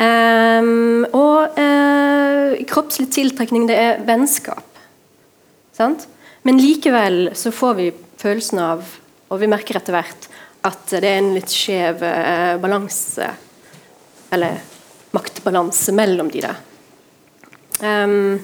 Um, 0.02 1.04
og 1.14 1.58
uh, 1.58 2.58
kroppslig 2.66 3.06
tiltrekning, 3.14 3.68
det 3.68 3.76
er 3.78 4.00
vennskap. 4.06 4.66
Sant? 5.76 6.08
Men 6.42 6.58
likevel 6.58 7.30
så 7.38 7.52
får 7.54 7.76
vi 7.78 7.90
følelsen 8.18 8.62
av, 8.64 8.82
og 9.30 9.40
vi 9.42 9.50
merker 9.50 9.78
etter 9.78 9.94
hvert, 9.94 10.26
at 10.66 10.82
det 10.90 11.06
er 11.06 11.20
en 11.20 11.32
litt 11.36 11.52
skjev 11.54 12.02
uh, 12.02 12.58
balanse, 12.62 13.28
eller 14.34 14.58
maktbalanse, 15.14 15.94
mellom 15.94 16.32
de 16.32 16.42
der. 16.48 16.58
Um, 17.82 18.40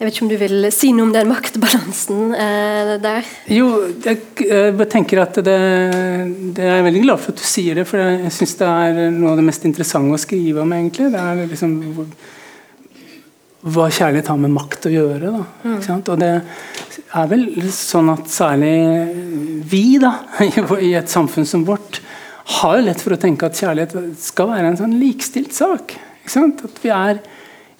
jeg 0.00 0.08
vet 0.08 0.14
ikke 0.14 0.24
om 0.24 0.28
du 0.32 0.40
vil 0.40 0.66
si 0.72 0.88
noe 0.96 1.04
om 1.04 1.10
den 1.12 1.28
maktbalansen 1.28 2.30
eh, 2.32 2.92
der? 3.04 3.26
Jo, 3.52 3.66
jeg, 4.00 4.22
jeg 4.48 4.86
tenker 4.88 5.20
at 5.20 5.36
det, 5.44 5.56
det, 6.56 6.62
er 6.64 6.78
jeg 6.78 6.86
veldig 6.86 7.02
glad 7.02 7.20
for 7.20 7.34
at 7.34 7.42
du 7.42 7.44
sier 7.44 7.76
det, 7.76 7.84
for 7.84 8.00
jeg 8.00 8.30
syns 8.32 8.54
det 8.62 8.68
er 8.70 9.00
noe 9.12 9.34
av 9.34 9.42
det 9.42 9.44
mest 9.44 9.66
interessante 9.68 10.16
å 10.16 10.20
skrive 10.22 10.62
om. 10.64 10.72
egentlig. 10.72 11.10
Det 11.12 11.20
er 11.20 11.50
liksom 11.50 11.74
hva 13.60 13.90
kjærlighet 13.92 14.30
har 14.32 14.38
med 14.40 14.54
makt 14.54 14.88
å 14.88 14.92
gjøre. 14.94 15.34
Da, 15.34 15.42
mm. 15.68 15.82
Og 16.00 16.16
det 16.22 16.32
er 17.20 17.28
vel 17.34 17.44
sånn 17.76 18.08
at 18.14 18.32
særlig 18.32 18.72
vi 19.68 19.82
da, 20.00 20.14
i 20.80 20.94
et 20.96 21.12
samfunn 21.12 21.44
som 21.44 21.66
vårt 21.68 22.00
har 22.56 22.78
jo 22.78 22.86
lett 22.88 23.04
for 23.04 23.18
å 23.18 23.20
tenke 23.20 23.52
at 23.52 23.60
kjærlighet 23.60 24.16
skal 24.24 24.48
være 24.54 24.72
en 24.72 24.80
sånn 24.80 24.96
likestilt 24.96 25.52
sak. 25.52 25.92
At 26.24 26.80
vi 26.80 26.88
er 26.88 27.20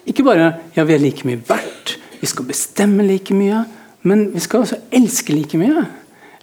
ikke 0.04 0.28
bare 0.28 0.52
ja, 0.76 0.84
vi 0.84 0.98
er 0.98 1.02
like 1.02 1.24
mye 1.24 1.40
verdt, 1.48 1.96
vi 2.20 2.28
skal 2.28 2.48
bestemme 2.48 3.04
like 3.06 3.34
mye, 3.34 3.64
men 4.02 4.26
vi 4.34 4.42
skal 4.44 4.64
også 4.64 4.78
elske 4.92 5.34
like 5.34 5.58
mye. 5.60 5.84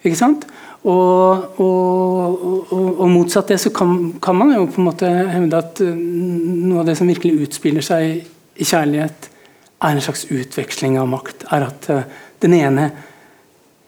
Ikke 0.03 0.17
sant? 0.17 0.45
Og, 0.87 1.59
og, 1.59 2.43
og, 2.71 2.87
og 3.01 3.09
motsatt 3.11 3.51
det 3.51 3.59
så 3.61 3.71
kan, 3.75 4.13
kan, 4.23 4.37
man 4.37 4.53
jo 4.55 4.67
på 4.69 4.81
en 4.81 4.87
måte 4.87 5.09
hevde 5.33 5.59
at 5.59 5.81
uh, 5.83 5.89
noe 5.91 6.81
av 6.81 6.89
det 6.89 6.95
som 6.99 7.09
virkelig 7.09 7.47
utspiller 7.47 7.85
seg 7.85 8.21
i 8.57 8.65
kjærlighet, 8.65 9.29
er 9.77 9.93
en 9.93 10.01
slags 10.01 10.25
utveksling 10.33 10.95
av 10.97 11.09
makt. 11.11 11.45
Er 11.53 11.67
at 11.67 11.89
uh, 11.93 12.23
den 12.41 12.57
ene 12.57 12.89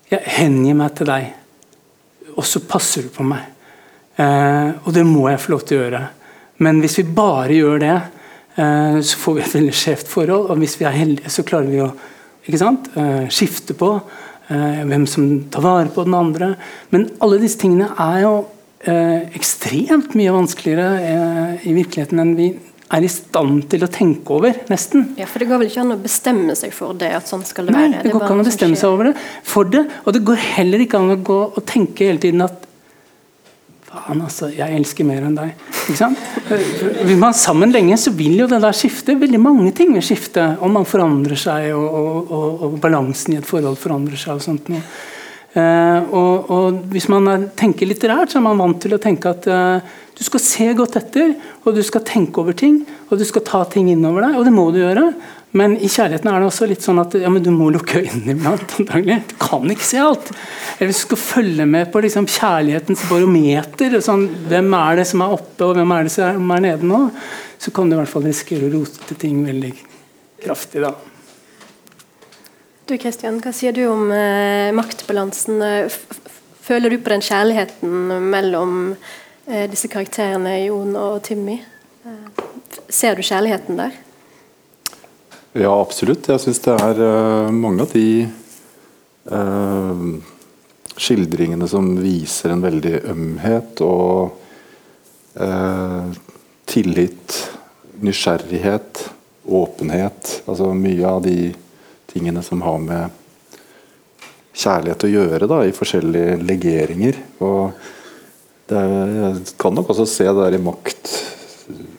Jeg 0.09 0.25
hengir 0.39 0.73
meg 0.73 0.95
til 0.97 1.05
deg, 1.05 1.27
og 2.33 2.45
så 2.49 2.63
passer 2.65 3.05
du 3.05 3.11
på 3.13 3.21
meg. 3.21 3.43
Eh, 4.17 4.71
og 4.81 4.89
det 4.95 5.03
må 5.05 5.27
jeg 5.29 5.37
få 5.43 5.51
lov 5.53 5.61
til 5.69 5.77
å 5.77 5.83
gjøre. 5.83 5.99
Men 6.65 6.79
hvis 6.81 6.95
vi 6.97 7.03
bare 7.13 7.53
gjør 7.53 7.83
det, 7.83 7.91
Eh, 7.93 8.18
så 8.55 9.19
får 9.21 9.35
vi 9.35 9.41
et 9.45 9.55
veldig 9.55 9.75
skjevt 9.77 10.09
forhold. 10.11 10.49
Og 10.51 10.57
hvis 10.61 10.77
vi 10.79 10.87
er 10.89 10.97
heldige, 10.97 11.31
så 11.31 11.45
klarer 11.47 11.69
vi 11.69 11.83
å 11.85 11.91
sant, 12.59 12.89
eh, 12.97 13.27
skifte 13.31 13.75
på 13.77 13.91
eh, 14.49 14.81
hvem 14.89 15.05
som 15.07 15.27
tar 15.53 15.61
vare 15.63 15.91
på 15.93 16.03
den 16.07 16.17
andre. 16.17 16.55
Men 16.89 17.09
alle 17.21 17.39
disse 17.41 17.59
tingene 17.61 17.91
er 17.97 18.23
jo 18.25 18.37
ekstremt 18.79 20.13
mye 20.15 20.31
vanskeligere 20.31 21.59
i 21.67 21.73
virkeligheten 21.75 22.21
enn 22.23 22.29
vi 22.37 22.45
er 22.95 23.05
i 23.05 23.09
stand 23.11 23.65
til 23.69 23.83
å 23.85 23.89
tenke 23.91 24.33
over, 24.33 24.55
nesten. 24.71 25.11
Ja, 25.19 25.27
For 25.29 25.41
det 25.41 25.49
går 25.49 25.61
vel 25.61 25.69
ikke 25.69 25.83
an 25.83 25.93
å 25.93 25.99
bestemme 26.01 26.55
seg 26.57 26.73
for 26.73 26.97
det? 26.97 27.11
at 27.19 27.29
sånn 27.29 27.43
skal 27.45 27.69
det 27.69 27.75
Nei, 27.75 27.83
være? 27.89 28.05
det 28.05 28.13
går 28.13 28.23
ikke 28.23 28.37
an 28.37 28.43
å 28.43 28.47
bestemme 28.47 28.79
seg 28.79 28.93
over 28.93 29.09
det, 29.11 29.13
for 29.45 29.69
det. 29.69 29.83
Og 30.05 30.15
det 30.15 30.23
går 30.25 30.41
heller 30.55 30.85
ikke 30.85 31.01
an 31.01 31.13
å 31.13 31.19
gå 31.29 31.39
og 31.51 31.59
tenke 31.69 32.07
hele 32.09 32.23
tiden 32.23 32.45
at 32.47 32.65
Faen, 33.89 34.19
altså. 34.21 34.51
Jeg 34.53 34.75
elsker 34.77 35.07
mer 35.07 35.23
enn 35.25 35.37
deg. 35.37 35.53
Ikke 35.87 35.97
sant? 35.97 36.19
Hvis 36.45 37.17
man 37.17 37.33
sammen 37.33 37.71
lenge, 37.73 37.95
så 37.97 38.13
vil 38.13 38.35
jo 38.37 38.49
det 38.49 38.59
der 38.61 38.75
skifte. 38.77 39.15
Veldig 39.17 39.39
mange 39.41 39.71
ting 39.77 39.95
vil 39.95 40.05
skifte. 40.05 40.43
Om 40.61 40.77
man 40.77 40.85
forandrer 40.85 41.39
seg, 41.39 41.71
og, 41.73 41.87
og, 41.87 42.19
og, 42.29 42.67
og 42.67 42.75
balansen 42.83 43.33
i 43.33 43.39
et 43.39 43.49
forhold 43.49 43.79
forandrer 43.81 44.19
seg. 44.19 44.37
og 44.37 44.45
sånt 44.45 44.69
noe. 44.69 44.83
Uh, 45.49 46.05
og, 46.13 46.51
og, 46.53 46.77
Hvis 46.93 47.07
man 47.09 47.25
er, 47.31 47.47
tenker 47.57 47.89
litterært, 47.89 48.29
så 48.29 48.37
er 48.37 48.45
man 48.45 48.61
vant 48.61 48.77
til 48.83 48.93
å 48.93 49.01
tenke 49.01 49.31
at 49.33 49.49
uh, 49.49 49.81
du 50.13 50.21
skal 50.21 50.43
se 50.43 50.67
godt 50.77 50.99
etter, 50.99 51.33
og 51.63 51.73
du 51.73 51.81
skal 51.85 52.03
tenke 52.05 52.43
over 52.43 52.53
ting, 52.53 52.83
og 53.09 53.17
du 53.17 53.25
skal 53.25 53.41
ta 53.47 53.63
ting 53.71 53.89
innover 53.89 54.27
deg. 54.27 54.37
Og 54.37 54.45
det 54.45 54.53
må 54.53 54.67
du 54.75 54.83
gjøre. 54.83 55.07
Men 55.57 55.73
i 55.81 55.87
kjærligheten 55.89 56.29
er 56.29 56.43
det 56.43 56.47
også 56.51 56.67
litt 56.69 56.83
sånn 56.85 57.01
at 57.01 57.15
ja, 57.17 57.29
du 57.41 57.49
må 57.49 57.71
lukke 57.73 58.03
øynene 58.03 58.35
iblant. 58.35 58.73
antagelig. 58.83 59.19
Du 59.31 59.35
kan 59.41 59.71
ikke 59.73 59.87
se 59.87 60.01
alt. 60.03 60.31
Eller 60.77 60.91
hvis 60.91 61.01
du 61.01 61.05
skal 61.07 61.21
følge 61.23 61.65
med 61.69 61.89
på 61.93 62.03
liksom, 62.05 62.27
kjærlighetens 62.29 63.05
barometer, 63.09 63.95
sånn, 64.05 64.27
hvem 64.49 64.73
er 64.77 64.99
det 65.01 65.07
som 65.09 65.23
er 65.25 65.37
oppe, 65.39 65.65
og 65.65 65.77
hvem 65.79 65.93
er 65.95 66.05
det 66.05 66.13
som 66.13 66.53
er 66.53 66.65
nede 66.67 66.89
nå, 66.89 66.99
så 67.59 67.73
kan 67.75 67.89
du 67.89 67.97
i 67.97 67.99
hvert 67.99 68.11
fall 68.11 68.27
risikere 68.29 68.69
å 68.69 68.73
rote 68.77 69.17
ting 69.19 69.39
veldig 69.47 69.71
kraftig. 70.43 70.83
da. 70.85 70.93
Du 72.89 72.93
Kristian, 72.97 73.39
hva 73.41 73.53
sier 73.53 73.73
du 73.73 73.83
om 73.89 74.07
eh, 74.13 74.69
maktbalansen? 74.73 75.61
Føler 76.69 76.93
du 76.93 76.99
på 77.01 77.09
den 77.09 77.25
kjærligheten 77.25 78.13
mellom 78.29 78.77
eh, 79.49 79.65
disse 79.69 79.89
karakterene 79.89 80.59
Jon 80.67 80.93
og 80.97 81.23
Timmy? 81.25 81.57
Eh, 82.05 82.45
ser 82.93 83.17
du 83.17 83.25
kjærligheten 83.25 83.81
der? 83.81 83.97
Ja, 85.57 85.71
absolutt. 85.81 86.27
Jeg 86.29 86.41
syns 86.43 86.59
det 86.61 86.75
er 86.77 86.99
uh, 87.01 87.47
mange 87.49 87.81
av 87.81 87.93
de 87.95 88.09
eh, 89.33 90.01
skildringene 90.99 91.65
som 91.69 91.87
viser 91.97 92.53
en 92.53 92.61
veldig 92.61 92.99
ømhet 93.09 93.81
og 93.81 94.35
eh, 95.39 96.11
tillit, 96.69 97.37
nysgjerrighet, 98.05 99.01
åpenhet. 99.49 100.35
Altså 100.45 100.69
mye 100.77 101.15
av 101.15 101.23
de 101.25 101.37
tingene 102.13 102.43
som 102.45 102.61
har 102.67 102.77
med 102.83 103.17
kjærlighet 104.53 105.07
å 105.07 105.13
gjøre 105.15 105.49
da, 105.49 105.63
i 105.65 105.73
forskjellige 105.73 106.37
legeringer. 106.43 107.17
og 107.41 107.71
det 108.69 108.77
er, 108.77 109.15
Jeg 109.17 109.57
kan 109.57 109.73
nok 109.73 109.95
også 109.95 110.05
se 110.09 110.29
det 110.29 110.37
der 110.43 110.59
i 110.59 110.61
makt 110.61 111.15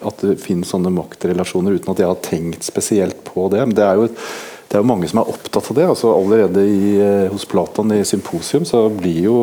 at 0.01 0.23
det 0.25 0.39
finnes 0.43 0.71
sånne 0.73 0.93
maktrelasjoner 0.95 1.77
uten 1.77 1.93
at 1.93 2.01
jeg 2.03 2.11
har 2.11 2.23
tenkt 2.25 2.67
spesielt 2.67 3.21
på 3.27 3.49
det. 3.53 3.63
Men 3.67 3.77
det 3.77 3.85
er 3.87 4.01
jo, 4.01 4.09
det 4.11 4.79
er 4.79 4.83
jo 4.83 4.91
mange 4.91 5.11
som 5.11 5.23
er 5.23 5.33
opptatt 5.33 5.71
av 5.73 5.79
det. 5.79 5.89
altså 5.93 6.15
Allerede 6.15 6.65
i, 6.67 6.95
eh, 7.01 7.29
hos 7.33 7.47
Platon 7.49 7.93
i 7.97 8.05
Symposium 8.07 8.67
så 8.69 8.87
blir 8.93 9.23
jo 9.29 9.37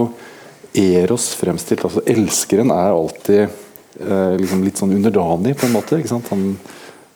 Eros 0.77 1.31
fremstilt 1.37 1.85
altså 1.87 2.03
Elskeren 2.05 2.71
er 2.73 2.93
alltid 2.93 3.43
eh, 3.45 4.33
liksom 4.41 4.63
litt 4.65 4.79
sånn 4.79 4.95
underdanig, 4.97 5.55
på 5.57 5.67
en 5.67 5.75
måte. 5.77 5.99
ikke 5.99 6.11
sant? 6.11 6.29
Han, 6.33 6.57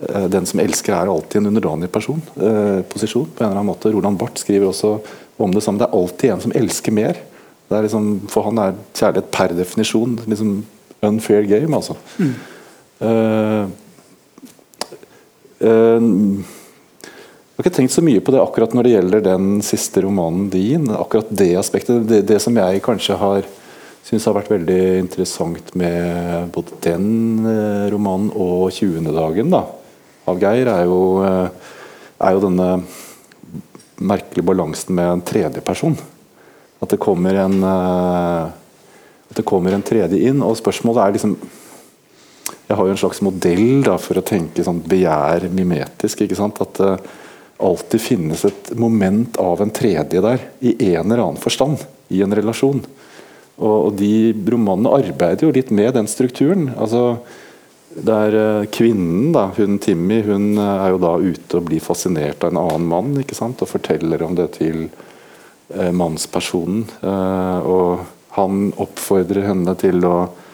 eh, 0.08 0.28
den 0.32 0.48
som 0.50 0.62
elsker, 0.64 0.96
er 0.96 1.12
alltid 1.12 1.42
en 1.42 1.52
underdanig 1.52 1.92
person, 1.92 2.22
eh, 2.38 2.82
posisjon. 2.90 3.28
på 3.36 3.44
en 3.44 3.50
eller 3.50 3.60
annen 3.60 3.74
måte. 3.74 3.92
Roland 3.94 4.18
Barth 4.18 4.42
skriver 4.42 4.72
også 4.72 5.00
om 5.38 5.52
det 5.52 5.64
samme. 5.64 5.80
Det 5.80 5.90
er 5.90 6.00
alltid 6.00 6.32
en 6.32 6.42
som 6.42 6.56
elsker 6.56 6.92
mer. 6.92 7.18
Liksom, 7.72 8.28
for 8.28 8.44
han 8.44 8.58
er 8.60 8.74
kjærlighet 8.94 9.32
per 9.32 9.54
definisjon 9.56 10.18
liksom 10.28 10.66
unfair 11.02 11.44
game. 11.48 11.74
altså. 11.76 11.96
Mm. 12.20 12.36
Uh, 13.02 13.66
uh, 15.66 16.02
jeg 16.02 17.58
har 17.58 17.66
ikke 17.66 17.78
tenkt 17.80 17.94
så 17.94 18.04
mye 18.06 18.22
på 18.22 18.34
det 18.34 18.42
akkurat 18.42 18.74
når 18.78 18.86
det 18.86 18.94
gjelder 18.94 19.24
den 19.26 19.48
siste 19.66 20.04
romanen 20.06 20.48
din. 20.54 20.88
akkurat 20.94 21.30
Det 21.30 21.52
aspektet. 21.58 22.06
Det, 22.10 22.22
det 22.30 22.40
som 22.42 22.58
jeg 22.58 22.84
kanskje 22.86 23.18
har 23.18 23.50
syns 24.06 24.26
har 24.26 24.34
vært 24.34 24.50
veldig 24.50 24.82
interessant 25.02 25.76
med 25.78 26.50
både 26.54 26.78
den 26.86 27.06
uh, 27.46 27.90
romanen 27.94 28.32
og 28.34 28.72
20. 28.74 29.12
dagen 29.14 29.54
da, 29.54 29.66
av 30.30 30.42
Geir, 30.42 30.70
er 30.70 30.86
jo, 30.90 31.02
er 31.22 32.34
jo 32.36 32.44
denne 32.44 32.70
merkelige 34.02 34.46
balansen 34.46 34.98
med 34.98 35.10
en 35.10 35.24
tredjeperson. 35.26 35.98
At 36.82 36.94
det 36.94 37.02
kommer 37.02 37.38
en 37.44 37.62
at 39.32 39.38
det 39.38 39.46
kommer 39.48 39.72
en 39.72 39.86
tredje 39.86 40.18
inn. 40.28 40.42
og 40.44 40.58
Spørsmålet 40.60 41.04
er 41.04 41.14
liksom 41.16 41.36
jeg 42.72 42.80
har 42.80 42.88
jo 42.88 42.94
en 42.96 43.02
slags 43.02 43.20
modell 43.26 43.84
da, 43.84 43.98
for 44.00 44.20
å 44.20 44.24
tenke 44.24 44.64
sånn 44.64 44.80
begjær 44.88 45.50
mimetisk. 45.52 46.24
ikke 46.24 46.38
sant? 46.40 46.62
At 46.64 46.80
det 46.80 46.94
uh, 46.96 47.18
alltid 47.62 48.02
finnes 48.02 48.42
et 48.48 48.72
moment 48.80 49.36
av 49.42 49.60
en 49.62 49.74
tredje 49.76 50.22
der, 50.24 50.48
i 50.66 50.72
en 50.94 51.04
eller 51.12 51.22
annen 51.26 51.42
forstand, 51.42 51.84
i 52.10 52.24
en 52.24 52.34
relasjon. 52.34 52.80
Og, 53.60 53.76
og 53.76 53.92
De 54.00 54.32
romanene 54.56 54.94
arbeider 55.02 55.46
jo 55.46 55.54
litt 55.54 55.74
med 55.76 55.94
den 56.00 56.10
strukturen. 56.10 56.72
altså 56.78 57.20
der 57.92 58.38
uh, 58.40 58.70
Kvinnen, 58.72 59.34
da, 59.36 59.50
hun 59.58 59.76
Timmy, 59.84 60.22
hun 60.24 60.54
uh, 60.56 60.86
er 60.86 60.94
jo 60.94 61.02
da 61.04 61.18
ute 61.20 61.60
og 61.60 61.68
blir 61.68 61.84
fascinert 61.84 62.46
av 62.46 62.54
en 62.54 62.62
annen 62.62 62.88
mann 62.88 63.18
ikke 63.20 63.36
sant? 63.36 63.62
og 63.62 63.74
forteller 63.74 64.24
om 64.24 64.38
det 64.38 64.54
til 64.62 64.88
mannspersonen. 65.72 66.82
og 67.00 68.02
han 68.36 68.74
oppfordrer 68.84 69.46
henne 69.48 69.72
til 69.80 70.04
å 70.04 70.16
Eh, 70.26 70.51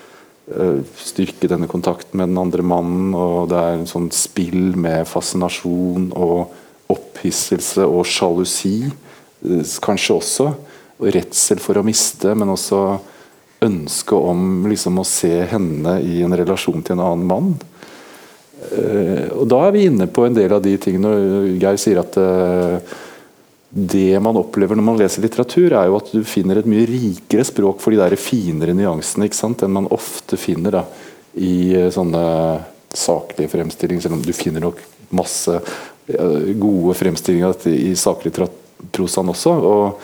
styrke 0.48 1.50
denne 1.52 1.68
kontakten 1.68 2.22
med 2.22 2.30
den 2.32 2.40
andre 2.40 2.64
mannen. 2.64 3.14
og 3.16 3.50
Det 3.50 3.58
er 3.58 3.76
en 3.76 3.90
sånn 3.90 4.10
spill 4.16 4.78
med 4.80 5.08
fascinasjon 5.08 6.12
og 6.16 6.54
opphisselse 6.92 7.84
og 7.84 8.06
sjalusi. 8.08 8.88
Eh, 8.88 9.78
kanskje 9.84 10.16
også. 10.16 10.50
Og 10.98 11.12
redsel 11.14 11.60
for 11.60 11.78
å 11.78 11.86
miste, 11.86 12.34
men 12.34 12.50
også 12.50 13.00
ønske 13.62 14.16
om 14.16 14.68
liksom, 14.70 15.00
å 15.02 15.06
se 15.06 15.34
henne 15.50 15.98
i 16.06 16.22
en 16.26 16.36
relasjon 16.38 16.84
til 16.86 16.98
en 16.98 17.04
annen 17.06 17.28
mann. 17.28 17.52
Uh, 18.58 19.30
og 19.38 19.44
Da 19.50 19.60
er 19.68 19.74
vi 19.76 19.84
inne 19.86 20.08
på 20.10 20.24
en 20.26 20.34
del 20.34 20.50
av 20.56 20.64
de 20.66 20.72
tingene 20.82 21.12
Geir 21.62 21.78
sier 21.78 22.00
at 22.02 22.16
det 23.70 24.20
man 24.24 24.38
opplever 24.40 24.78
når 24.78 24.86
man 24.86 25.00
leser 25.00 25.24
litteratur, 25.26 25.74
er 25.76 25.90
jo 25.90 25.98
at 26.00 26.12
du 26.14 26.22
finner 26.28 26.62
et 26.62 26.70
mye 26.70 26.88
rikere 26.88 27.44
språk 27.48 27.82
for 27.84 27.92
de 27.92 28.00
der 28.00 28.16
finere 28.20 28.76
nyansene 28.78 29.28
enn 29.28 29.74
man 29.76 29.90
ofte 29.92 30.40
finner 30.40 30.80
da, 30.80 30.86
i 31.36 31.76
eh, 31.76 31.90
sånne 31.92 32.22
saklige 32.96 33.52
fremstillinger. 33.52 34.06
Selv 34.06 34.18
om 34.20 34.24
du 34.24 34.32
finner 34.36 34.64
nok 34.64 34.80
masse 35.12 35.60
eh, 35.60 36.56
gode 36.56 36.96
fremstillinger 36.96 37.68
i 37.74 37.92
saklitteraturprosaen 38.00 39.36
også. 39.36 39.60
Og, 39.60 40.02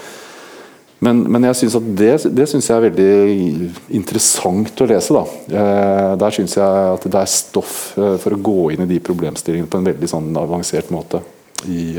men, 1.08 1.23
men, 1.32 1.47
jeg 1.47 1.63
synes 1.63 1.80
at 1.80 1.89
det, 2.04 2.13
det 2.36 2.52
synes 2.52 2.67
jeg 2.67 2.78
er 2.78 2.88
veldig 2.89 3.71
interessant 3.95 4.84
å 4.84 4.91
lese. 4.91 5.15
Da. 5.15 5.23
Eh, 5.56 6.13
der 6.19 6.36
syns 6.36 6.60
jeg 6.60 6.95
at 6.99 7.08
det 7.08 7.19
er 7.23 7.38
stoff 7.39 7.78
for 7.95 8.36
å 8.36 8.45
gå 8.52 8.73
inn 8.76 8.84
i 8.84 8.91
de 8.91 9.04
problemstillingene 9.04 9.71
på 9.71 9.80
en 9.80 9.93
veldig 9.93 10.17
sånn 10.17 10.34
avansert 10.43 10.91
måte. 10.91 11.23
i 11.71 11.93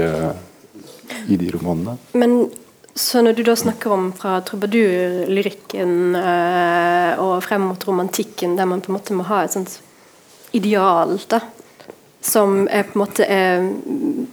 i 1.28 1.38
de 1.40 1.50
romanene. 1.54 1.96
Men 2.12 2.36
så 2.94 3.22
når 3.26 3.34
du 3.34 3.42
da 3.42 3.56
snakker 3.58 3.90
om 3.90 4.10
fra 4.14 4.36
trubadurlyrikken 4.46 6.14
øh, 6.14 7.22
og 7.22 7.42
frem 7.42 7.66
mot 7.66 7.88
romantikken, 7.88 8.54
der 8.58 8.68
man 8.70 8.82
på 8.84 8.92
en 8.92 8.98
måte 8.98 9.16
må 9.18 9.26
ha 9.26 9.42
et 9.42 9.56
sånt 9.56 9.80
ideal 10.54 11.16
da, 11.30 11.40
som 12.22 12.68
er 12.70 12.86
på 12.86 12.94
en 12.94 13.02
måte 13.02 13.26
er, 13.26 13.66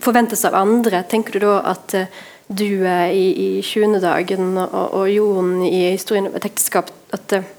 forventes 0.04 0.46
av 0.46 0.54
andre, 0.60 1.02
tenker 1.10 1.34
du 1.34 1.42
da 1.48 1.58
at 1.74 1.96
øh, 1.98 2.22
du 2.52 2.84
er 2.86 3.10
i, 3.10 3.26
i 3.58 3.62
20. 3.66 3.98
dagen 4.04 4.54
og, 4.60 4.94
og 4.94 5.10
Jon 5.10 5.56
i 5.66 5.88
historien 5.90 6.30
om 6.30 6.38
et 6.38 6.46
ekteskap 6.46 6.94
at 7.16 7.34
øh, 7.34 7.52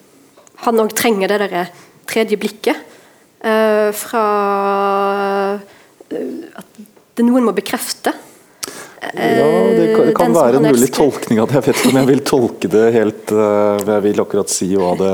han 0.64 0.80
òg 0.80 0.96
trenger 0.96 1.34
det 1.34 1.44
der 1.44 1.72
tredje 2.08 2.40
blikket 2.40 2.92
fra 3.44 4.22
at 6.56 6.78
det 7.18 7.26
noen 7.26 7.44
må 7.44 7.52
bekrefte 7.58 8.14
ja, 9.14 9.70
det 9.70 9.96
kan, 9.96 10.06
det 10.08 10.16
kan 10.16 10.34
være 10.34 10.60
en 10.60 10.70
mulig 10.72 10.90
tolkning 10.94 11.42
av 11.42 11.50
det. 11.50 11.60
Jeg 11.60 11.66
vet 11.68 11.82
ikke 11.82 11.92
om 11.92 12.00
jeg 12.00 12.10
vil 12.10 12.24
tolke 12.28 12.72
det 12.72 12.86
helt 12.96 13.36
uh, 13.36 13.78
Jeg 13.84 14.06
vil 14.08 14.24
akkurat 14.24 14.54
si 14.54 14.70
hva 14.80 14.94
det, 15.00 15.12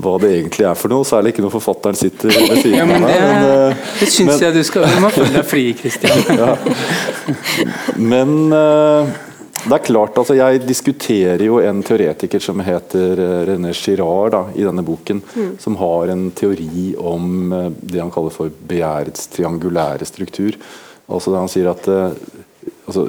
hva 0.00 0.14
det 0.22 0.32
egentlig 0.38 0.66
er 0.70 0.78
for 0.78 0.94
noe. 0.94 1.06
Særlig 1.08 1.34
ikke 1.34 1.44
når 1.44 1.54
forfatteren 1.58 1.98
sitter 1.98 2.32
ved 2.32 2.62
siden 2.62 2.80
av 2.84 2.92
meg. 2.94 3.04
Men, 3.04 3.46
uh, 3.50 3.84
det 4.00 4.10
syns 4.12 4.42
jeg 4.42 4.56
du 4.56 4.62
skal 4.66 4.88
Du 4.88 4.98
må 5.04 5.12
føle 5.14 5.34
deg 5.34 5.48
fri, 5.48 5.68
Kristian. 5.76 6.24
ja. 6.40 6.54
Men 7.98 8.34
uh, 8.54 9.12
det 9.66 9.76
er 9.80 9.84
klart, 9.88 10.16
altså 10.22 10.38
Jeg 10.38 10.62
diskuterer 10.64 11.42
jo 11.42 11.60
en 11.60 11.82
teoretiker 11.84 12.42
som 12.42 12.62
heter 12.64 13.22
René 13.50 13.74
Girard 13.76 14.32
da, 14.36 14.42
i 14.54 14.64
denne 14.64 14.86
boken. 14.86 15.24
Mm. 15.34 15.52
Som 15.60 15.76
har 15.82 16.14
en 16.14 16.28
teori 16.38 16.94
om 16.96 17.52
det 17.80 18.00
han 18.00 18.14
kaller 18.14 18.32
for 18.32 18.52
begjærets 18.72 19.28
triangulære 19.34 20.06
struktur. 20.06 20.56
Altså 21.06 21.34
Han 21.36 21.50
sier 21.50 21.74
at 21.74 21.88
altså, 22.86 23.08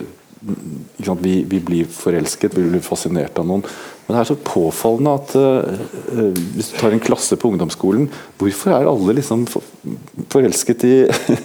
vi, 1.21 1.43
vi, 1.49 1.59
blir 1.59 1.85
forelsket, 1.91 2.57
vi 2.57 2.69
blir 2.69 2.83
fascinert 2.85 3.37
av 3.39 3.47
noen. 3.47 3.63
Men 4.05 4.15
det 4.15 4.21
er 4.21 4.29
så 4.29 4.37
påfallende 4.39 5.15
at 5.17 5.33
uh, 5.35 6.37
hvis 6.55 6.71
du 6.71 6.77
tar 6.79 6.93
en 6.95 7.03
klasse 7.03 7.35
på 7.39 7.51
ungdomsskolen, 7.51 8.07
hvorfor 8.39 8.75
er 8.75 8.87
alle 8.87 9.17
liksom 9.17 9.45
forelsket 10.31 10.85
i 10.87 10.95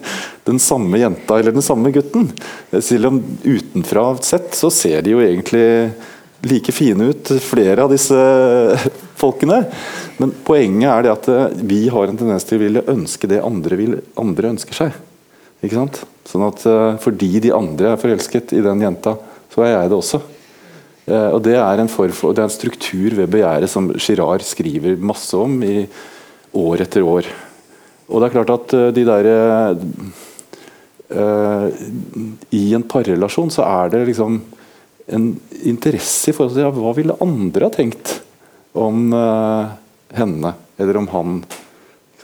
den 0.49 0.61
samme 0.63 1.01
jenta 1.01 1.41
eller 1.41 1.57
den 1.57 1.65
samme 1.65 1.91
gutten? 1.95 2.31
Selv 2.79 3.11
om 3.11 3.23
utenfra 3.43 4.07
sett 4.23 4.55
så 4.59 4.71
ser 4.71 5.03
de 5.03 5.17
jo 5.17 5.25
egentlig 5.25 5.67
like 6.43 6.75
fine 6.75 7.11
ut, 7.13 7.33
flere 7.43 7.85
av 7.85 7.93
disse 7.95 8.19
folkene. 9.23 9.65
Men 10.21 10.35
poenget 10.47 10.91
er 10.91 11.07
det 11.07 11.17
at 11.17 11.61
vi 11.63 11.85
har 11.91 12.11
en 12.11 12.19
tendens 12.19 12.47
til 12.47 12.61
å 12.61 12.67
ville 12.67 12.87
ønske 12.93 13.31
det 13.31 13.43
andre, 13.43 13.79
vil, 13.79 14.01
andre 14.21 14.55
ønsker 14.55 14.85
seg. 14.85 14.99
Ikke 15.63 15.79
sant? 15.79 16.03
Sånn 16.29 16.45
at 16.47 16.63
uh, 16.69 16.99
Fordi 17.03 17.41
de 17.43 17.53
andre 17.55 17.93
er 17.93 18.01
forelsket 18.01 18.55
i 18.57 18.63
den 18.65 18.83
jenta, 18.85 19.17
så 19.53 19.65
er 19.67 19.75
jeg 19.75 19.93
det 19.93 19.99
også. 19.99 20.23
Uh, 21.09 21.29
og 21.35 21.41
Det 21.45 21.57
er 21.59 21.83
en 21.83 21.91
for, 21.91 22.09
det 22.09 22.43
er 22.43 22.49
en 22.49 22.55
struktur 22.55 23.17
ved 23.19 23.33
begjæret 23.33 23.71
som 23.71 23.91
Girard 23.97 24.45
skriver 24.47 25.01
masse 25.03 25.37
om 25.39 25.59
i 25.67 25.83
år 26.59 26.85
etter 26.87 27.07
år. 27.07 27.29
Og 28.09 28.21
det 28.21 28.29
er 28.29 28.37
klart 28.37 28.55
at 28.55 28.77
uh, 28.79 28.91
de 28.95 29.09
der 29.09 29.33
I 31.13 32.61
en 32.73 32.85
parrelasjon 32.89 33.51
så 33.53 33.67
er 33.69 33.91
det 33.93 33.99
liksom 34.09 34.39
en 35.13 35.27
interesse 35.69 36.31
i 36.31 36.33
forhold 36.33 36.55
til 36.55 36.65
ja, 36.65 36.71
hva 36.73 36.95
ville 36.97 37.19
andre 37.21 37.69
ha 37.69 37.75
tenkt 37.75 38.15
om 38.73 39.13
henne 39.13 40.55
eller 40.81 41.01
om 41.03 41.11
han. 41.13 41.35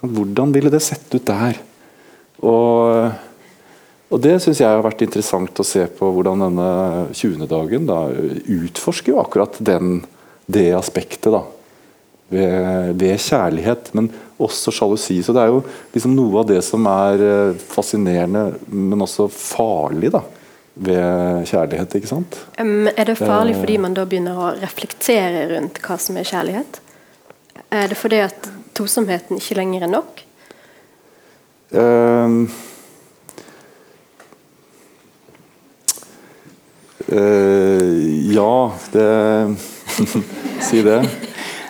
Hvordan 0.01 0.55
ville 0.57 0.73
det 0.73 0.81
sett 0.87 1.05
ut 1.13 1.27
der? 1.29 1.61
Og 2.41 3.13
og 4.09 4.21
Det 4.25 4.39
syns 4.41 4.63
jeg 4.63 4.73
har 4.73 4.85
vært 4.85 5.03
interessant 5.05 5.61
å 5.61 5.67
se 5.67 5.83
på 5.99 6.09
hvordan 6.15 6.41
denne 6.47 6.69
20. 7.13 7.45
dagen 7.51 7.89
da, 7.89 8.07
utforsker 8.41 9.13
jo 9.13 9.21
akkurat 9.21 9.59
den, 9.61 10.01
det 10.49 10.71
aspektet 10.77 11.29
da, 11.35 11.43
ved, 12.33 12.95
ved, 12.97 13.19
kjærlighet, 13.21 13.91
men 13.99 14.09
også 14.41 14.73
sjalusi. 14.73 15.19
Så 15.25 15.35
det 15.37 15.43
er 15.43 15.53
jo 15.53 15.61
liksom 15.93 16.15
noe 16.17 16.41
av 16.41 16.49
det 16.49 16.63
som 16.65 16.89
er 16.89 17.25
eh, 17.27 17.61
fascinerende, 17.75 18.47
men 18.73 19.05
også 19.05 19.27
farlig 19.33 20.15
da, 20.17 20.23
ved 20.89 21.45
kjærlighet. 21.51 21.99
ikke 22.01 22.13
sant? 22.15 22.41
Um, 22.57 22.89
er 22.89 23.11
det 23.11 23.19
farlig 23.21 23.59
fordi 23.59 23.77
man 23.83 23.97
da 23.99 24.07
begynner 24.09 24.41
å 24.41 24.55
reflektere 24.57 25.45
rundt 25.53 25.83
hva 25.85 25.99
som 26.01 26.17
er 26.17 26.29
kjærlighet? 26.33 26.81
Er 27.77 27.93
det 27.93 28.01
fordi 28.01 28.23
at 28.25 28.49
tosomheten 28.79 29.37
ikke 29.37 29.59
lenger 29.61 29.85
er 29.85 29.95
nok? 29.99 30.25
Um, 31.77 32.47
Uh, 37.13 38.19
Ja, 38.35 38.73
det 38.93 39.57
Si 40.61 40.83
det. 40.83 41.01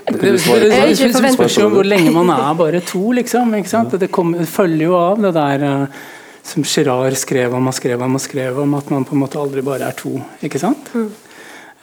Det, 0.08 0.18
det, 0.20 0.30
det, 0.30 0.68
det, 0.96 1.08
det 1.12 1.32
spørs 1.34 1.58
jo 1.60 1.68
hvor 1.68 1.84
lenge 1.84 2.10
man 2.14 2.30
er 2.32 2.54
bare 2.56 2.80
to, 2.80 3.10
liksom. 3.12 3.52
Det, 3.52 4.08
kom, 4.08 4.32
det, 4.38 4.48
følger 4.48 4.86
jo 4.86 4.96
av 4.96 5.20
det 5.20 5.34
der 5.36 5.64
uh, 5.68 5.98
som 6.42 6.64
Girard 6.64 7.16
skrev 7.20 7.54
om 7.54 7.68
og 7.68 7.76
skrev 7.76 8.02
om 8.02 8.16
og 8.16 8.24
skrev 8.24 8.60
om, 8.64 8.76
at 8.78 8.88
man 8.94 9.04
på 9.04 9.16
en 9.16 9.22
måte 9.26 9.40
aldri 9.40 9.64
bare 9.66 9.90
er 9.90 9.98
to. 9.98 10.14
ikke 10.40 10.60
sant? 10.62 10.88
Mm. 10.96 11.10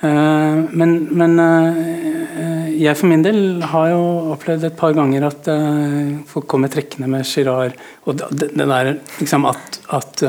Uh, 0.02 0.66
men, 0.74 0.98
men 1.14 1.38
uh, 1.40 2.74
jeg 2.74 2.98
for 2.98 3.14
min 3.14 3.24
del 3.24 3.62
har 3.62 3.94
jo 3.94 4.04
opplevd 4.34 4.66
et 4.68 4.78
par 4.80 4.98
ganger 4.98 5.30
at 5.30 5.48
folk 6.28 6.50
kommer 6.52 6.74
trekkende 6.74 7.08
med 7.08 7.24
Girard 7.30 7.78
og 8.04 8.18
det, 8.20 8.50
det 8.52 8.66
der 8.68 8.96
liksom 9.22 9.46
at, 9.48 9.80
at 9.96 10.26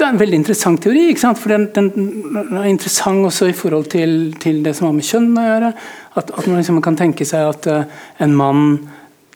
det 0.00 0.06
er 0.06 0.14
en 0.14 0.20
veldig 0.20 0.38
interessant 0.40 0.82
teori. 0.82 1.14
for 1.16 1.48
den, 1.52 1.66
den, 1.74 2.56
er 2.56 2.68
interessant 2.68 3.26
også 3.26 3.50
i 3.50 3.56
forhold 3.56 3.90
til, 3.92 4.34
til, 4.40 4.62
det 4.64 4.74
som 4.76 4.88
har 4.88 4.94
med 4.96 5.04
kjønn 5.04 5.36
å 5.36 5.44
gjøre. 5.44 5.72
At, 6.16 6.30
at 6.30 6.46
man 6.46 6.56
liksom 6.56 6.80
kan 6.82 6.96
tenke 6.96 7.26
seg 7.28 7.48
at 7.52 7.68
uh, 7.68 7.84
en 8.18 8.36
mann 8.36 8.64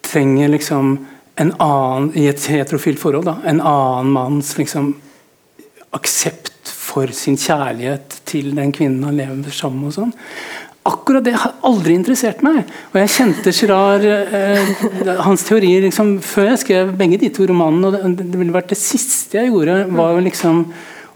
trenger 0.05 0.49
liksom 0.49 0.97
en 1.37 1.53
annen 1.59 2.13
i 2.17 2.29
et 2.31 2.47
heterofilt 2.47 3.01
forhold 3.01 3.27
da, 3.27 3.39
en 3.45 3.61
annen 3.61 4.13
manns 4.15 4.53
liksom, 4.59 4.93
aksept 5.95 6.71
for 6.71 7.11
sin 7.17 7.37
kjærlighet 7.41 8.21
til 8.29 8.53
den 8.55 8.73
kvinnen 8.75 9.05
han 9.05 9.19
lever 9.19 9.51
sammen 9.51 9.83
med. 9.83 9.91
og 9.91 9.97
sånn 9.99 10.15
akkurat 10.85 11.25
det 11.25 11.35
har 11.39 11.55
aldri 11.65 11.97
interessert 11.97 12.43
meg. 12.45 12.63
Og 12.93 12.99
jeg 13.01 13.13
kjente 13.15 13.53
Girard, 13.57 14.05
eh, 14.05 14.73
hans 15.25 15.47
teorier 15.49 15.87
liksom, 15.87 16.19
før 16.25 16.51
jeg 16.53 16.63
skrev 16.65 16.93
begge 16.99 17.19
de 17.23 17.31
to 17.33 17.49
romanene. 17.49 17.89
og 17.89 18.17
det, 18.19 18.29
det, 18.29 18.41
ville 18.41 18.55
vært 18.55 18.73
det 18.75 18.81
siste 18.81 19.39
jeg 19.41 19.53
gjorde, 19.53 19.85
var 19.97 20.13
jo 20.13 20.25
liksom 20.29 20.65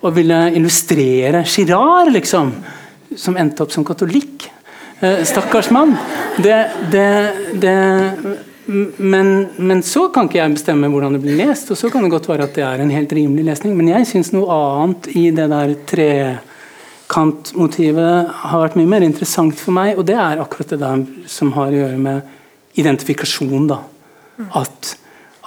å 0.00 0.12
ville 0.14 0.42
illustrere 0.56 1.44
Girard, 1.44 2.12
liksom. 2.14 2.52
Som 3.16 3.36
endte 3.40 3.64
opp 3.64 3.72
som 3.74 3.84
katolikk. 3.84 4.48
Eh, 5.00 5.24
stakkars 5.28 5.70
mann. 5.70 5.96
Det, 6.40 6.58
det, 6.90 7.08
det 7.60 7.76
men, 8.98 9.48
men, 9.56 9.82
så 9.82 10.08
kan 10.12 10.28
ikke 10.28 10.40
jeg 10.40 10.56
bestemme 10.58 10.90
hvordan 10.92 11.14
det 11.16 11.22
blir 11.22 11.38
lest, 11.38 11.70
og 11.72 11.78
så 11.80 11.88
kan 11.92 12.04
det 12.04 12.12
godt 12.12 12.28
være 12.28 12.48
at 12.48 12.56
det 12.56 12.64
er 12.66 12.82
en 12.82 12.92
helt 12.92 13.12
rimelig 13.16 13.46
lesning. 13.46 13.76
Men 13.78 13.92
jeg 13.94 14.08
syns 14.10 14.32
noe 14.34 14.48
annet 14.52 15.08
i 15.16 15.28
det 15.32 15.46
der 15.52 15.76
tre 15.88 16.10
Kant-motivet 17.08 18.32
har 18.42 18.62
vært 18.66 18.76
mye 18.76 18.90
mer 18.90 19.04
interessant 19.06 19.56
for 19.56 19.72
meg, 19.76 19.96
og 19.96 20.04
det 20.08 20.16
er 20.20 20.42
akkurat 20.42 20.74
det 20.74 20.80
der 20.82 21.04
som 21.30 21.54
har 21.56 21.72
å 21.72 21.78
gjøre 21.82 22.00
med 22.00 22.78
identifikasjon. 22.80 23.68
da. 23.70 23.78
At, 24.60 24.90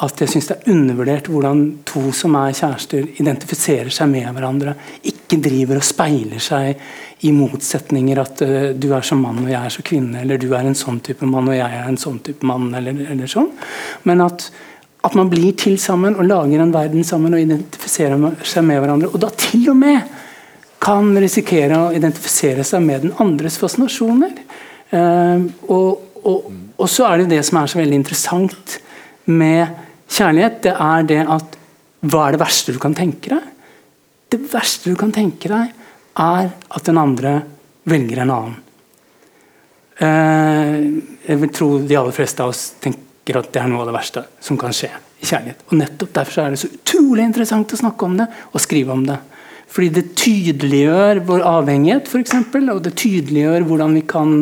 at 0.01 0.23
jeg 0.23 0.31
syns 0.33 0.49
det 0.49 0.57
er 0.57 0.73
undervurdert 0.73 1.29
hvordan 1.31 1.61
to 1.87 2.09
som 2.17 2.33
er 2.39 2.55
kjærester, 2.57 3.05
identifiserer 3.21 3.93
seg 3.93 4.09
med 4.09 4.31
hverandre. 4.33 4.73
Ikke 5.07 5.37
driver 5.43 5.79
og 5.79 5.85
speiler 5.85 6.41
seg 6.41 6.81
i 7.29 7.31
motsetninger 7.35 8.23
at 8.23 8.41
uh, 8.41 8.71
du 8.73 8.89
er 8.97 9.05
som 9.05 9.21
mann 9.21 9.43
og 9.43 9.51
jeg 9.51 9.61
er 9.61 9.75
som 9.75 9.85
kvinne, 9.85 10.23
eller 10.23 10.41
du 10.41 10.49
er 10.57 10.65
en 10.65 10.77
sånn 10.77 10.97
type 11.05 11.29
mann 11.29 11.51
og 11.51 11.55
jeg 11.55 11.69
er 11.69 11.85
en 11.85 12.01
sånn 12.01 12.17
type 12.25 12.47
mann, 12.47 12.71
eller, 12.73 13.05
eller 13.13 13.29
sånn. 13.29 13.51
Men 14.09 14.25
at, 14.25 14.49
at 15.05 15.19
man 15.19 15.29
blir 15.29 15.53
til 15.61 15.77
sammen 15.79 16.17
og 16.17 16.25
lager 16.25 16.65
en 16.65 16.73
verden 16.73 17.05
sammen 17.05 17.37
og 17.37 17.45
identifiserer 17.45 18.17
seg 18.41 18.65
med 18.65 18.81
hverandre. 18.81 19.13
Og 19.13 19.21
da 19.21 19.29
til 19.37 19.69
og 19.69 19.77
med 19.77 20.17
kan 20.81 21.11
risikere 21.21 21.77
å 21.77 21.91
identifisere 21.93 22.65
seg 22.65 22.83
med 22.85 23.05
den 23.05 23.15
andres 23.21 23.59
fascinasjoner. 23.61 24.33
Uh, 24.91 25.45
og, 25.69 26.01
og, 26.25 26.49
og, 26.75 26.87
så 26.89 27.07
er 27.07 27.21
det 27.21 27.35
det 27.35 27.43
som 27.47 27.61
er 27.61 27.71
så 27.71 27.79
veldig 27.79 27.99
interessant 28.01 28.79
med 29.29 29.69
kjærlighet, 30.11 30.57
det 30.65 30.73
er 30.73 31.05
det 31.07 31.21
at 31.37 31.57
hva 32.01 32.25
er 32.25 32.35
det 32.35 32.41
verste 32.41 32.73
du 32.73 32.79
kan 32.81 32.97
tenke 32.97 33.31
deg? 33.31 33.45
Det 34.31 34.41
verste 34.51 34.91
du 34.91 34.97
kan 34.99 35.13
tenke 35.13 35.51
deg, 35.51 35.71
er 36.19 36.49
at 36.49 36.87
den 36.87 36.99
andre 36.99 37.37
velger 37.87 38.23
en 38.23 38.33
annen. 38.35 38.59
Uh, 40.01 40.75
jeg 41.27 41.37
vil 41.43 41.53
tro 41.53 41.71
de 41.85 41.97
aller 41.99 42.15
fleste 42.15 42.41
av 42.41 42.55
oss 42.55 42.71
tenker 42.81 43.37
at 43.37 43.51
det 43.53 43.61
er 43.61 43.69
noe 43.69 43.83
av 43.83 43.91
det 43.91 43.95
verste 43.99 44.25
som 44.41 44.57
kan 44.59 44.73
skje 44.73 44.89
i 45.21 45.29
kjærlighet. 45.29 45.61
Og 45.69 45.77
nettopp 45.77 46.15
Derfor 46.17 46.41
er 46.41 46.55
det 46.55 46.61
så 46.63 46.71
utrolig 46.73 47.27
interessant 47.27 47.75
å 47.75 47.79
snakke 47.79 48.07
om 48.07 48.17
det 48.17 48.25
og 48.49 48.63
skrive 48.63 48.95
om 48.97 49.05
det. 49.05 49.19
Fordi 49.71 49.87
det 49.95 50.09
tydeliggjør 50.19 51.21
vår 51.27 51.45
avhengighet, 51.47 52.09
f.eks. 52.11 52.35
Og 52.59 52.81
det 52.83 52.91
tydeliggjør 52.99 53.67
hvordan 53.69 53.95
vi 53.95 54.03
kan, 54.03 54.33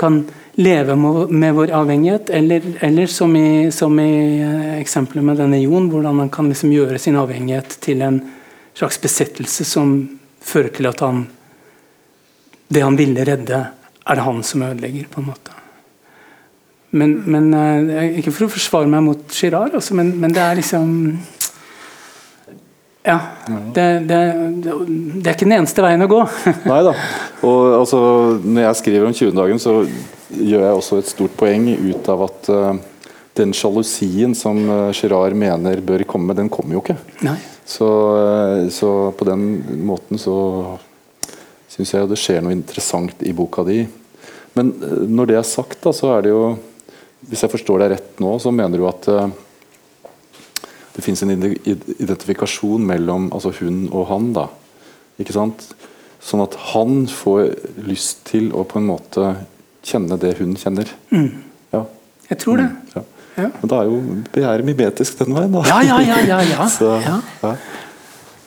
kan 0.00 0.24
leve 0.58 0.96
med 0.98 1.54
vår 1.54 1.70
avhengighet. 1.78 2.32
Eller, 2.34 2.66
eller 2.84 3.06
som, 3.06 3.36
i, 3.38 3.68
i, 3.68 4.40
eh, 4.42 4.72
eksempelet 4.80 5.24
med 5.24 5.38
denne 5.42 5.60
Jon, 5.62 5.86
hvordan 5.92 6.24
han 6.24 6.32
kan 6.34 6.50
liksom 6.50 6.74
gjøre 6.74 6.98
sin 6.98 7.18
avhengighet 7.20 7.78
til 7.84 8.02
en 8.02 8.20
slags 8.76 8.98
besettelse 9.00 9.64
som 9.68 9.94
fører 10.42 10.74
til 10.74 10.90
at 10.90 11.02
han 11.04 11.26
Det 12.68 12.80
han 12.82 12.96
ville 12.98 13.22
redde, 13.22 13.58
er 14.02 14.14
det 14.18 14.22
han 14.26 14.42
som 14.42 14.62
ødelegger, 14.66 15.04
på 15.06 15.20
en 15.20 15.26
måte. 15.28 15.52
Men, 16.90 17.12
men 17.30 17.54
eh, 17.54 18.18
Ikke 18.18 18.32
for 18.34 18.48
å 18.48 18.50
forsvare 18.50 18.90
meg 18.90 19.04
mot 19.06 19.22
Girard, 19.30 19.76
altså, 19.78 19.94
men, 19.94 20.16
men 20.18 20.34
det 20.34 20.42
er 20.42 20.58
liksom 20.58 20.90
ja. 23.06 23.20
Det, 23.46 23.84
det, 24.08 24.18
det, 24.64 24.72
er 25.22 25.36
ikke 25.36 25.46
den 25.46 25.60
eneste 25.60 25.82
veien 25.84 26.02
å 26.02 26.08
gå. 26.10 26.18
Nei 26.72 26.80
da. 26.88 26.94
Og 27.46 27.60
altså, 27.78 28.00
når 28.42 28.64
jeg 28.64 28.78
skriver 28.80 29.06
om 29.06 29.14
20-dagen, 29.14 29.62
så 29.62 29.76
gjør 30.34 30.64
jeg 30.64 30.80
også 30.80 30.98
et 30.98 31.12
stort 31.12 31.36
poeng 31.38 31.68
ut 31.70 32.10
av 32.10 32.24
at 32.26 32.50
uh, 32.50 32.72
den 33.38 33.54
sjalusien 33.54 34.34
som 34.34 34.58
uh, 34.66 34.90
Girard 34.96 35.38
mener 35.38 35.84
bør 35.86 36.02
komme, 36.08 36.34
den 36.34 36.50
kommer 36.50 36.74
jo 36.74 36.82
ikke. 36.82 36.98
Så, 37.62 37.86
uh, 37.86 38.66
så, 38.74 38.92
på 39.14 39.30
den 39.30 39.46
måten 39.86 40.18
så 40.18 40.36
syns 41.70 41.94
jeg 41.94 42.10
det 42.10 42.18
skjer 42.18 42.42
noe 42.42 42.56
interessant 42.56 43.22
i 43.22 43.36
boka 43.36 43.62
di. 43.68 43.84
Men 44.58 44.74
når 45.12 45.30
det 45.30 45.38
er 45.38 45.46
sagt, 45.46 45.78
da, 45.84 45.94
så 45.94 46.16
er 46.16 46.24
det 46.24 46.30
jo 46.32 46.46
Hvis 47.26 47.42
jeg 47.42 47.50
forstår 47.52 47.82
deg 47.82 47.90
rett 47.90 48.20
nå, 48.22 48.36
så 48.38 48.52
mener 48.54 48.78
du 48.78 48.84
at 48.86 49.06
det 50.96 51.04
fins 51.04 51.22
en 51.22 51.32
identifikasjon 51.36 52.86
mellom 52.88 53.28
altså 53.34 53.52
hun 53.60 53.84
og 53.90 54.06
han. 54.10 54.30
da, 54.36 54.46
ikke 55.20 55.36
sant? 55.36 55.66
Sånn 56.24 56.42
at 56.42 56.56
han 56.72 57.04
får 57.10 57.52
lyst 57.86 58.24
til 58.30 58.48
å 58.56 58.64
på 58.66 58.80
en 58.80 58.88
måte 58.88 59.34
kjenne 59.86 60.16
det 60.20 60.36
hun 60.40 60.56
kjenner. 60.58 60.88
Mm. 61.12 61.28
Ja. 61.74 61.84
Jeg 62.30 62.40
tror 62.42 62.62
det. 62.62 62.70
Mm, 62.72 62.96
ja. 62.96 63.04
Ja. 63.36 63.50
Men 63.60 63.68
da 63.68 63.82
er 63.82 63.90
jo 63.90 63.98
begjæret 64.32 64.64
mimetisk 64.64 65.18
den 65.20 65.36
veien, 65.36 65.52
da. 65.52 65.62
Ja, 65.68 65.82
ja, 65.84 65.98
ja. 66.00 66.22
ja, 66.24 66.38
ja. 66.54 66.68
Så, 66.78 66.94
ja. 67.04 67.52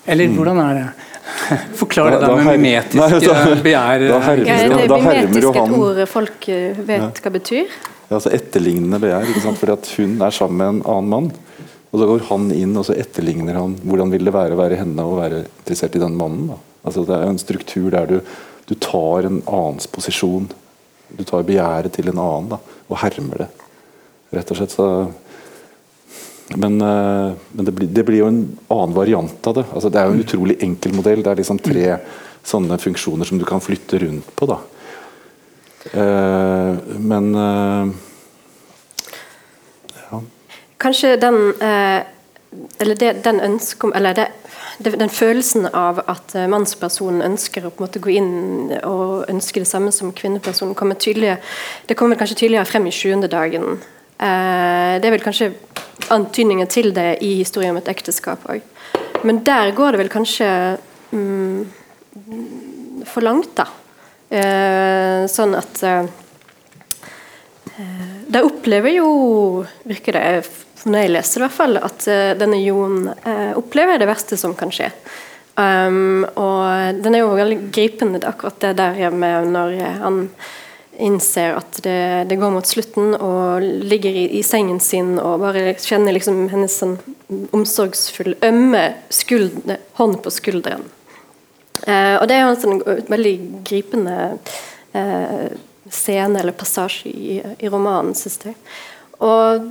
Eller 0.10 0.32
mm. 0.32 0.40
hvordan 0.40 0.62
er 0.64 0.80
det? 0.80 0.88
Forklar 1.80 2.16
det 2.16 2.22
da, 2.24 2.32
da 2.32 2.40
med 2.42 2.64
mimetisk 2.64 3.62
begjær. 3.62 4.08
Da 4.10 4.18
hermer, 4.26 4.88
da 4.90 4.98
hermer 5.04 5.46
jo 5.46 5.54
mimetisk 5.54 5.62
et 5.62 5.76
ord 5.78 6.02
folk 6.10 6.50
eh, 6.50 6.82
vet 6.88 7.22
hva 7.22 7.34
betyr? 7.36 7.70
Ja, 8.10 8.18
altså 8.18 8.34
Etterlignende 8.34 8.98
begjær. 9.04 9.30
ikke 9.30 9.46
sant? 9.46 9.62
Fordi 9.62 9.76
at 9.78 9.92
hun 10.00 10.18
er 10.18 10.34
sammen 10.34 10.58
med 10.58 10.74
en 10.74 10.82
annen 10.96 11.14
mann. 11.14 11.30
Og 11.90 11.98
så 11.98 12.08
går 12.10 12.26
han 12.30 12.50
inn 12.54 12.76
og 12.78 12.86
så 12.86 12.98
etterligner 12.98 13.58
han 13.58 13.76
hvordan 13.82 14.12
vil 14.14 14.28
det 14.28 14.36
være 14.36 14.54
å 14.56 14.60
være 14.60 14.78
henne 14.82 15.06
og 15.06 15.22
være 15.22 15.44
interessert 15.46 15.98
i 15.98 16.04
den 16.04 16.18
mannen. 16.18 16.52
Altså 16.86 17.06
Det 17.06 17.16
er 17.16 17.26
jo 17.26 17.34
en 17.34 17.42
struktur 17.42 17.90
der 17.96 18.10
du, 18.10 18.20
du, 18.70 18.76
tar 18.76 19.26
en 19.26 19.42
annens 19.42 19.90
posisjon. 19.90 20.46
Du 21.18 21.24
tar 21.26 21.48
begjæret 21.48 21.96
til 21.96 22.12
en 22.12 22.22
annen 22.22 22.54
da, 22.54 22.62
og 22.62 23.02
hermer 23.02 23.46
det. 23.46 23.50
Rett 24.38 24.54
og 24.54 24.62
slett 24.62 24.76
så 24.76 24.90
men, 26.58 26.80
uh, 26.82 27.36
men 27.54 27.66
det, 27.66 27.72
blir, 27.78 27.90
det, 27.94 28.04
blir, 28.08 28.24
jo 28.24 28.30
en 28.32 28.40
annen 28.74 28.96
variant 28.96 29.48
av 29.48 29.60
det. 29.60 29.66
Altså, 29.70 29.92
det 29.94 30.00
er 30.02 30.08
jo 30.08 30.16
en 30.16 30.24
utrolig 30.24 30.56
enkel 30.66 30.96
modell. 30.98 31.22
Det 31.22 31.30
er 31.30 31.42
liksom 31.44 31.60
tre 31.62 31.84
sånne 32.50 32.80
funksjoner 32.82 33.30
som 33.30 33.38
du 33.38 33.46
kan 33.46 33.62
flytte 33.62 34.00
rundt 34.02 34.32
på. 34.34 34.48
da. 34.50 34.58
Eh, 35.94 36.98
men 37.00 37.30
uh, 37.36 37.92
Kanskje 40.80 41.16
den 41.20 41.40
eh, 41.62 42.02
Eller 42.80 42.96
det, 42.96 43.24
den 43.24 43.40
ønsken 43.46 43.94
Eller 43.96 44.14
det, 44.14 44.28
den 44.80 45.10
følelsen 45.10 45.68
av 45.76 46.00
at 46.08 46.36
eh, 46.36 46.48
mannspersonen 46.50 47.22
ønsker 47.26 47.68
å 47.68 47.72
på 47.72 47.84
en 47.84 47.88
måte 47.88 48.02
gå 48.04 48.14
inn 48.16 48.72
og 48.80 49.28
ønske 49.30 49.60
det 49.60 49.68
samme 49.68 49.92
som 49.92 50.14
kvinnepersonen, 50.16 50.76
kommer 50.76 50.96
tydeligere, 50.96 51.42
det 51.86 51.98
kommer 52.00 52.16
kanskje 52.16 52.38
tydeligere 52.46 52.70
frem 52.70 52.88
i 52.88 52.94
sjuende 52.96 53.28
dagen. 53.28 53.82
Eh, 54.20 54.94
det 55.00 55.10
er 55.10 55.16
vel 55.18 55.26
kanskje 55.26 55.52
antydninger 56.16 56.70
til 56.72 56.94
det 56.96 57.18
i 57.28 57.34
historien 57.42 57.76
om 57.76 57.82
et 57.82 57.92
ekteskap 57.92 58.48
òg. 58.48 58.64
Men 59.28 59.44
der 59.44 59.74
går 59.76 59.94
det 59.94 60.02
vel 60.06 60.12
kanskje 60.14 60.48
mm, 61.12 63.04
for 63.08 63.26
langt, 63.26 63.52
da. 63.60 63.68
Eh, 64.30 65.26
sånn 65.28 65.58
at 65.58 65.84
eh, 65.84 66.10
eh 67.76 68.08
De 68.30 68.44
opplever 68.46 68.94
jo, 68.94 69.08
virker 69.90 70.14
det 70.14 70.22
når 70.86 71.04
jeg 71.04 71.12
leser 71.16 71.42
i 71.42 71.46
hvert 71.46 71.58
fall, 71.58 71.80
at 71.82 72.08
uh, 72.08 72.32
denne 72.40 72.62
Jon 72.62 73.10
uh, 73.10 73.52
opplever 73.60 74.00
det 74.00 74.08
verste 74.10 74.40
som 74.40 74.56
kan 74.58 74.72
skje. 74.74 74.92
Um, 75.60 76.24
og 76.40 77.02
den 77.04 77.18
er 77.18 77.26
jo 77.26 77.36
veldig 77.36 77.60
gripende, 77.76 78.22
akkurat 78.24 78.62
det 78.64 78.78
der 78.80 79.12
med 79.12 79.52
når 79.52 79.76
han 80.00 80.24
innser 81.00 81.56
at 81.56 81.80
det, 81.84 82.26
det, 82.30 82.38
går 82.40 82.52
mot 82.54 82.68
slutten, 82.68 83.14
og 83.16 83.64
ligger 83.64 84.16
i, 84.16 84.26
i, 84.40 84.44
sengen 84.44 84.80
sin 84.84 85.18
og 85.20 85.42
bare 85.44 85.74
kjenner 85.80 86.16
liksom 86.16 86.48
hennes 86.52 86.76
sånn 86.82 86.98
omsorgsfulle, 87.56 88.38
ømme 88.46 88.84
skuldre, 89.14 89.80
hånd 90.00 90.20
på 90.24 90.34
skulderen. 90.34 90.86
Uh, 91.86 92.20
og 92.20 92.28
det 92.28 92.36
er 92.36 92.44
jo 92.44 92.54
en 92.54 92.62
sånn 92.64 92.82
veldig 93.08 93.36
gripende 93.68 94.18
uh, 94.96 95.48
scene 95.90 96.42
eller 96.42 96.56
passasje 96.56 97.12
i, 97.12 97.40
i 97.40 97.72
romanen, 97.72 98.16
syns 98.18 98.42
jeg. 98.44 98.58
Og 99.24 99.68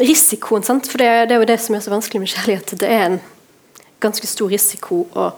risikoen, 0.00 0.64
sant? 0.66 0.88
for 0.90 1.00
det, 1.02 1.10
det, 1.28 1.36
er 1.36 1.42
jo 1.42 1.50
det 1.50 1.58
som 1.60 1.76
er 1.76 1.84
så 1.84 1.92
vanskelig 1.92 2.22
med 2.22 2.32
kjærlighet. 2.32 2.74
Det 2.80 2.88
er 2.88 3.04
en 3.08 3.20
ganske 4.00 4.26
stor 4.26 4.50
risiko. 4.52 5.06
å 5.14 5.30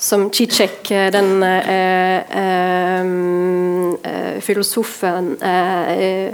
som 0.00 0.30
Zizek, 0.32 0.90
eh, 0.90 1.10
den 1.12 1.42
eh, 1.42 2.16
eh, 2.40 3.04
eh, 4.02 4.40
filosofen 4.40 5.34
eh, 5.42 6.32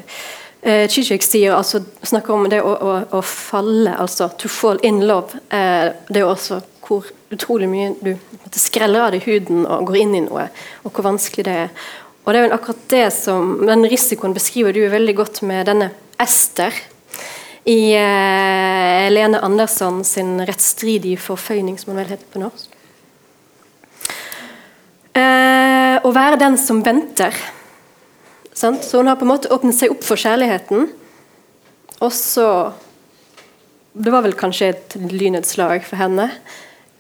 eh, 0.63 0.89
Zizek 0.91 1.23
sier, 1.23 1.57
altså, 1.57 1.81
snakker 2.03 2.35
om 2.35 2.47
det 2.51 2.61
å, 2.63 2.77
å, 2.77 2.95
å, 3.11 3.23
falle, 3.27 3.97
altså 3.99 4.29
'to 4.39 4.49
fall 4.49 4.79
in 4.83 5.03
love'. 5.03 5.41
det 6.09 6.23
er 6.23 6.25
også 6.25 6.61
hvor 6.87 7.07
utrolig 7.31 7.69
mye 7.69 7.95
du 8.01 8.15
skreller 8.55 9.01
av 9.09 9.13
deg 9.13 9.27
huden 9.27 9.67
og 9.67 9.87
går 9.91 9.97
inn 9.97 10.15
i 10.15 10.25
noe, 10.29 10.47
og 10.85 10.93
hvor 10.93 11.11
vanskelig 11.11 11.45
det 11.45 11.57
er. 11.67 11.69
Og 12.25 12.33
det 12.33 12.41
er 12.41 12.47
jo 12.47 12.55
akkurat 12.55 12.89
det 12.91 13.07
som, 13.15 13.67
Den 13.67 13.87
risikoen 13.87 14.35
beskriver 14.35 14.73
du 14.73 14.87
veldig 14.91 15.15
godt 15.17 15.43
med 15.43 15.67
denne 15.67 15.91
Ester 16.23 16.75
i 17.67 17.95
eh, 17.99 19.11
Lene 19.11 19.41
Andersson 19.43 20.05
sin 20.05 20.39
'Rettstridige 20.41 21.19
forføyning', 21.19 21.79
som 21.79 21.93
hun 21.93 22.03
vel 22.03 22.13
heter 22.15 22.29
på 22.31 22.43
norsk. 22.43 22.77
Eh, 25.17 25.97
å 26.05 26.13
være 26.13 26.39
den 26.39 26.59
som 26.61 26.83
venter. 26.85 27.35
Sant? 28.53 28.85
Så 28.85 29.01
hun 29.01 29.11
har 29.11 29.19
på 29.19 29.27
en 29.27 29.33
måte 29.33 29.51
åpnet 29.53 29.77
seg 29.77 29.95
opp 29.95 30.05
for 30.05 30.21
kjærligheten. 30.21 30.91
Og 32.01 32.13
så 32.13 32.73
Det 33.97 34.13
var 34.13 34.21
vel 34.27 34.35
kanskje 34.37 34.67
et 34.69 34.95
lynnedslag 35.09 35.81
for 35.89 35.97
henne 35.97 36.27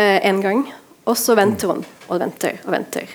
eh, 0.00 0.16
en 0.24 0.38
gang. 0.40 0.62
Og 1.04 1.12
så 1.20 1.34
venter 1.36 1.68
hun 1.68 1.82
og 2.08 2.20
venter 2.22 2.56
og 2.64 2.72
venter. 2.72 3.10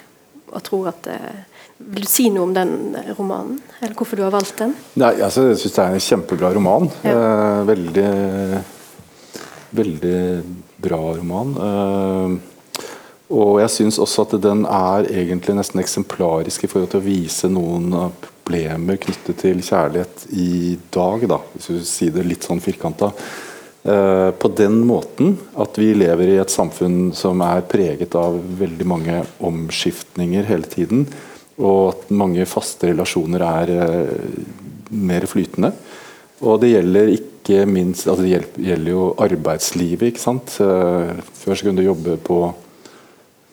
Og 0.54 0.62
tror 0.64 0.92
at 0.94 1.08
eh, 1.10 1.40
Vil 1.82 2.06
si 2.06 2.28
noe 2.30 2.46
om 2.46 2.54
den 2.54 2.94
romanen? 3.18 3.58
Eller 3.82 3.98
hvorfor 3.98 4.20
du 4.20 4.24
har 4.24 4.34
valgt 4.34 4.60
den? 4.62 4.76
Nei, 5.02 5.16
altså, 5.26 5.48
Jeg 5.50 5.60
syns 5.64 5.76
det 5.76 5.84
er 5.84 5.96
en 5.98 6.06
kjempebra 6.06 6.54
roman. 6.54 6.90
Ja. 7.04 7.18
Eh, 7.18 7.66
veldig 7.72 8.08
Veldig 9.72 10.22
bra 10.84 11.00
roman. 11.16 11.54
Eh, 11.66 12.34
og 13.32 13.62
jeg 13.62 13.72
syns 13.72 14.00
også 14.04 14.26
at 14.26 14.34
den 14.44 14.66
er 14.68 15.08
egentlig 15.08 15.56
nesten 15.56 15.80
eksemplarisk 15.80 16.66
i 16.66 16.70
forhold 16.72 16.92
til 16.92 17.00
å 17.00 17.06
vise 17.06 17.48
noen 17.48 17.94
problemer 18.20 19.00
knyttet 19.00 19.40
til 19.40 19.62
kjærlighet 19.64 20.26
i 20.36 20.76
dag, 20.92 21.24
da, 21.32 21.40
hvis 21.54 21.70
du 21.72 21.88
sier 21.88 22.12
det 22.18 22.28
litt 22.28 22.44
sånn 22.44 22.60
firkanta. 22.60 23.14
Eh, 23.82 24.30
på 24.36 24.52
den 24.54 24.82
måten 24.86 25.38
at 25.58 25.80
vi 25.80 25.94
lever 25.98 26.36
i 26.36 26.40
et 26.42 26.52
samfunn 26.54 27.14
som 27.18 27.40
er 27.42 27.64
preget 27.72 28.14
av 28.20 28.36
veldig 28.60 28.86
mange 28.86 29.22
omskiftninger 29.42 30.46
hele 30.46 30.70
tiden, 30.70 31.08
og 31.62 31.82
at 31.92 32.14
mange 32.18 32.46
faste 32.50 32.90
relasjoner 32.90 33.44
er 33.46 33.74
eh, 33.76 34.16
mer 34.92 35.28
flytende. 35.30 35.72
Og 36.42 36.62
det 36.62 36.74
gjelder 36.74 37.14
ikke 37.14 37.66
minst 37.68 38.06
altså 38.08 38.24
Det 38.24 38.62
gjelder 38.62 38.92
jo 38.92 39.06
arbeidslivet. 39.20 40.12
ikke 40.12 40.22
sant? 40.22 40.58
Eh, 40.62 41.14
før 41.42 41.56
så 41.56 41.66
kunne 41.66 41.82
du 41.82 41.88
jobbe 41.90 42.18
på 42.18 42.42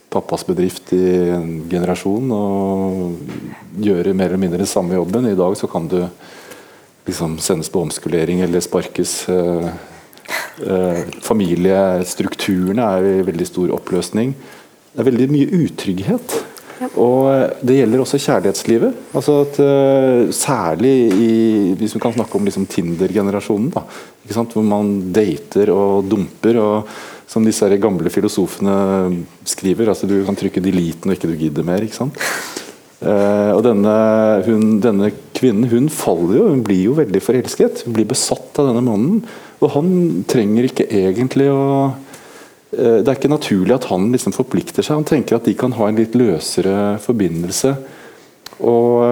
pappas 0.08 0.44
bedrift 0.48 0.92
i 0.96 1.04
en 1.34 1.68
generasjon 1.68 2.30
og 2.32 3.18
gjøre 3.84 4.14
mer 4.16 4.30
eller 4.30 4.40
mindre 4.40 4.62
den 4.62 4.70
samme 4.70 4.96
jobben. 4.96 5.28
I 5.28 5.36
dag 5.36 5.56
så 5.56 5.68
kan 5.68 5.88
du 5.88 6.00
liksom 7.08 7.38
sendes 7.40 7.68
på 7.72 7.82
omskolering 7.84 8.40
eller 8.44 8.64
sparkes. 8.64 9.28
Eh, 9.28 11.02
familiestrukturene 11.24 12.84
er 12.84 13.08
i 13.08 13.26
veldig 13.28 13.48
stor 13.48 13.72
oppløsning. 13.76 14.32
Det 14.92 15.00
er 15.04 15.10
veldig 15.10 15.28
mye 15.32 15.60
utrygghet. 15.64 16.38
Og 16.98 17.58
Det 17.64 17.76
gjelder 17.80 18.02
også 18.02 18.20
kjærlighetslivet. 18.22 18.96
Altså 19.18 19.40
at, 19.44 19.60
uh, 19.60 20.32
særlig 20.34 20.94
i, 21.12 21.30
hvis 21.78 21.96
vi 21.96 22.02
kan 22.02 22.14
snakke 22.14 22.38
om 22.38 22.44
liksom 22.46 22.66
Tinder-generasjonen. 22.70 23.72
Hvor 23.72 24.62
man 24.62 25.12
dater 25.12 25.72
og 25.74 26.08
dumper. 26.10 26.58
og 26.58 26.88
som 27.28 27.44
disse 27.44 27.68
gamle 27.76 28.10
filosofene 28.10 29.24
skriver. 29.44 29.88
altså 29.88 30.08
Du 30.08 30.24
kan 30.24 30.36
trykke 30.36 30.62
'delete' 30.64 31.04
når 31.04 31.18
ikke 31.18 31.28
du 31.28 31.36
gidder 31.36 31.62
mer. 31.62 31.82
ikke 31.82 31.94
sant? 31.94 32.16
Uh, 32.98 33.54
og 33.54 33.62
denne, 33.62 34.42
hun, 34.46 34.80
denne, 34.80 35.12
kvinnen 35.38 35.68
hun 35.70 35.88
faller 35.88 36.34
jo, 36.34 36.48
hun 36.48 36.64
blir 36.66 36.82
jo 36.88 36.96
veldig 36.98 37.20
forelsket. 37.22 37.84
Hun 37.86 37.94
blir 37.94 38.08
besatt 38.08 38.58
av 38.58 38.72
denne 38.72 38.82
mannen. 38.82 39.20
Og 39.60 39.70
han 39.70 40.24
trenger 40.26 40.66
ikke 40.66 40.88
egentlig 40.90 41.46
å 41.52 41.92
Det 42.70 43.08
er 43.08 43.16
ikke 43.16 43.30
naturlig 43.32 43.72
at 43.78 43.86
han 43.88 44.10
liksom 44.12 44.34
forplikter 44.36 44.84
seg. 44.84 44.98
Han 44.98 45.08
tenker 45.08 45.38
at 45.38 45.46
de 45.48 45.54
kan 45.56 45.72
ha 45.78 45.86
en 45.88 45.96
litt 45.96 46.16
løsere 46.18 46.98
forbindelse. 47.00 47.70
Og, 48.58 49.04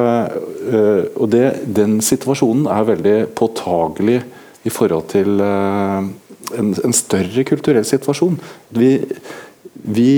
uh, 0.69 1.03
og 1.17 1.31
det, 1.33 1.47
den 1.65 2.01
situasjonen 2.05 2.67
er 2.69 2.91
veldig 2.91 3.17
påtagelig 3.39 4.19
i 4.67 4.73
forhold 4.75 5.07
til 5.13 5.41
en, 5.41 6.73
en 6.75 6.95
større 6.97 7.45
kulturell 7.47 7.87
situasjon. 7.87 8.39
Vi, 8.77 8.91
vi 9.87 10.11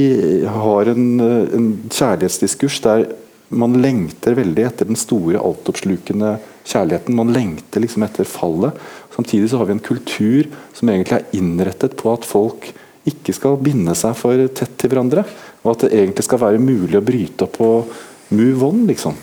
har 0.48 0.92
en, 0.92 1.06
en, 1.20 1.68
kjærlighetsdiskurs 1.92 2.80
der 2.84 3.06
man 3.48 3.78
lengter 3.80 4.36
veldig 4.36 4.64
etter 4.66 4.88
den 4.90 4.98
store, 4.98 5.40
altoppslukende 5.40 6.34
kjærligheten. 6.68 7.16
Man 7.16 7.32
lengter 7.32 7.80
liksom 7.80 8.04
etter 8.04 8.28
fallet. 8.28 8.76
Samtidig 9.14 9.48
så 9.50 9.60
har 9.60 9.70
vi 9.70 9.76
en 9.78 9.84
kultur 9.84 10.50
som 10.76 10.90
egentlig 10.92 11.16
er 11.16 11.38
innrettet 11.38 11.96
på 12.00 12.12
at 12.12 12.28
folk 12.28 12.68
ikke 13.10 13.34
skal 13.36 13.58
binde 13.62 13.94
seg 13.98 14.16
for 14.18 14.48
tett 14.54 14.76
til 14.80 14.92
hverandre. 14.92 15.24
Og 15.64 15.72
at 15.74 15.86
det 15.86 15.96
egentlig 15.96 16.26
skal 16.26 16.42
være 16.42 16.62
mulig 16.62 16.98
å 16.98 17.04
bryte 17.04 17.48
opp 17.48 17.58
og 17.64 17.96
move 18.34 18.68
on. 18.68 18.84
liksom. 18.88 19.16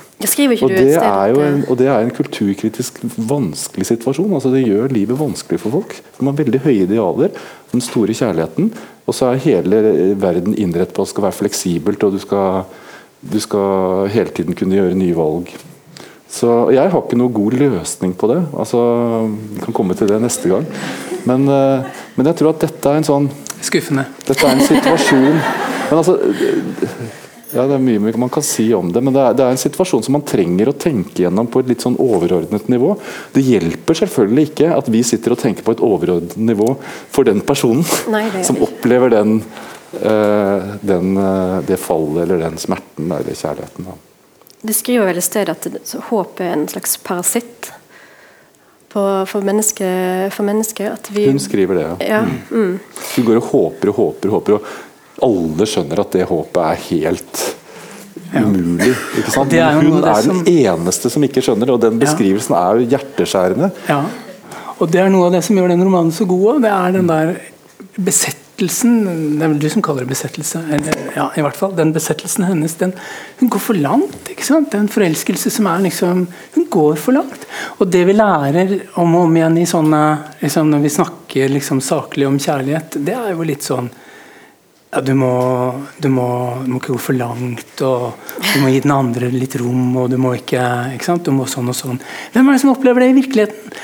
Og 0.64 0.72
det, 0.72 0.96
er 0.96 1.34
jo 1.34 1.42
en, 1.44 1.62
og 1.70 1.78
det 1.78 1.90
er 1.92 2.00
en 2.02 2.14
kulturkritisk 2.16 3.02
vanskelig 3.30 3.90
situasjon. 3.92 4.34
altså 4.34 4.50
Det 4.54 4.64
gjør 4.64 4.96
livet 4.96 5.20
vanskelig 5.20 5.60
for 5.62 5.76
folk. 5.78 5.96
Man 6.20 6.32
har 6.32 6.40
veldig 6.40 6.64
høye 6.64 6.88
idealer, 6.88 7.36
den 7.74 7.84
store 7.84 8.16
kjærligheten. 8.16 8.72
Og 9.06 9.14
så 9.14 9.30
er 9.30 9.44
hele 9.44 9.84
verden 10.22 10.56
innrettet 10.58 10.96
på 10.96 11.04
at 11.04 11.12
det 11.12 11.14
skal 11.14 11.28
være 11.28 11.40
fleksibelt, 11.44 12.04
og 12.08 12.16
du 12.16 12.20
skal, 12.24 12.66
du 13.22 13.40
skal 13.44 14.10
hele 14.16 14.34
tiden 14.34 14.58
kunne 14.58 14.80
gjøre 14.80 14.98
nye 14.98 15.18
valg. 15.18 15.52
Så 16.30 16.72
Jeg 16.74 16.90
har 16.92 17.02
ikke 17.02 17.18
noe 17.20 17.34
god 17.34 17.54
løsning 17.60 18.16
på 18.18 18.30
det. 18.32 18.42
altså 18.58 18.80
Vi 19.30 19.62
kan 19.66 19.74
komme 19.74 19.96
til 19.96 20.10
det 20.10 20.22
neste 20.22 20.50
gang. 20.50 20.66
Men, 21.26 21.48
eh, 21.50 21.86
men 22.16 22.32
jeg 22.32 22.36
tror 22.40 22.54
at 22.54 22.66
dette 22.66 22.90
er 22.90 23.02
en 23.02 23.08
sånn 23.08 23.30
Skuffende. 23.66 24.06
Dette 24.28 24.46
er 24.46 24.52
en 24.54 24.62
situasjon 24.62 25.38
Men 25.90 25.96
altså 25.98 26.20
ja, 27.56 27.64
Det 27.70 27.78
er 27.78 27.84
mye 27.84 28.18
man 28.20 28.32
kan 28.34 28.44
si 28.44 28.66
om 28.76 28.90
det, 28.92 29.02
men 29.06 29.14
det 29.16 29.22
er, 29.22 29.36
det 29.38 29.46
er, 29.46 29.54
en 29.54 29.62
situasjon 29.62 30.04
som 30.04 30.16
man 30.18 30.26
trenger 30.28 30.72
å 30.72 30.76
tenke 30.76 31.24
gjennom 31.24 31.48
på 31.52 31.62
et 31.62 31.70
litt 31.72 31.86
sånn 31.86 31.96
overordnet 32.02 32.68
nivå. 32.72 32.96
Det 33.32 33.44
hjelper 33.46 34.00
selvfølgelig 34.02 34.50
ikke 34.50 34.72
at 34.76 34.90
vi 34.92 35.04
sitter 35.08 35.36
og 35.36 35.40
tenker 35.40 35.64
på 35.64 35.76
et 35.76 35.84
overordnet 35.86 36.36
nivå 36.36 36.74
for 37.16 37.28
den 37.28 37.40
personen 37.46 37.86
Nei, 38.12 38.26
som 38.44 38.60
opplever 38.66 39.14
den, 39.14 39.38
uh, 40.02 40.76
den, 40.84 41.16
uh, 41.16 41.62
det 41.70 41.80
fallet 41.80 42.26
eller 42.26 42.44
den 42.44 42.60
smerten 42.60 43.16
eller 43.22 43.40
kjærligheten. 43.40 43.88
Da. 43.88 43.96
Du 44.66 44.74
skriver 44.74 45.12
vel 45.12 45.22
et 45.22 45.26
sted 45.26 45.50
at 45.52 45.68
håp 46.10 46.42
er 46.42 46.56
en 46.56 46.68
slags 46.72 46.98
parasitt 47.06 47.72
for 48.96 49.44
mennesker. 49.44 50.32
For 50.32 50.48
menneske, 50.48 50.90
Hun 51.12 51.40
skriver 51.44 51.76
det, 51.76 51.86
ja. 51.86 51.96
ja. 52.08 52.22
Mm. 52.50 52.80
Hun 53.16 53.26
går 53.28 53.42
og 53.42 53.50
håper 53.52 53.92
og 53.92 54.00
håper 54.00 54.36
håper. 54.38 54.60
og 54.60 54.84
alle 55.24 55.68
skjønner 55.70 56.02
at 56.04 56.16
det 56.16 56.28
håpet 56.28 56.62
er 56.64 56.82
helt 56.90 57.42
umulig. 58.36 58.94
ikke 59.20 59.32
sant? 59.32 59.54
Men 59.56 59.92
hun 59.92 60.00
er 60.04 60.24
den 60.26 60.40
som... 60.42 60.42
eneste 60.52 61.12
som 61.14 61.28
ikke 61.28 61.44
skjønner 61.46 61.70
det, 61.70 61.76
og 61.76 61.84
den 61.84 62.00
beskrivelsen 62.02 62.56
er 62.60 62.80
jo 62.82 62.90
hjerteskjærende. 62.96 63.72
Ja. 63.90 64.02
Og 64.76 64.90
Det 64.92 65.00
er 65.00 65.12
noe 65.12 65.30
av 65.30 65.38
det 65.38 65.44
som 65.48 65.56
gjør 65.56 65.72
den 65.72 65.86
romanen 65.86 66.12
så 66.16 66.28
god. 66.28 66.64
Det 66.66 66.72
er 66.72 66.98
den 66.98 67.08
der 67.12 67.38
besettelsen 68.56 69.38
Det 69.38 69.44
er 69.44 69.52
vel 69.52 69.60
du 69.60 69.70
som 69.70 69.82
kaller 69.84 70.06
det 70.06 70.14
besettelse. 70.14 70.62
Eller, 70.72 71.12
ja, 71.16 71.30
i 71.36 71.42
hvert 71.42 71.58
fall, 71.58 71.76
Den 71.76 71.94
besettelsen 71.94 72.46
hennes 72.46 72.76
den, 72.76 72.94
hun 73.40 73.50
går 73.50 73.60
for 73.60 73.76
langt. 73.76 74.30
ikke 74.30 74.46
sant? 74.46 74.72
Det 74.72 74.78
er 74.78 74.86
en 74.86 74.92
forelskelse 74.92 75.52
som 75.52 75.68
er 75.68 75.84
liksom 75.84 76.28
Hun 76.56 76.70
går 76.70 76.96
for 76.96 77.14
langt. 77.14 77.46
Og 77.80 77.88
det 77.92 78.06
vi 78.06 78.14
lærer 78.14 78.80
om 78.96 79.16
og 79.16 79.28
om 79.28 79.36
igjen 79.36 79.58
i 79.58 79.66
sånne, 79.66 80.02
liksom, 80.42 80.70
når 80.72 80.80
vi 80.80 80.90
snakker 80.90 81.50
liksom 81.50 81.82
saklig 81.82 82.28
om 82.28 82.40
kjærlighet, 82.40 82.98
det 83.06 83.14
er 83.14 83.32
jo 83.34 83.44
litt 83.44 83.64
sånn 83.64 83.90
ja, 84.92 85.02
du, 85.02 85.14
må, 85.14 85.32
du, 86.00 86.08
må, 86.08 86.28
du, 86.64 86.70
må, 86.72 86.78
ikke 86.80 86.94
gå 86.94 87.00
for 87.04 87.18
langt, 87.20 87.82
og 87.84 88.14
du 88.40 88.62
må 88.62 88.70
gi 88.72 88.80
den 88.86 88.94
andre 88.96 89.28
litt 89.34 89.58
rom, 89.60 89.90
og 90.00 90.08
du 90.14 90.16
må 90.22 90.32
ikke, 90.38 90.62
ikke 90.96 91.08
sant? 91.10 91.26
Du 91.26 91.36
må 91.36 91.48
sånn 91.52 91.68
og 91.68 91.76
sånn. 91.76 92.00
Hvem 92.32 92.48
er 92.48 92.56
det 92.56 92.62
som 92.64 92.72
opplever 92.72 93.04
det 93.04 93.10
i 93.12 93.18
virkeligheten? 93.18 93.76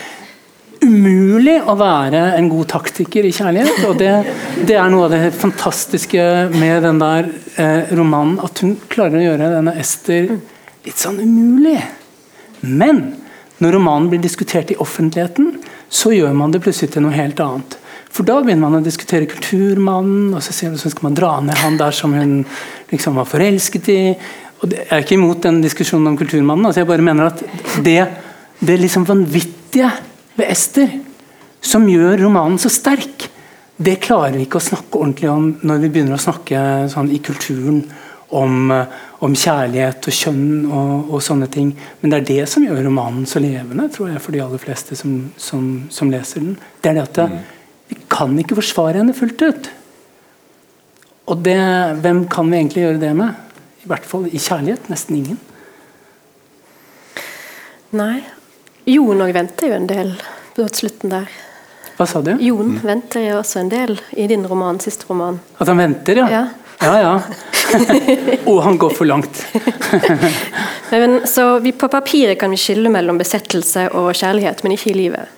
Umulig 0.82 1.60
å 1.70 1.76
være 1.78 2.20
en 2.40 2.48
god 2.50 2.72
taktiker 2.72 3.28
i 3.28 3.34
kjærlighet. 3.36 3.84
og 3.86 4.00
Det, 4.00 4.14
det 4.66 4.78
er 4.82 4.90
noe 4.90 5.06
av 5.06 5.14
det 5.14 5.30
fantastiske 5.38 6.24
med 6.56 6.82
den 6.88 7.02
der 7.02 7.30
eh, 7.62 7.92
romanen. 7.94 8.40
At 8.42 8.64
hun 8.66 8.74
klarer 8.90 9.20
å 9.20 9.26
gjøre 9.28 9.52
denne 9.54 9.76
Ester 9.78 10.32
litt 10.82 10.98
sånn 10.98 11.22
umulig. 11.22 11.78
Men 12.66 13.04
når 13.62 13.78
romanen 13.78 14.10
blir 14.10 14.24
diskutert 14.24 14.74
i 14.74 14.80
offentligheten, 14.82 15.54
så 15.86 16.16
gjør 16.16 16.34
man 16.34 16.54
det 16.54 16.64
plutselig 16.66 16.96
til 16.96 17.06
noe 17.06 17.14
helt 17.14 17.40
annet. 17.46 17.78
For 18.12 18.26
da 18.28 18.42
begynner 18.42 18.66
man 18.66 18.82
å 18.82 18.84
diskutere 18.86 19.30
kulturmannen, 19.30 20.34
og 20.34 20.42
så, 20.42 20.52
så 20.52 20.90
skal 20.90 21.12
man 21.12 21.18
dra 21.18 21.36
ned 21.46 21.62
han 21.62 21.78
der 21.78 21.94
som 21.96 22.18
hun 22.18 22.40
liksom 22.90 23.22
var 23.22 23.30
forelsket 23.30 23.92
i. 23.94 24.02
Og 24.62 24.74
jeg 24.74 24.88
er 24.90 25.06
ikke 25.06 25.20
imot 25.20 25.46
den 25.46 25.62
diskusjonen 25.62 26.10
om 26.10 26.18
kulturmannen, 26.18 26.66
altså 26.66 26.82
jeg 26.82 26.90
bare 26.90 27.06
mener 27.06 27.30
at 27.30 27.46
det, 27.86 28.00
det 28.60 28.82
liksom 28.82 29.06
vanvittige 29.06 29.94
ved 30.42 30.52
Ester, 30.52 31.00
som 31.62 31.86
gjør 31.90 32.24
romanen 32.26 32.60
så 32.62 32.72
sterk, 32.74 33.30
det 33.82 34.00
klarer 34.04 34.38
vi 34.38 34.46
ikke 34.46 34.60
å 34.60 34.64
snakke 34.64 35.00
ordentlig 35.00 35.30
om 35.32 35.52
når 35.66 35.84
vi 35.84 35.90
begynner 35.94 36.18
å 36.18 36.22
snakke 36.22 36.62
sånn 36.92 37.10
i 37.14 37.20
kulturen 37.24 37.82
om, 38.32 38.70
om 39.26 39.36
kjærlighet 39.36 40.08
og 40.08 40.16
kjønn 40.16 40.44
og, 40.68 40.92
og, 41.10 41.18
sånne 41.26 41.50
ting. 41.52 41.72
Men 42.02 42.14
det 42.14 42.20
er 42.20 42.28
det 42.30 42.50
som 42.52 42.66
gjør 42.66 42.84
romanen 42.88 43.26
så 43.30 43.42
levende 43.44 43.90
tror 43.94 44.14
jeg, 44.14 44.24
for 44.24 44.36
de 44.36 44.44
aller 44.44 44.62
fleste 44.62 44.98
som, 45.00 45.16
som, 45.38 45.70
som 45.94 46.12
leser 46.14 46.46
den. 46.46 46.58
Det 46.82 46.92
er 46.92 47.00
det 47.00 47.08
at 47.08 47.22
mm. 47.32 47.38
vi 47.92 48.00
kan 48.12 48.36
ikke 48.44 48.60
forsvare 48.62 49.02
henne 49.02 49.18
fullt 49.18 49.46
ut. 49.46 49.72
Og 51.32 51.42
det, 51.46 51.58
hvem 52.04 52.26
kan 52.32 52.50
vi 52.52 52.60
egentlig 52.60 52.86
gjøre 52.86 53.02
det 53.02 53.16
med? 53.18 53.58
I 53.82 53.90
hvert 53.90 54.06
fall 54.06 54.30
i 54.30 54.42
kjærlighet. 54.42 54.92
Nesten 54.94 55.18
ingen. 55.18 55.42
Nei. 57.98 58.22
Jon 58.90 59.22
òg 59.22 59.34
venter 59.36 59.70
jo 59.70 59.78
en 59.78 59.88
del 59.90 60.16
på 60.56 60.66
slutten 60.74 61.14
der. 61.14 61.30
Hva 61.98 62.08
sa 62.10 62.22
du? 62.26 62.32
Jon 62.42 62.78
mm. 62.78 62.82
venter 62.86 63.28
jo 63.28 63.38
også 63.42 63.60
en 63.62 63.70
del 63.70 64.00
i 64.18 64.26
din 64.30 64.46
roman, 64.50 64.80
siste 64.82 65.06
roman. 65.10 65.38
At 65.62 65.70
han 65.70 65.78
venter, 65.78 66.18
ja? 66.24 66.30
Ja, 66.32 66.48
ja. 66.82 66.96
ja. 66.98 67.22
Og 68.50 68.64
han 68.66 68.80
går 68.82 68.96
for 68.98 69.06
langt. 69.06 69.44
men, 70.92 71.20
så 71.30 71.60
vi, 71.62 71.76
På 71.78 71.92
papiret 71.94 72.40
kan 72.42 72.50
vi 72.52 72.58
skille 72.58 72.90
mellom 72.90 73.22
besettelse 73.22 73.92
og 73.94 74.16
kjærlighet, 74.18 74.64
men 74.66 74.74
ikke 74.74 74.90
i 74.90 74.98
livet. 74.98 75.38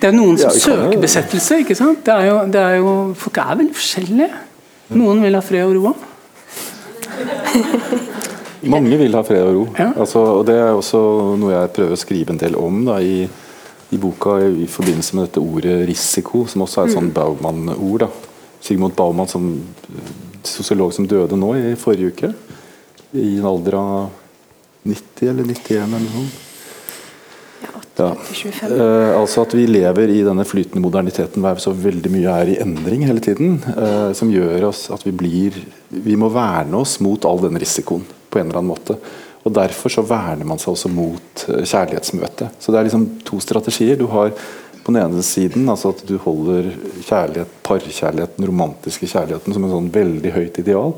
Det 0.00 0.08
er 0.10 0.16
noen 0.16 0.36
som 0.40 0.48
ja, 0.50 0.56
søker 0.60 0.98
besettelse. 1.00 1.60
ikke 1.64 1.76
sant? 1.76 2.02
Det 2.04 2.12
er 2.12 2.26
jo, 2.28 2.40
det 2.52 2.60
er 2.60 2.74
jo, 2.80 2.90
folk 3.20 3.38
er 3.40 3.60
veldig 3.60 3.76
forskjellige. 3.76 4.32
Noen 4.96 5.22
vil 5.24 5.36
ha 5.36 5.44
fred 5.44 5.64
og 5.68 5.76
ro. 5.76 5.94
Mange 8.70 8.98
vil 9.00 9.16
ha 9.16 9.22
fred 9.26 9.42
og 9.44 9.54
ro. 9.56 9.64
Ja. 9.78 9.90
Altså, 9.92 10.22
og 10.40 10.44
Det 10.48 10.56
er 10.58 10.72
også 10.72 11.00
noe 11.40 11.54
jeg 11.54 11.72
prøver 11.76 11.96
å 11.96 12.00
skrive 12.00 12.34
en 12.34 12.40
del 12.40 12.56
om 12.58 12.84
da, 12.88 13.00
i, 13.00 13.24
i, 13.90 13.98
boka 14.00 14.38
i 14.44 14.68
forbindelse 14.70 15.16
med 15.16 15.28
dette 15.28 15.42
ordet 15.42 15.80
risiko, 15.90 16.44
som 16.50 16.64
også 16.66 16.82
er 16.82 16.90
et 16.90 16.96
sånn 16.96 17.10
mm. 17.10 17.16
Baumann-ord. 17.16 18.08
Sigmund 18.64 18.96
Baumann, 18.96 19.28
som 19.28 19.50
sosiolog 20.44 20.94
som 20.96 21.08
døde 21.08 21.36
nå 21.36 21.52
i 21.60 21.74
forrige 21.80 22.14
uke. 22.14 22.32
I 23.14 23.36
en 23.38 23.50
alder 23.50 23.78
av 23.78 24.08
90 24.84 25.30
eller 25.30 25.52
91 25.52 25.84
eller 25.84 26.02
noe 26.02 26.16
sånt. 26.16 26.40
Ja. 27.94 28.10
Eh, 28.66 29.12
altså 29.14 29.44
at 29.44 29.54
vi 29.54 29.68
lever 29.70 30.10
i 30.10 30.22
denne 30.26 30.42
flytende 30.46 30.82
moderniteten 30.82 31.44
hvor 31.44 31.60
så 31.62 31.70
veldig 31.78 32.10
mye 32.10 32.32
er 32.42 32.50
i 32.50 32.56
endring 32.62 33.04
hele 33.06 33.22
tiden. 33.22 33.60
Eh, 33.70 34.10
som 34.18 34.32
gjør 34.32 34.68
oss 34.72 34.88
at 34.94 35.06
vi 35.06 35.14
blir 35.14 35.62
Vi 35.94 36.16
må 36.18 36.26
verne 36.34 36.80
oss 36.80 36.98
mot 37.04 37.24
all 37.24 37.38
den 37.44 37.60
risikoen 37.60 38.02
på 38.34 38.42
en 38.42 38.50
eller 38.50 38.60
annen 38.60 38.74
måte. 38.74 38.98
Og 39.44 39.52
Derfor 39.54 39.92
så 39.92 40.04
verner 40.08 40.48
man 40.48 40.60
seg 40.60 40.72
også 40.72 40.90
mot 40.92 41.46
eh, 41.52 41.64
kjærlighetsmøtet. 41.64 42.60
Så 42.60 42.72
Det 42.72 42.80
er 42.80 42.88
liksom 42.88 43.08
to 43.28 43.40
strategier. 43.44 43.98
Du 44.00 44.08
har 44.12 44.32
på 44.84 44.92
den 44.92 45.00
ene 45.00 45.22
siden 45.24 45.68
altså 45.72 45.94
at 45.94 46.02
du 46.04 46.16
holder 46.20 46.68
kjærlighet, 47.06 47.52
parkjærligheten, 47.64 48.42
den 48.42 48.50
romantiske 48.50 49.08
kjærligheten 49.08 49.56
som 49.56 49.64
en 49.64 49.72
sånn 49.72 49.92
veldig 49.94 50.32
høyt 50.34 50.60
ideal. 50.60 50.92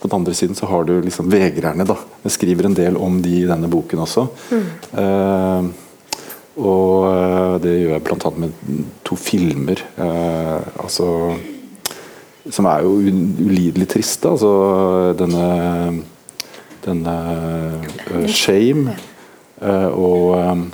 På 0.00 0.08
den 0.08 0.16
andre 0.18 0.34
siden 0.36 0.56
så 0.56 0.68
har 0.68 0.84
du 0.88 0.94
liksom 1.04 1.28
vegrerne. 1.32 1.84
da. 1.88 1.96
Jeg 2.24 2.36
skriver 2.36 2.68
en 2.68 2.76
del 2.76 2.96
om 3.00 3.20
de 3.24 3.38
i 3.42 3.48
denne 3.48 3.68
boken 3.68 4.04
også. 4.04 4.26
Mm. 4.52 4.68
Uh, 4.96 5.64
og 6.60 7.08
uh, 7.08 7.56
det 7.60 7.74
gjør 7.78 7.96
jeg 7.96 8.04
bl.a. 8.08 8.32
med 8.44 8.84
to 9.04 9.16
filmer. 9.16 9.82
Uh, 9.96 10.60
altså 10.84 11.36
Som 12.48 12.68
er 12.68 12.84
jo 12.84 12.96
ulidelig 12.96 13.88
triste. 13.92 14.32
Altså 14.32 15.12
denne 15.20 15.44
denne 16.84 17.16
uh, 18.10 18.28
Shame 18.28 18.96
uh, 19.62 19.90
og 19.94 20.68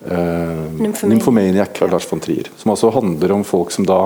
Uh, 0.00 0.80
Nymphomaniac 0.80 1.82
av 1.84 1.90
Lars 1.92 2.06
von 2.08 2.22
Trier. 2.24 2.46
Som 2.56 2.70
altså 2.72 2.88
handler 2.94 3.34
om 3.34 3.42
folk 3.44 3.68
som 3.68 3.84
da 3.84 3.98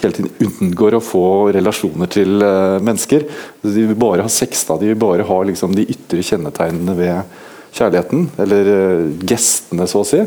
hele 0.00 0.16
tiden 0.16 0.30
unngår 0.46 0.96
å 0.96 1.02
få 1.04 1.26
relasjoner 1.52 2.08
til 2.08 2.40
uh, 2.40 2.78
mennesker. 2.80 3.26
De 3.60 3.84
vil 3.90 3.98
bare 4.00 4.24
ha 4.24 4.32
sex, 4.32 4.64
da. 4.64 4.78
de 4.80 4.88
vil 4.88 5.00
bare 5.02 5.26
ha 5.28 5.36
liksom, 5.44 5.74
de 5.76 5.84
ytre 5.92 6.24
kjennetegnene 6.24 6.96
ved 6.96 7.36
kjærligheten. 7.76 8.30
Eller 8.40 8.72
uh, 8.72 9.10
gestene, 9.28 9.84
så 9.90 10.00
å 10.00 10.08
si 10.08 10.22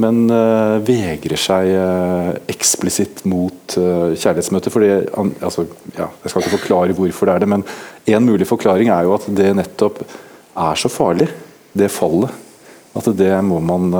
men 0.00 0.24
uh, 0.32 0.78
vegrer 0.84 1.40
seg 1.40 1.70
uh, 1.76 2.30
eksplisitt 2.50 3.22
mot 3.28 3.76
uh, 3.76 4.12
kjærlighetsmøtet. 4.14 4.72
fordi, 4.72 4.90
altså, 5.40 5.66
ja, 5.96 6.08
Jeg 6.22 6.32
skal 6.32 6.44
ikke 6.44 6.56
forklare 6.58 6.96
hvorfor 6.96 7.28
det 7.28 7.34
er 7.34 7.44
det, 7.44 7.50
men 7.52 7.66
en 8.16 8.26
mulig 8.26 8.48
forklaring 8.48 8.90
er 8.92 9.06
jo 9.06 9.14
at 9.18 9.28
det 9.36 9.52
nettopp 9.58 10.02
er 10.04 10.80
så 10.80 10.90
farlig, 10.92 11.28
det 11.76 11.92
fallet. 11.92 12.32
At 12.96 13.06
det 13.14 13.30
må 13.46 13.60
man 13.62 13.92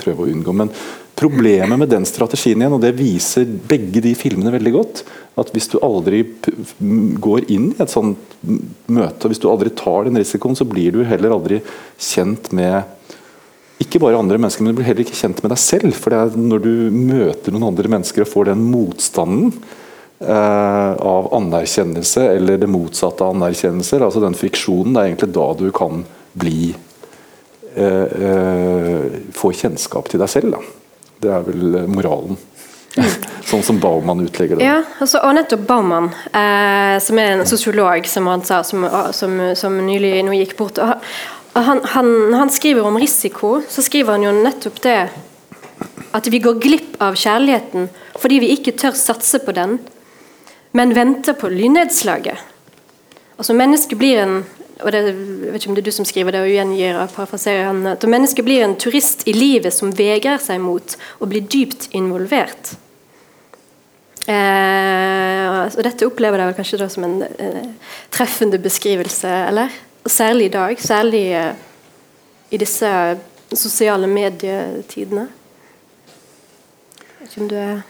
prøve 0.00 0.24
å 0.24 0.32
unngå. 0.32 0.50
Men 0.56 0.72
problemet 1.14 1.78
med 1.78 1.92
den 1.92 2.06
strategien 2.08 2.58
igjen, 2.58 2.74
og 2.74 2.82
det 2.82 2.96
viser 2.98 3.46
begge 3.46 4.02
de 4.02 4.16
filmene 4.18 4.50
veldig 4.54 4.72
godt, 4.74 5.02
at 5.38 5.52
hvis 5.54 5.70
du 5.70 5.76
aldri 5.84 6.24
går 7.22 7.46
inn 7.52 7.70
i 7.70 7.82
et 7.84 7.92
sånt 7.92 8.34
møte, 8.42 9.22
og 9.22 9.30
hvis 9.30 9.42
du 9.42 9.46
aldri 9.52 9.70
tar 9.78 10.08
den 10.08 10.18
risikoen, 10.18 10.58
så 10.58 10.66
blir 10.68 10.96
du 10.96 11.04
heller 11.06 11.36
aldri 11.36 11.60
kjent 12.00 12.50
med 12.56 12.82
ikke 13.80 14.00
bare 14.02 14.18
andre 14.18 14.38
mennesker, 14.40 14.64
men 14.64 14.72
du 14.72 14.80
blir 14.80 14.88
heller 14.88 15.04
ikke 15.04 15.18
kjent 15.18 15.42
med 15.42 15.52
deg 15.52 15.60
selv. 15.60 15.94
For 15.96 16.12
det 16.12 16.20
er 16.20 16.36
når 16.50 16.64
du 16.64 16.74
møter 16.94 17.54
noen 17.54 17.70
andre 17.70 17.90
mennesker 17.92 18.24
og 18.24 18.30
får 18.30 18.50
den 18.52 18.66
motstanden 18.68 19.50
eh, 20.20 20.92
av 20.92 21.30
anerkjennelse, 21.38 22.28
eller 22.36 22.60
det 22.62 22.70
motsatte 22.70 23.26
av 23.26 23.36
anerkjennelse, 23.36 24.00
altså 24.00 24.22
den 24.24 24.38
friksjonen, 24.38 24.94
det 24.94 25.02
er 25.02 25.10
egentlig 25.10 25.32
da 25.36 25.48
du 25.58 25.66
kan 25.74 26.04
bli 26.32 26.72
eh, 27.74 28.06
eh, 28.28 29.20
Få 29.36 29.52
kjennskap 29.56 30.08
til 30.12 30.22
deg 30.22 30.30
selv. 30.30 30.56
Da. 30.56 31.10
Det 31.22 31.36
er 31.36 31.44
vel 31.48 31.82
moralen. 31.90 32.40
sånn 33.48 33.62
som 33.64 33.78
Baumann 33.80 34.20
utlegger 34.24 34.58
det. 34.58 34.66
Ja, 34.66 34.82
altså, 35.00 35.22
og 35.24 35.32
nettopp 35.36 35.62
Baumann, 35.68 36.10
eh, 36.28 36.96
som 37.02 37.20
er 37.20 37.36
en 37.36 37.46
sosiolog, 37.48 38.04
som 38.08 38.28
han 38.28 38.44
sa, 38.46 38.60
som, 38.66 38.84
som, 39.16 39.38
som 39.58 39.78
nylig 39.86 40.18
nå 40.26 40.36
gikk 40.36 40.56
bort. 40.60 40.80
og 40.82 41.00
han, 41.52 41.82
han, 41.84 42.34
han, 42.34 42.50
skriver 42.50 42.86
om 42.86 42.96
risiko, 42.98 43.60
så 43.68 43.82
skriver 43.84 44.16
han 44.16 44.24
jo 44.24 44.32
nettopp 44.38 44.80
det 44.84 45.00
at 46.12 46.28
vi 46.32 46.40
går 46.44 46.60
glipp 46.60 46.96
av 47.02 47.16
kjærligheten 47.18 47.90
fordi 48.20 48.38
vi 48.42 48.52
ikke 48.54 48.74
tør 48.78 48.96
satse 48.96 49.40
på 49.42 49.52
den, 49.56 49.78
men 50.72 50.94
venter 50.96 51.36
på 51.36 51.50
lynnedslaget. 51.52 52.40
Altså 53.36 53.56
Mennesket 53.56 53.98
blir 54.00 54.20
en 54.22 54.42
og 54.82 54.90
det, 54.90 55.02
jeg 55.12 55.52
vet 55.52 55.62
ikke 55.62 55.70
om 55.70 55.76
det 55.76 55.82
er 55.82 55.86
du 55.86 55.94
som 55.94 56.06
skriver 56.08 56.34
det 56.34 56.40
og 56.42 56.50
gjengir 56.50 56.96
parafraserer 57.14 57.68
han, 57.68 57.84
at 57.92 58.06
mennesket 58.08 58.46
blir 58.46 58.64
en 58.64 58.74
turist 58.80 59.22
i 59.30 59.34
livet 59.36 59.74
som 59.74 59.92
vegrer 59.94 60.40
seg 60.42 60.58
mot 60.62 60.96
å 61.22 61.28
bli 61.30 61.42
dypt 61.44 61.90
involvert. 61.94 62.72
Eh, 64.26 65.46
og 65.68 65.80
Dette 65.86 66.06
opplever 66.08 66.42
jeg 66.42 66.50
vel 66.50 66.58
kanskje 66.58 66.90
som 66.90 67.06
en 67.06 67.16
eh, 67.22 67.94
treffende 68.14 68.58
beskrivelse, 68.62 69.30
eller? 69.52 69.70
Særlig 70.06 70.46
i 70.46 70.52
dag. 70.52 70.80
Særlig 70.82 71.24
uh, 71.38 71.54
i 72.50 72.58
disse 72.58 72.88
sosiale 73.54 74.06
medietidene. 74.06 75.28
Er 77.22 77.82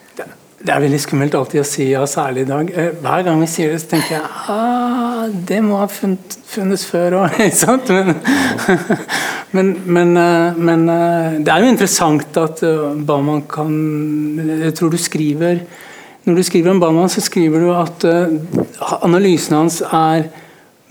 det 0.63 0.71
er 0.71 0.83
veldig 0.85 0.99
skummelt 1.03 1.35
alltid 1.35 1.59
å 1.59 1.67
si 1.67 1.89
ja, 1.89 2.03
særlig 2.07 2.45
i 2.45 2.49
dag. 2.51 2.69
Eh, 2.71 2.91
hver 3.03 3.25
gang 3.27 3.41
vi 3.43 3.49
sier 3.51 3.73
det, 3.73 3.81
så 3.83 3.89
tenker 3.91 4.13
jeg 4.15 4.29
ah, 4.53 5.25
det 5.49 5.59
må 5.65 5.81
ha 5.81 5.89
funnet, 5.91 6.37
funnes 6.47 6.85
før 6.87 7.17
òg. 7.25 7.35
Men, 7.97 8.13
men, 9.57 9.73
men, 9.85 10.13
eh, 10.17 10.61
men, 10.69 10.85
det 11.43 11.51
er 11.51 11.65
jo 11.65 11.73
interessant 11.73 12.39
at 12.41 12.63
Bauman 13.05 13.43
kan 13.51 13.73
Jeg 14.63 14.77
tror 14.79 14.95
du 14.95 14.97
skriver 14.97 15.59
Når 16.25 16.39
du 16.39 16.43
skriver 16.47 16.71
om 16.71 16.81
Bauman, 16.81 17.11
så 17.11 17.21
skriver 17.21 17.61
du 17.61 17.73
at 17.75 18.07
analysen 19.03 19.59
hans 19.59 19.83
er 19.83 20.31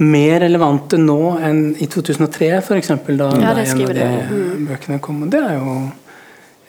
mer 0.01 0.39
relevante 0.43 0.97
nå 0.97 1.19
enn 1.45 1.63
i 1.81 1.87
2003, 1.91 2.51
f.eks. 2.59 2.93
Da, 3.07 3.27
ja, 3.37 3.53
da 3.53 3.65
en 3.65 3.83
av 3.85 3.93
de 3.97 4.07
mm. 4.07 4.63
bøkene 4.69 5.01
kom. 5.03 5.25
Det 5.31 5.41
er 5.41 5.59
jo 5.59 5.75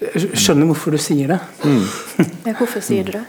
Jeg 0.03 0.43
skjønner 0.43 0.68
hvorfor 0.72 0.97
du 0.97 1.01
sier 1.01 1.33
det. 1.35 1.41
Mm. 1.62 1.85
ja, 2.49 2.55
hvorfor 2.59 2.85
sier 2.85 3.09
du 3.09 3.16
det? 3.16 3.24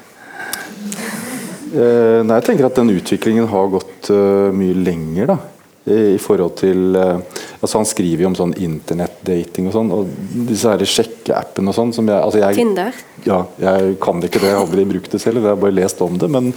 Uh, 1.73 2.21
nei, 2.21 2.37
jeg 2.37 2.45
tenker 2.49 2.67
at 2.67 2.77
den 2.77 2.93
utviklingen 2.93 3.49
har 3.49 3.71
gått 3.73 4.11
uh, 4.13 4.51
mye 4.53 4.77
lenger. 4.77 5.33
da 5.33 5.39
i, 5.83 6.15
i 6.15 6.19
forhold 6.21 6.55
til 6.61 6.95
uh, 6.95 7.19
altså 7.59 7.81
Han 7.81 7.87
skriver 7.87 8.23
jo 8.23 8.29
om 8.31 8.37
sånn 8.37 8.55
internettdating 8.55 9.67
og 9.69 9.75
sånn. 9.75 9.91
Og 9.95 10.13
disse 10.49 10.71
her 10.71 10.85
sjekkeappene 10.87 11.73
og 11.73 11.77
sånn. 11.77 12.09
Altså 12.15 12.43
Tinder? 12.55 13.03
Ja, 13.27 13.43
jeg 13.61 13.97
kan 14.03 14.21
det 14.21 14.31
ikke 14.31 14.43
det. 14.43 14.51
Jeg 14.51 14.59
har 14.59 14.65
aldri 14.65 14.87
brukt 14.95 15.13
det 15.13 15.21
selv. 15.23 15.41
Jeg 15.41 15.53
har 15.53 15.61
bare 15.61 15.75
lest 15.75 16.03
om 16.03 16.19
det. 16.19 16.29
Men 16.31 16.51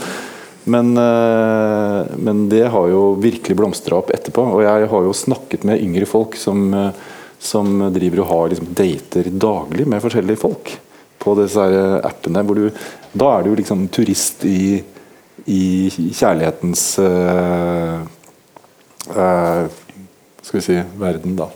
men, 0.69 0.97
eh, 0.97 2.07
men, 2.17 2.49
det 2.49 2.65
har 2.69 2.89
jo 2.91 3.15
virkelig 3.23 3.57
blomstra 3.57 4.01
opp 4.01 4.11
etterpå. 4.11 4.43
Og 4.57 4.65
jeg 4.65 4.89
har 4.91 5.05
jo 5.07 5.13
snakket 5.15 5.63
med 5.69 5.83
yngre 5.83 6.09
folk 6.11 6.35
som, 6.37 6.75
eh, 6.75 6.91
som 7.39 7.79
driver 7.95 8.25
og 8.25 8.31
har 8.33 8.49
liksom, 8.51 8.73
dater 8.75 9.31
daglig 9.31 9.87
med 9.87 10.03
forskjellige 10.03 10.43
folk 10.43 10.73
på 11.23 11.37
disse 11.39 11.63
her 11.63 12.03
appene. 12.07 12.43
hvor 12.43 12.59
du, 12.59 12.71
Da 13.15 13.39
er 13.39 13.45
du 13.45 13.55
liksom 13.55 13.87
turist 13.89 14.45
i, 14.45 14.83
i 15.47 15.63
kjærlighetens 15.91 16.99
uh, 16.99 18.03
uh, 19.15 19.67
skal 20.43 20.59
vi 20.59 20.65
si, 20.65 20.83
verden, 20.99 21.37
da. 21.39 21.49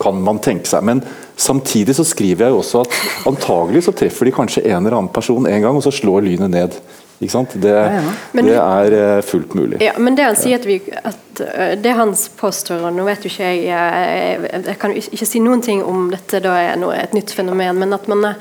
Kan 0.00 0.20
man 0.22 0.38
tenke 0.38 0.68
seg. 0.68 0.84
Men 0.84 1.02
samtidig 1.36 1.96
så 1.96 2.04
skriver 2.04 2.46
jeg 2.46 2.54
jo 2.54 2.60
også 2.60 2.84
at 2.84 2.96
antagelig 3.28 3.84
så 3.86 3.96
treffer 3.96 4.28
de 4.28 4.36
kanskje 4.36 4.64
en 4.68 4.84
eller 4.84 4.98
annen 4.98 5.12
person 5.12 5.46
en 5.48 5.62
gang, 5.62 5.76
og 5.76 5.84
så 5.84 5.92
slår 5.92 6.24
lynet 6.28 6.52
ned. 6.52 6.80
Ikke 7.20 7.32
sant? 7.32 7.54
Det, 7.60 7.68
Ja, 7.68 8.00
ja. 8.00 8.12
Men- 8.32 8.46
det 8.46 8.56
er 8.56 9.16
eh, 9.16 9.22
fullt 9.22 9.54
mulig. 9.54 9.80
Ja, 9.82 9.92
men 9.98 10.14
det 10.16 10.24
han 10.24 10.36
sier 10.36 10.56
at, 10.56 10.66
vi, 10.66 10.80
at 11.04 11.40
øh, 11.40 11.82
det 11.82 11.92
hans 11.92 12.28
påstår, 12.36 12.80
og 12.88 12.94
nå 12.96 13.04
vet 13.04 13.24
jo 13.24 13.30
ikke 13.30 13.44
jeg 13.44 13.64
Jeg, 13.64 14.64
jeg 14.66 14.78
kan 14.78 14.92
ikke 14.96 15.26
si 15.26 15.40
noen 15.40 15.62
ting 15.62 15.84
om 15.84 16.10
dette 16.10 16.40
da 16.40 16.56
er 16.56 16.76
noe, 16.80 16.96
et 16.96 17.12
nytt 17.12 17.30
fenomen, 17.30 17.76
men 17.78 17.92
at 17.92 18.08
man 18.08 18.24
er 18.24 18.34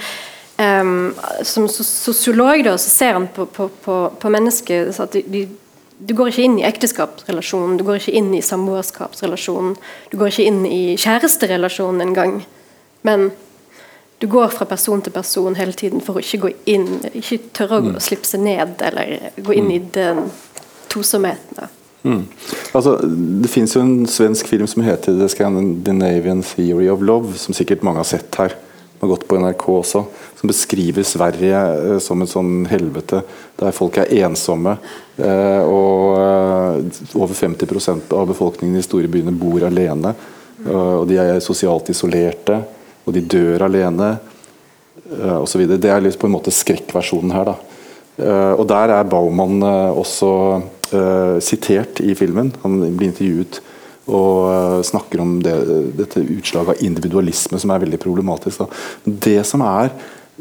ehm, 0.58 1.14
Som 1.44 1.68
sosiolog 1.68 2.64
da, 2.64 2.78
så 2.78 2.90
ser 2.90 3.14
han 3.14 3.28
på, 3.28 3.46
på, 3.46 3.70
på, 3.84 3.98
på 4.20 4.30
mennesker 4.30 4.92
så 4.92 5.04
at 5.04 5.14
de, 5.14 5.24
de 5.28 5.48
du 6.00 6.14
går 6.16 6.30
ikke 6.32 6.44
inn 6.48 6.60
i 6.62 6.64
ekteskapsrelasjonen, 6.64 7.76
du 7.76 7.84
går 7.84 7.98
ikke 8.00 8.14
inn 8.16 8.30
i 8.32 8.40
samboerskapsrelasjonen, 8.40 9.74
du 10.12 10.18
går 10.18 10.32
ikke 10.32 10.46
inn 10.48 10.62
i 10.64 10.96
kjæresterelasjonen 10.96 12.06
engang. 12.06 12.38
Men 13.04 13.32
du 14.20 14.28
går 14.28 14.52
fra 14.52 14.66
person 14.68 15.02
til 15.02 15.14
person 15.16 15.56
hele 15.56 15.74
tiden 15.74 16.04
for 16.04 16.20
å 16.20 16.24
ikke 16.24 16.42
gå 16.44 16.54
inn, 16.72 16.88
ikke 17.16 17.40
tørre 17.56 17.96
å 17.96 18.04
slippe 18.04 18.28
seg 18.28 18.44
ned, 18.44 18.82
eller 18.84 19.32
gå 19.40 19.56
inn 19.56 19.70
i 19.72 19.80
den 19.96 20.26
tosomheten. 20.92 21.70
Mm. 22.04 22.24
Altså, 22.76 22.98
det 23.44 23.52
fins 23.52 23.76
jo 23.76 23.84
en 23.84 24.08
svensk 24.08 24.48
film 24.48 24.68
som 24.68 24.84
heter 24.84 25.16
The 25.20 25.28
Scandinavian 25.32 26.44
Theory 26.44 26.90
of 26.92 27.04
Love, 27.04 27.36
som 27.40 27.56
sikkert 27.56 27.84
mange 27.84 28.04
har 28.04 28.10
sett 28.12 28.36
her. 28.40 28.56
Den 29.00 29.08
har 29.08 29.16
gått 29.16 29.28
på 29.28 29.40
NRK 29.40 29.66
også. 29.72 30.04
Som 30.40 30.52
beskriver 30.52 31.04
Sverige 31.08 31.60
eh, 31.60 32.00
som 32.04 32.20
et 32.24 32.32
sånn 32.32 32.66
helvete 32.72 33.22
der 33.60 33.76
folk 33.76 34.02
er 34.02 34.12
ensomme. 34.26 34.76
Eh, 35.16 35.64
og 35.64 36.20
eh, 36.20 37.00
over 37.16 37.36
50% 37.36 38.12
av 38.16 38.28
befolkningen 38.32 38.76
i 38.76 38.82
de 38.82 38.88
store 38.88 39.12
byene 39.12 39.36
bor 39.36 39.64
alene. 39.68 40.16
Og 40.60 41.06
de 41.08 41.16
er 41.16 41.38
sosialt 41.40 41.88
isolerte, 41.88 42.58
og 43.10 43.16
de 43.18 43.26
dør 43.26 43.66
alene. 43.68 44.18
eh, 45.10 45.58
videre. 45.58 45.82
Det 45.82 45.90
er 45.90 46.18
på 46.18 46.28
en 46.30 46.36
måte 46.36 46.54
skrekkversjonen 46.54 47.34
her. 47.34 47.46
da. 47.46 47.56
Eh, 48.20 48.54
og 48.60 48.68
Der 48.68 48.94
er 48.94 49.04
Baumann 49.04 49.62
eh, 49.64 49.98
også 49.98 50.62
sitert 51.40 52.00
i 52.02 52.16
filmen. 52.18 52.52
Han 52.64 52.80
blir 52.98 53.12
intervjuet 53.12 53.60
og 54.10 54.82
snakker 54.84 55.22
om 55.22 55.36
det, 55.40 55.54
dette 56.00 56.18
utslaget 56.18 56.70
av 56.70 56.82
individualisme 56.82 57.60
som 57.62 57.70
er 57.70 57.84
veldig 57.84 58.00
problematisk. 58.02 58.64
Da. 58.64 58.66
Det 59.06 59.46
som 59.46 59.62
er 59.62 59.92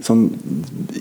som 0.01 0.23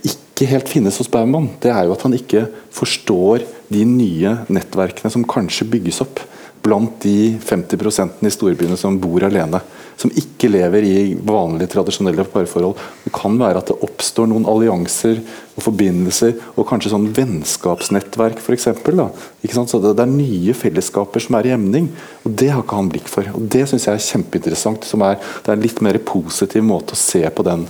ikke 0.03 0.49
helt 0.49 0.67
finnes 0.67 0.97
hos 0.99 1.07
Baumann, 1.07 1.47
det 1.63 1.71
er 1.71 1.85
jo 1.85 1.93
at 1.95 2.03
han 2.03 2.17
ikke 2.17 2.47
forstår 2.75 3.45
de 3.71 3.85
nye 3.87 4.33
nettverkene 4.51 5.11
som 5.13 5.23
kanskje 5.23 5.69
bygges 5.69 6.01
opp 6.03 6.19
blant 6.65 6.99
de 7.05 7.37
50% 7.39 8.25
i 8.25 8.33
storbyene 8.33 8.77
som 8.79 8.97
bor 8.99 9.23
alene. 9.23 9.61
Som 9.97 10.11
ikke 10.13 10.49
lever 10.51 10.85
i 10.85 10.97
vanlige, 11.25 11.71
tradisjonelle 11.73 12.25
parforhold. 12.29 12.77
Det 13.03 13.11
kan 13.15 13.37
være 13.39 13.63
at 13.63 13.71
det 13.71 13.79
oppstår 13.87 14.29
noen 14.29 14.45
allianser 14.49 15.23
og 15.57 15.65
forbindelser, 15.65 16.35
og 16.53 16.67
kanskje 16.69 16.91
sånn 16.93 17.07
vennskapsnettverk 17.17 18.43
f.eks. 18.43 18.67
Så 18.77 19.81
det, 19.81 19.95
det 19.97 20.05
er 20.05 20.13
nye 20.13 20.53
fellesskaper 20.57 21.23
som 21.25 21.39
er 21.39 21.49
i 21.49 21.55
emning. 21.55 21.89
og 22.21 22.37
Det 22.37 22.51
har 22.53 22.61
ikke 22.61 22.77
han 22.77 22.91
blikk 22.93 23.09
for. 23.09 23.31
og 23.33 23.49
Det 23.49 23.65
syns 23.69 23.89
jeg 23.89 23.97
er 23.97 24.07
kjempeinteressant. 24.11 24.85
Er, 24.93 25.17
det 25.17 25.51
er 25.51 25.57
en 25.57 25.65
litt 25.65 25.81
mer 25.85 25.97
positiv 26.05 26.65
måte 26.67 26.93
å 26.93 27.01
se 27.01 27.25
på 27.33 27.45
den 27.47 27.65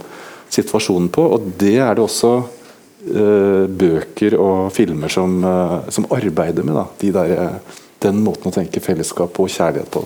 situasjonen 0.53 1.09
på. 1.13 1.23
Og 1.38 1.49
det 1.63 1.78
er 1.80 1.95
det 1.95 2.03
også 2.03 2.34
eh, 3.07 3.65
bøker 3.71 4.38
og 4.41 4.71
filmer 4.75 5.11
som, 5.11 5.39
eh, 5.47 5.80
som 5.95 6.11
arbeider 6.11 6.67
med. 6.67 6.75
Da. 6.75 6.88
De 6.99 7.11
der, 7.15 7.36
eh, 7.39 7.82
den 8.03 8.23
måten 8.23 8.51
å 8.51 8.55
tenke 8.55 8.84
fellesskap 8.84 9.39
og 9.39 9.51
kjærlighet 9.51 9.91
på. 9.95 10.03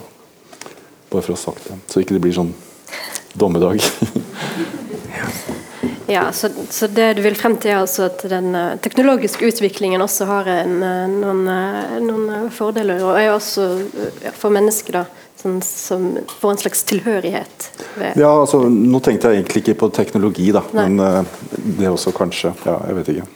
Bare 1.12 1.22
for 1.22 1.34
å 1.34 1.38
ha 1.38 1.43
sagt 1.43 1.68
det. 1.70 1.80
Så 1.91 2.03
ikke 2.03 2.16
det 2.18 2.24
blir 2.24 2.36
sånn 2.36 2.53
dommedag. 3.36 3.84
Ja, 6.12 6.32
så, 6.32 6.49
så 6.70 6.88
det 6.88 7.14
du 7.14 7.22
vil 7.24 7.38
frem 7.39 7.53
til, 7.62 7.72
er 7.72 7.82
altså 7.86 8.09
at 8.09 8.24
den 8.28 8.51
eh, 8.57 8.74
teknologiske 8.84 9.47
utviklingen 9.47 10.03
også 10.03 10.28
har 10.28 10.49
en, 10.51 10.74
eh, 10.84 11.05
noen, 11.07 11.45
eh, 11.47 11.93
noen 12.03 12.49
fordeler, 12.51 12.99
og 13.07 13.16
er 13.16 13.32
også 13.32 13.68
ja, 14.26 14.34
for 14.36 14.51
mennesker 14.51 14.97
da, 14.99 15.05
sånn, 15.39 15.62
som 15.64 16.09
får 16.41 16.51
en 16.51 16.62
slags 16.66 16.84
tilhørighet. 16.91 17.70
Ved. 17.95 18.20
ja, 18.20 18.34
altså, 18.34 18.66
nå 18.68 18.99
tenkte 18.99 19.32
jeg 19.32 19.39
egentlig 19.39 19.64
ikke 19.64 19.80
på 19.86 19.91
teknologi, 20.01 20.51
da. 20.51 20.66
Nei. 20.76 20.89
Men 20.89 21.32
det 21.80 21.88
også 21.93 22.12
kanskje. 22.16 22.57
Ja, 22.68 22.82
jeg 22.89 22.99
vet 22.99 23.16
ikke. 23.16 23.30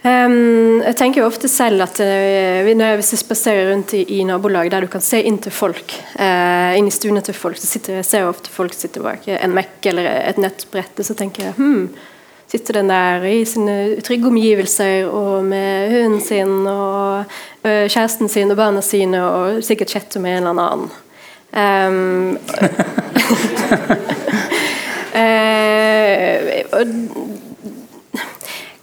Ehm, 0.00 0.80
jeg 0.80 0.96
tenker 0.96 1.20
jo 1.20 1.26
ofte 1.28 1.48
selv 1.52 1.82
at 1.84 1.98
uh, 2.00 2.64
vi- 2.64 2.72
når 2.78 2.94
hvis 2.96 3.10
jeg 3.12 3.20
spaserer 3.20 3.66
rundt 3.68 3.92
i, 3.98 4.00
i 4.16 4.24
nabolag 4.24 4.70
der 4.72 4.80
du 4.80 4.88
kan 4.88 5.02
se 5.04 5.20
inn 5.20 5.36
til 5.38 5.52
folk, 5.52 5.92
uh, 6.16 6.72
inn 6.78 6.88
i 6.88 6.94
stuene 6.94 7.20
til 7.20 7.36
folk, 7.36 7.58
så 7.60 7.68
sitter 7.68 7.98
jeg 7.98 8.06
ser 8.08 8.24
jeg 8.24 8.30
ofte 8.30 8.48
folk 8.54 8.72
sitter 8.72 9.04
bak 9.04 9.28
en 9.28 9.52
Mac 9.52 9.84
eller 9.84 10.08
et 10.08 10.40
nettbrett, 10.40 10.96
og 10.96 11.04
så 11.04 11.14
tenker 11.18 11.50
jeg 11.50 11.54
hm, 11.58 11.90
sitter 12.48 12.80
den 12.80 12.88
der 12.88 13.26
i 13.28 13.44
sine 13.44 14.00
trygge 14.00 14.30
omgivelser 14.32 15.04
og 15.12 15.44
med 15.44 15.92
hunden 15.92 16.24
sin 16.24 16.54
og 16.64 17.28
uh, 17.66 17.84
kjæresten 17.84 18.32
sin 18.32 18.50
og 18.50 18.56
barna 18.56 18.80
sine 18.80 19.20
og 19.20 19.60
sikkert 19.68 19.92
chatter 19.92 20.20
med 20.24 20.38
en 20.38 20.48
eller 20.48 20.64
annen. 20.64 20.90
Um, 21.50 22.38
eh, 25.20 26.64
og 26.72 26.86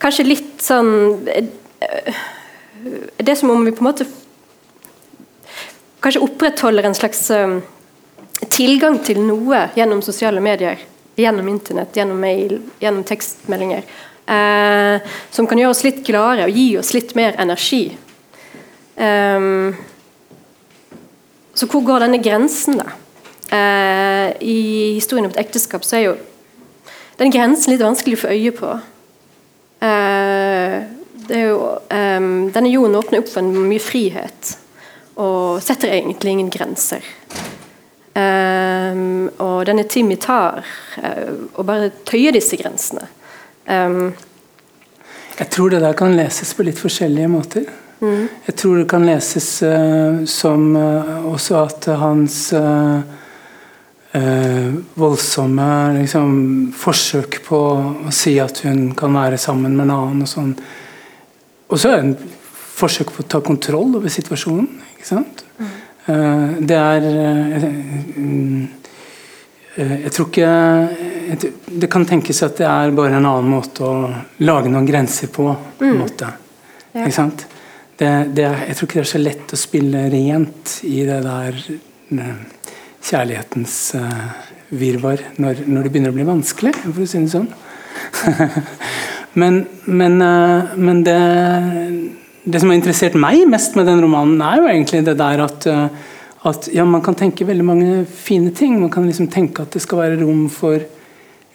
kanskje 0.07 0.27
litt 0.27 0.63
sånn 0.63 1.27
eh, 1.27 1.49
Det 3.17 3.31
er 3.31 3.37
som 3.37 3.51
om 3.51 3.65
vi 3.65 3.73
på 3.75 3.83
en 3.83 3.89
måte 3.91 4.07
kanskje 6.03 6.23
opprettholder 6.23 6.87
en 6.87 6.95
slags 6.95 7.25
eh, 7.35 7.57
tilgang 8.53 8.99
til 9.03 9.19
noe 9.25 9.65
gjennom 9.75 10.03
sosiale 10.05 10.39
medier. 10.43 10.79
Gjennom 11.17 11.47
internett, 11.49 11.97
gjennom 11.97 12.19
mail, 12.21 12.59
gjennom 12.79 13.03
tekstmeldinger. 13.07 13.87
Eh, 14.27 15.07
som 15.33 15.47
kan 15.49 15.59
gjøre 15.59 15.73
oss 15.73 15.83
litt 15.83 16.03
gladere 16.05 16.47
og 16.47 16.59
gi 16.59 16.67
oss 16.79 16.93
litt 16.95 17.15
mer 17.17 17.35
energi. 17.41 17.89
Um, 18.97 19.73
så 21.57 21.67
hvor 21.69 21.83
går 21.85 22.05
denne 22.05 22.21
grensen, 22.21 22.79
da? 22.79 22.93
Eh, 23.57 24.29
I 24.43 24.59
historien 24.97 25.25
om 25.25 25.33
et 25.33 25.41
ekteskap 25.41 25.85
så 25.87 25.97
er 25.97 26.05
jo 26.09 26.15
den 27.17 27.33
grensen 27.33 27.73
litt 27.73 27.83
vanskelig 27.83 28.19
å 28.19 28.23
få 28.25 28.33
øye 28.35 28.53
på. 28.55 28.77
Eh, 29.79 30.77
det 31.27 31.41
jo, 31.41 31.57
denne 31.89 32.69
jorden 32.71 32.95
åpner 32.95 33.19
opp 33.19 33.27
for 33.27 33.43
mye 33.43 33.83
frihet 33.83 34.53
og 35.17 35.63
setter 35.65 35.91
egentlig 35.91 36.37
ingen 36.37 36.51
grenser. 36.53 37.03
Um, 38.17 39.27
og 39.43 39.65
denne 39.69 39.83
Timmy 39.85 40.15
tar 40.17 40.63
uh, 40.97 41.33
og 41.53 41.65
bare 41.67 41.91
tøyer 42.07 42.33
disse 42.33 42.57
grensene. 42.57 43.05
Um. 43.69 44.13
Jeg 45.37 45.49
tror 45.53 45.69
det 45.69 45.83
der 45.83 45.97
kan 45.97 46.15
leses 46.17 46.55
på 46.57 46.65
litt 46.65 46.79
forskjellige 46.81 47.29
måter. 47.29 47.67
Jeg 48.01 48.55
tror 48.57 48.79
det 48.79 48.87
kan 48.89 49.05
leses 49.05 49.51
uh, 49.65 50.23
som 50.29 50.71
uh, 50.77 51.27
også 51.29 51.59
at 51.61 51.89
hans 52.01 52.39
eh, 54.13 54.77
voldsomme 54.95 55.69
liksom, 55.99 56.31
forsøk 56.77 57.41
på 57.47 57.61
å 58.07 58.13
si 58.13 58.37
at 58.43 58.63
hun 58.67 58.91
kan 58.97 59.15
være 59.17 59.39
sammen 59.41 59.75
med 59.75 59.87
en 59.87 59.95
annen 59.97 60.23
og 60.27 60.31
sånn. 60.31 60.55
Og 61.67 61.81
så 61.81 61.91
er 61.91 61.97
det 61.97 62.05
en 62.05 62.33
forsøk 62.77 63.11
på 63.15 63.25
å 63.25 63.29
ta 63.35 63.41
kontroll 63.43 63.97
over 63.99 64.11
situasjonen. 64.13 64.69
ikke 64.95 65.09
sant? 65.09 65.43
Eh, 65.59 66.57
det 66.63 66.77
er 66.77 67.07
eh, 67.11 67.69
mm, 68.15 68.67
Eh, 69.77 70.01
Jeg 70.07 70.13
tror 70.13 70.29
ikke 70.31 70.49
Det 71.67 71.89
kan 71.91 72.05
tenkes 72.09 72.41
at 72.45 72.57
det 72.57 72.67
er 72.67 72.95
bare 72.97 73.19
en 73.19 73.25
annen 73.29 73.51
måte 73.51 73.85
å 73.85 74.09
lage 74.41 74.71
noen 74.73 74.87
grenser 74.87 75.29
på. 75.33 75.51
på 75.77 75.85
en 75.85 76.01
måte. 76.01 76.31
Ja. 76.93 77.03
Ikke 77.03 77.15
sant? 77.15 77.45
Det, 77.97 78.09
det 78.33 78.45
er, 78.45 78.59
jeg 78.69 78.77
tror 78.77 78.87
ikke 78.87 78.99
det 78.99 79.03
er 79.03 79.11
så 79.11 79.21
lett 79.21 79.53
å 79.53 79.57
spille 79.57 80.03
rent 80.13 80.73
i 80.85 81.01
det 81.05 81.17
der 81.25 81.57
eh, 81.57 82.41
kjærlighetens 83.07 83.77
uh, 83.95 84.27
virvar 84.75 85.23
når, 85.39 85.63
når 85.67 85.85
det 85.85 85.93
begynner 85.93 86.13
å 86.13 86.17
bli 86.17 86.27
vanskelig, 86.27 86.73
for 86.83 87.03
å 87.03 87.07
si 87.07 87.21
det 87.23 87.31
sånn. 87.31 87.47
men 89.41 89.63
men, 89.85 90.19
uh, 90.21 90.75
men 90.75 91.01
det, 91.07 91.17
det 92.43 92.61
som 92.61 92.71
har 92.71 92.79
interessert 92.79 93.17
meg 93.19 93.45
mest 93.49 93.77
med 93.79 93.87
den 93.89 94.03
romanen, 94.03 94.41
er 94.43 94.61
jo 94.61 94.69
egentlig 94.71 95.03
det 95.07 95.17
der 95.19 95.43
at 95.47 95.67
uh, 95.71 96.13
at 96.47 96.69
ja, 96.71 96.85
man 96.85 97.01
kan 97.03 97.15
tenke 97.17 97.47
veldig 97.47 97.65
mange 97.65 97.93
fine 98.05 98.53
ting. 98.55 98.77
Man 98.79 98.91
kan 98.93 99.07
liksom 99.07 99.27
tenke 99.27 99.65
at 99.65 99.73
det 99.73 99.81
skal 99.83 99.99
være 99.99 100.19
rom 100.21 100.45
for 100.53 100.79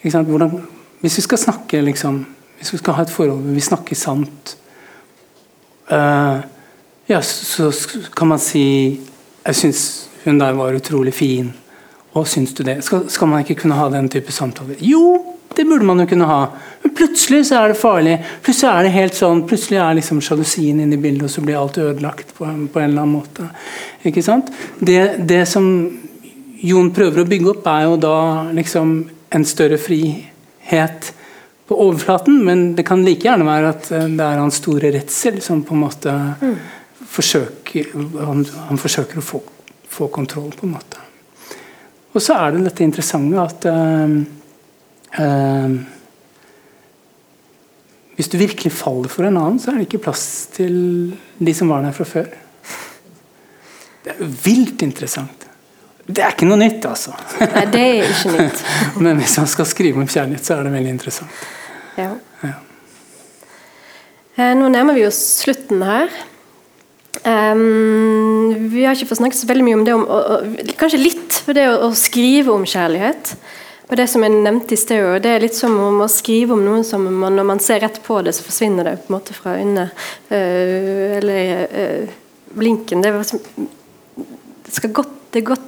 sant, 0.03 0.27
hvordan, 0.27 0.59
Hvis 1.01 1.17
vi 1.17 1.23
skal 1.25 1.39
snakke 1.39 1.81
liksom, 1.81 2.19
hvis 2.59 2.73
vi 2.73 2.77
skal 2.77 2.93
ha 2.93 3.05
et 3.05 3.09
forhold 3.09 3.41
hvor 3.41 3.55
vi 3.55 3.63
snakker 3.63 3.95
sant, 3.97 4.57
ja, 7.09 7.21
så, 7.21 7.71
så 7.71 8.03
kan 8.15 8.27
man 8.27 8.39
si 8.39 8.99
Jeg 9.45 9.55
syns 9.55 9.81
hun 10.25 10.39
der 10.41 10.55
var 10.57 10.75
utrolig 10.77 11.13
fin. 11.13 11.51
Og 12.13 12.27
syns 12.29 12.53
du 12.53 12.61
det? 12.65 12.81
Skal, 12.85 13.07
skal 13.09 13.29
man 13.29 13.41
ikke 13.41 13.63
kunne 13.63 13.77
ha 13.79 13.87
den 13.89 14.09
type 14.11 14.31
samtaler? 14.31 14.77
Jo, 14.79 15.33
det 15.55 15.65
burde 15.65 15.85
man 15.85 16.03
jo 16.03 16.07
kunne 16.09 16.27
ha. 16.29 16.41
Men 16.83 16.93
plutselig 16.97 17.47
så 17.49 17.61
er 17.61 17.73
det 17.73 17.79
farlig. 17.79 18.19
Plutselig 18.45 18.69
er 18.69 18.85
det 18.85 18.93
helt 18.93 19.17
sånn, 19.17 19.43
plutselig 19.49 19.81
er 19.81 19.97
liksom 19.97 20.21
sjalusien 20.25 20.81
inne 20.83 20.97
i 20.97 21.01
bildet, 21.01 21.25
og 21.27 21.33
så 21.33 21.43
blir 21.45 21.57
alt 21.59 21.79
ødelagt 21.81 22.35
på, 22.37 22.45
på 22.45 22.81
en 22.81 22.89
eller 22.89 23.05
annen 23.05 23.17
måte. 23.17 23.49
Ikke 24.05 24.23
sant? 24.25 24.53
Det, 24.79 24.99
det 25.29 25.43
som 25.49 25.67
Jon 26.63 26.93
prøver 26.95 27.23
å 27.23 27.27
bygge 27.27 27.51
opp, 27.55 27.67
er 27.67 27.89
jo 27.89 27.99
da 27.99 28.17
liksom 28.55 28.95
en 29.33 29.45
større 29.47 29.79
frihet 29.81 31.13
på 31.67 31.79
overflaten, 31.87 32.37
men 32.45 32.75
det 32.77 32.85
kan 32.87 33.03
like 33.05 33.25
gjerne 33.27 33.47
være 33.47 33.71
at 33.73 33.89
det 33.89 34.25
er 34.25 34.39
hans 34.39 34.59
store 34.61 34.91
redsel 34.93 35.41
som 35.43 35.63
på 35.65 35.75
en 35.75 35.83
måte 35.83 36.13
mm. 36.13 36.55
forsøker 37.09 37.93
han, 37.95 38.43
han, 38.69 38.79
forsøker 38.79 39.19
å 39.19 39.25
få, 39.25 39.41
få 39.93 40.09
kontroll, 40.13 40.51
på 40.57 40.67
en 40.67 40.75
måte. 40.75 41.01
Og 42.13 42.21
så 42.21 42.37
er 42.37 42.53
det 42.53 42.67
dette 42.67 42.85
interessante 42.85 43.41
at 43.41 43.65
uh, 43.69 44.17
uh, 45.17 45.75
Hvis 48.13 48.29
du 48.29 48.37
virkelig 48.37 48.69
faller 48.77 49.09
for 49.09 49.25
en 49.25 49.39
annen, 49.41 49.61
så 49.61 49.71
er 49.71 49.79
det 49.79 49.87
ikke 49.87 50.03
plass 50.05 50.25
til 50.53 50.75
de 51.37 51.53
som 51.57 51.71
var 51.73 51.81
der 51.85 51.95
fra 51.97 52.05
før. 52.05 52.27
Det 54.03 54.13
er 54.13 54.35
vilt 54.43 54.83
interessant. 54.85 55.47
Det 56.03 56.19
er 56.19 56.35
ikke 56.35 56.47
noe 56.49 56.59
nytt, 56.59 56.83
altså. 56.85 57.13
Nei, 57.39 57.63
det 57.71 57.81
er 57.81 58.11
ikke 58.11 58.33
nytt. 58.35 58.61
Men 59.03 59.21
hvis 59.21 59.37
man 59.39 59.47
skal 59.49 59.67
skrive 59.69 60.01
om 60.03 60.09
kjærlighet, 60.09 60.45
så 60.45 60.57
er 60.57 60.67
det 60.67 60.73
veldig 60.75 60.91
interessant. 60.91 61.43
Ja. 61.95 62.09
ja. 62.43 62.53
Eh, 64.35 64.51
nå 64.59 64.67
nærmer 64.73 64.97
vi 64.97 65.05
oss 65.07 65.21
slutten 65.39 65.81
her. 65.87 66.11
Um, 67.23 68.69
vi 68.73 68.83
har 68.83 68.97
ikke 68.97 69.07
fått 69.13 69.21
snakket 69.21 69.39
så 69.39 69.47
veldig 69.47 69.63
mye 69.63 69.75
om 69.77 69.83
det, 69.87 69.93
om, 69.95 70.01
og, 70.11 70.31
og, 70.35 70.71
kanskje 70.79 70.99
litt 70.99 71.37
for 71.45 71.55
det 71.55 71.69
å, 71.71 71.77
å, 71.87 71.91
skrive 71.95 72.51
om 72.51 72.65
kjærlighet. 72.67 73.35
Og 73.87 73.95
det 73.99 74.07
som 74.11 74.23
jeg 74.25 74.33
nevnte 74.33 74.75
i 74.75 74.79
sted, 74.79 75.05
det 75.23 75.31
er 75.31 75.43
litt 75.43 75.55
som 75.55 75.75
om 75.79 76.01
å 76.03 76.09
skrive 76.11 76.55
om 76.55 76.63
noen 76.65 76.83
som 76.87 77.05
man, 77.07 77.35
når 77.37 77.47
man 77.47 77.63
ser 77.63 77.83
rett 77.83 78.01
på 78.03 78.19
det, 78.25 78.33
så 78.35 78.43
forsvinner 78.43 78.89
det 78.89 78.97
på 79.03 79.11
en 79.11 79.15
måte 79.15 79.35
fra 79.37 79.55
øynene. 79.59 79.87
Uh, 80.31 81.15
eller 81.19 81.63
uh, 81.71 82.19
blinken. 82.59 83.03
Det 83.03 83.13
det, 83.13 84.91
godt, 84.91 85.15
det, 85.31 85.39
er 85.39 85.47
godt, 85.53 85.67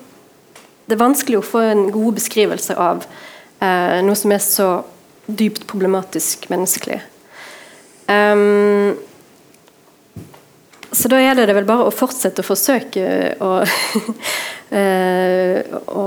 det 0.87 0.97
er 0.97 1.03
vanskelig 1.05 1.39
å 1.39 1.45
få 1.45 1.63
en 1.69 1.87
god 1.93 2.19
beskrivelse 2.19 2.75
av 2.75 3.05
uh, 3.07 3.99
noe 4.03 4.19
som 4.19 4.33
er 4.35 4.43
så 4.43 4.69
dypt 5.25 5.63
problematisk 5.69 6.49
menneskelig. 6.51 6.99
Um, 8.11 8.97
så 10.95 11.11
da 11.11 11.19
gjelder 11.19 11.49
det 11.49 11.55
vel 11.57 11.67
bare 11.67 11.87
å 11.89 11.93
fortsette 11.93 12.43
å 12.43 12.47
forsøke 12.47 13.05
å, 13.43 13.51
eh, 14.79 15.75
å, 15.91 16.05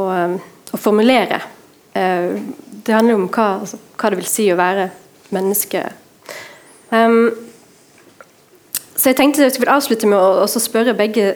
å 0.72 0.80
formulere. 0.80 1.42
Eh, 1.92 2.30
det 2.86 2.94
handler 2.96 3.14
jo 3.14 3.20
om 3.20 3.28
hva, 3.28 3.48
altså, 3.60 3.80
hva, 3.98 4.10
det 4.10 4.20
vil 4.22 4.30
si 4.30 4.48
å 4.52 4.58
være 4.58 4.88
menneske. 5.34 5.82
Um, 6.88 7.34
så 8.96 9.10
jeg 9.10 9.18
tenkte 9.18 9.44
jeg 9.44 9.58
skulle 9.58 9.76
avslutte 9.76 10.08
med 10.08 10.16
å 10.18 10.48
spørre 10.48 10.96
begge 10.96 11.34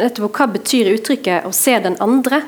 nettopp 0.00 0.32
hva 0.38 0.46
betyr 0.54 0.94
uttrykket 0.94 1.44
'å 1.44 1.52
se 1.52 1.76
den 1.84 1.98
andre'? 2.00 2.40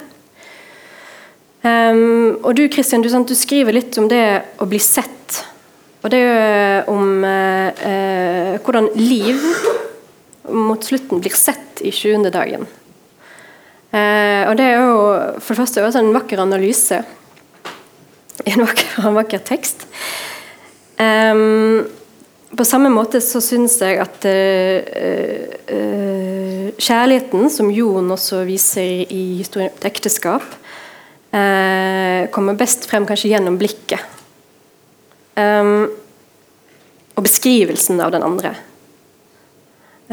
Um, 1.63 2.41
og 2.43 2.57
du 2.57 2.65
Christian, 2.73 3.05
du, 3.05 3.09
du 3.09 3.35
skriver 3.39 3.77
litt 3.77 3.99
om 4.01 4.09
det 4.11 4.43
å 4.59 4.67
bli 4.67 4.81
sett. 4.83 5.45
Og 6.03 6.11
det 6.11 6.19
er 6.19 6.83
jo 6.83 6.95
om 6.97 7.25
eh, 7.25 7.83
eh, 7.87 8.55
hvordan 8.63 8.91
liv 8.99 9.39
mot 10.51 10.83
slutten 10.83 11.23
blir 11.23 11.35
sett 11.39 11.83
i 11.87 11.93
20. 11.95 12.27
dagen. 12.35 12.67
Eh, 13.93 14.43
og 14.49 14.57
det 14.59 14.67
er 14.67 14.81
jo 14.81 14.95
for 15.39 15.53
det 15.53 15.61
første 15.61 15.85
også 15.87 16.03
en 16.03 16.15
vakker 16.17 16.43
analyse. 16.43 17.03
En 18.49 18.65
vakker, 18.65 18.95
en 19.07 19.15
vakker 19.15 19.43
tekst. 19.47 19.85
Um, 20.99 21.85
på 22.57 22.65
samme 22.67 22.89
måte 22.91 23.21
så 23.23 23.39
syns 23.45 23.77
jeg 23.79 24.01
at 24.03 24.25
uh, 24.27 25.53
uh, 25.71 26.67
kjærligheten, 26.75 27.47
som 27.53 27.71
Jon 27.71 28.11
også 28.11 28.43
viser 28.49 29.05
i 29.05 29.21
historien 29.39 29.71
om 29.71 29.87
ekteskap, 29.87 30.49
uh, 31.37 32.25
kommer 32.35 32.59
best 32.59 32.89
frem 32.91 33.07
kanskje 33.07 33.35
gjennom 33.35 33.61
blikket. 33.61 34.03
Um, 35.33 35.89
og 37.17 37.25
beskrivelsen 37.25 38.01
av 38.05 38.13
den 38.13 38.25
andre. 38.25 38.53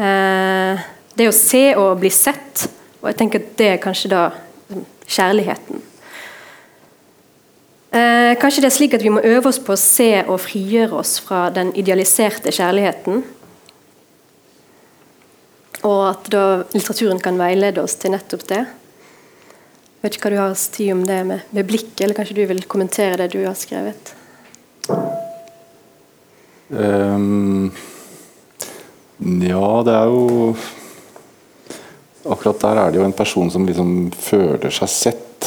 Uh, 0.00 0.80
det 1.16 1.28
å 1.28 1.36
se 1.36 1.64
og 1.76 1.98
bli 2.00 2.10
sett, 2.12 2.68
og 3.02 3.10
jeg 3.10 3.18
tenker 3.18 3.42
at 3.42 3.54
det 3.58 3.68
er 3.74 3.82
kanskje 3.82 4.12
da 4.12 4.22
liksom, 4.32 4.86
kjærligheten. 5.10 5.82
Uh, 7.90 8.32
kanskje 8.40 8.62
det 8.62 8.70
er 8.70 8.76
slik 8.76 8.94
at 8.96 9.04
vi 9.04 9.12
må 9.12 9.24
øve 9.26 9.50
oss 9.50 9.60
på 9.60 9.74
å 9.74 9.80
se 9.80 10.12
og 10.22 10.40
frigjøre 10.44 11.00
oss 11.02 11.18
fra 11.24 11.48
den 11.52 11.74
idealiserte 11.76 12.54
kjærligheten. 12.54 13.24
Og 15.80 16.00
at 16.10 16.28
da 16.32 16.44
litteraturen 16.72 17.20
kan 17.20 17.40
veilede 17.40 17.82
oss 17.82 17.96
til 18.00 18.14
nettopp 18.14 18.46
det. 18.52 18.62
Jeg 20.00 20.06
vet 20.06 20.16
ikke 20.16 20.28
hva 20.28 20.32
du 20.32 20.40
har 20.40 20.54
å 20.54 20.60
si 20.60 20.86
om 20.94 21.02
det 21.04 21.20
med, 21.28 21.44
med 21.52 21.68
blikket, 21.68 22.00
eller 22.04 22.16
kanskje 22.16 22.38
du 22.38 22.44
vil 22.48 22.64
kommentere 22.68 23.18
det 23.20 23.32
du 23.34 23.42
har 23.44 23.56
skrevet? 23.58 24.14
Um, 26.70 27.72
ja, 29.18 29.82
det 29.84 29.94
er 29.96 30.06
jo 30.06 30.54
Akkurat 32.30 32.60
der 32.62 32.78
er 32.78 32.92
det 32.92 33.00
jo 33.00 33.06
en 33.08 33.16
person 33.16 33.50
som 33.50 33.64
liksom 33.66 34.10
føler 34.12 34.70
seg 34.70 34.90
sett, 34.92 35.46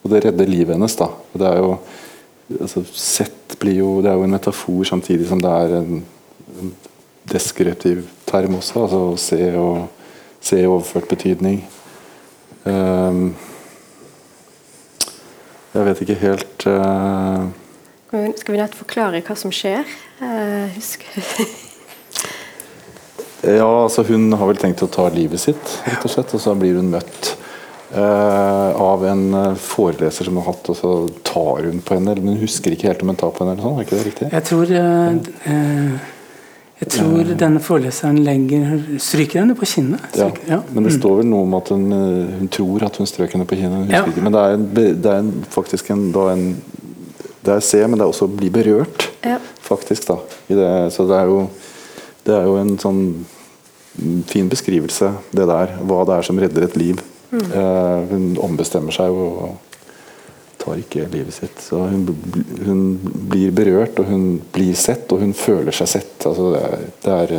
og 0.00 0.12
det 0.12 0.22
redder 0.24 0.48
livet 0.48 0.76
hennes. 0.76 0.94
da. 0.96 1.08
Det 1.34 1.48
er 1.48 1.58
jo 1.58 1.72
altså, 2.60 2.84
Sett 2.94 3.56
blir 3.60 3.80
jo 3.80 3.90
Det 4.02 4.10
er 4.10 4.18
jo 4.18 4.26
en 4.26 4.36
metafor 4.36 4.84
samtidig 4.88 5.26
som 5.28 5.42
det 5.42 5.50
er 5.50 5.74
en, 5.80 6.04
en 6.60 6.72
deskriptiv 7.30 8.04
term 8.30 8.56
også. 8.60 8.84
Altså 8.84 9.02
å 9.10 9.18
se 9.20 9.50
og 9.58 9.88
se 10.44 10.60
i 10.60 10.68
overført 10.68 11.08
betydning. 11.08 11.62
Um, 12.64 13.34
jeg 15.74 15.86
vet 15.88 16.02
ikke 16.04 16.20
helt 16.20 16.66
uh, 16.70 17.48
skal 18.10 18.52
vi 18.52 18.60
nett 18.60 18.74
forklare 18.76 19.22
hva 19.24 19.36
som 19.38 19.52
skjer? 19.54 19.86
Uh, 20.20 20.70
ja, 23.58 23.70
altså 23.82 24.04
Hun 24.06 24.32
har 24.32 24.46
vel 24.50 24.60
tenkt 24.60 24.84
å 24.84 24.90
ta 24.90 25.08
livet 25.14 25.42
sitt, 25.42 25.78
rett 25.88 26.04
og 26.04 26.12
slett, 26.12 26.34
og 26.36 26.42
så 26.42 26.54
blir 26.58 26.78
hun 26.78 26.92
møtt 26.94 27.34
uh, 27.96 28.70
av 28.80 29.04
en 29.06 29.26
eh, 29.34 29.54
foreleser 29.60 30.28
som 30.28 30.36
hun 30.36 30.44
har 30.44 30.52
hatt, 30.52 30.70
og 30.70 30.78
så 30.78 30.94
tar 31.26 31.68
hun 31.68 31.80
på 31.84 31.98
henne. 31.98 32.16
Men 32.20 32.34
hun 32.36 32.42
husker 32.44 32.74
ikke 32.74 32.90
helt 32.90 33.02
om 33.04 33.12
hun 33.14 33.20
tar 33.20 33.34
på 33.34 33.44
henne. 33.44 33.56
eller 33.56 33.66
sånn, 33.66 33.78
er 33.78 33.88
ikke 33.88 33.98
det 33.98 34.08
riktig? 34.08 34.30
Jeg 34.34 34.48
tror, 34.50 34.74
uh, 34.74 36.12
jeg 36.84 36.90
tror 36.90 37.34
denne 37.40 37.62
foreleseren 37.62 38.22
legger, 38.26 38.78
stryker 39.02 39.42
henne 39.42 39.56
på 39.58 39.68
kinnet. 39.70 40.18
Ja, 40.18 40.30
ja. 40.50 40.60
Men 40.70 40.86
det 40.86 40.94
mm. 40.94 41.00
står 41.00 41.20
vel 41.22 41.28
noe 41.30 41.46
om 41.46 41.58
at 41.58 41.70
hun, 41.74 41.84
hun 42.40 42.48
tror 42.52 42.86
at 42.86 42.98
hun 43.00 43.08
strøk 43.08 43.36
henne 43.36 43.46
på 43.48 43.58
kinnet. 43.60 43.92
Ja. 43.94 44.02
Men 44.18 44.34
det 44.34 44.42
er, 44.42 44.56
en, 44.58 44.66
det 44.74 45.12
er 45.12 45.20
en, 45.22 45.36
faktisk 45.54 45.92
en, 45.94 46.08
en 46.34 46.48
det 47.44 47.54
er 47.54 47.64
se, 47.64 47.80
men 47.86 47.98
det 47.98 48.06
er 48.06 48.12
også 48.12 48.28
å 48.28 48.34
bli 48.34 48.50
berørt, 48.52 49.08
ja. 49.24 49.38
faktisk. 49.64 50.06
da. 50.08 50.18
Det, 50.48 50.68
så 50.94 51.06
det 51.08 51.18
er, 51.18 51.30
jo, 51.30 51.42
det 52.24 52.36
er 52.36 52.48
jo 52.48 52.56
en 52.60 52.76
sånn 52.80 53.02
fin 54.30 54.48
beskrivelse, 54.50 55.12
det 55.30 55.46
der. 55.50 55.76
Hva 55.84 56.02
det 56.08 56.18
er 56.18 56.26
som 56.26 56.40
redder 56.40 56.66
et 56.66 56.78
liv. 56.80 57.02
Mm. 57.34 57.44
Eh, 57.44 58.00
hun 58.12 58.26
ombestemmer 58.42 58.94
seg 58.94 59.14
og 59.14 59.58
tar 60.64 60.80
ikke 60.80 61.08
livet 61.12 61.36
sitt. 61.36 61.60
Så 61.62 61.82
hun, 61.90 62.06
hun, 62.64 62.80
blir 63.30 63.52
berørt, 63.54 63.98
og 64.00 64.08
hun 64.08 64.40
blir 64.54 64.74
sett, 64.78 65.10
og 65.12 65.20
hun 65.24 65.36
føler 65.36 65.74
seg 65.76 65.90
sett. 65.98 66.16
Altså 66.24 66.54
det, 66.54 66.64
er, 66.64 66.88
det 67.04 67.18
er 67.18 67.36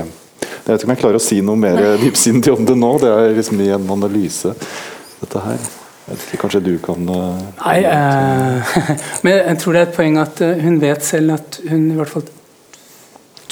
jeg 0.65 0.73
vet 0.73 0.81
ikke 0.81 0.87
om 0.87 0.93
jeg 0.95 1.01
klarer 1.03 1.19
å 1.19 1.23
si 1.23 1.39
noe 1.45 1.61
mer 1.61 1.79
dypsindig 2.01 2.53
om 2.53 2.65
det 2.65 2.77
nå. 2.77 2.91
Det 3.01 3.09
er 3.09 3.35
liksom 3.37 3.59
i 3.61 3.71
en 3.75 3.89
analyse, 3.97 4.53
dette 5.21 5.43
her. 5.43 5.67
Jeg 6.05 6.13
vet 6.13 6.25
ikke, 6.27 6.39
Kanskje 6.43 6.61
du 6.61 6.73
kan 6.83 7.07
uh, 7.09 7.39
Nei, 7.63 7.79
uh, 7.81 8.75
men 9.25 9.39
jeg 9.39 9.57
tror 9.61 9.73
det 9.73 9.81
er 9.81 9.87
et 9.87 9.95
poeng 9.95 10.19
at 10.21 10.41
uh, 10.45 10.51
hun 10.61 10.77
vet 10.83 11.05
selv 11.05 11.33
at 11.39 11.57
hun 11.65 11.87
i 11.89 11.97
hvert 11.97 12.13
fall 12.13 12.27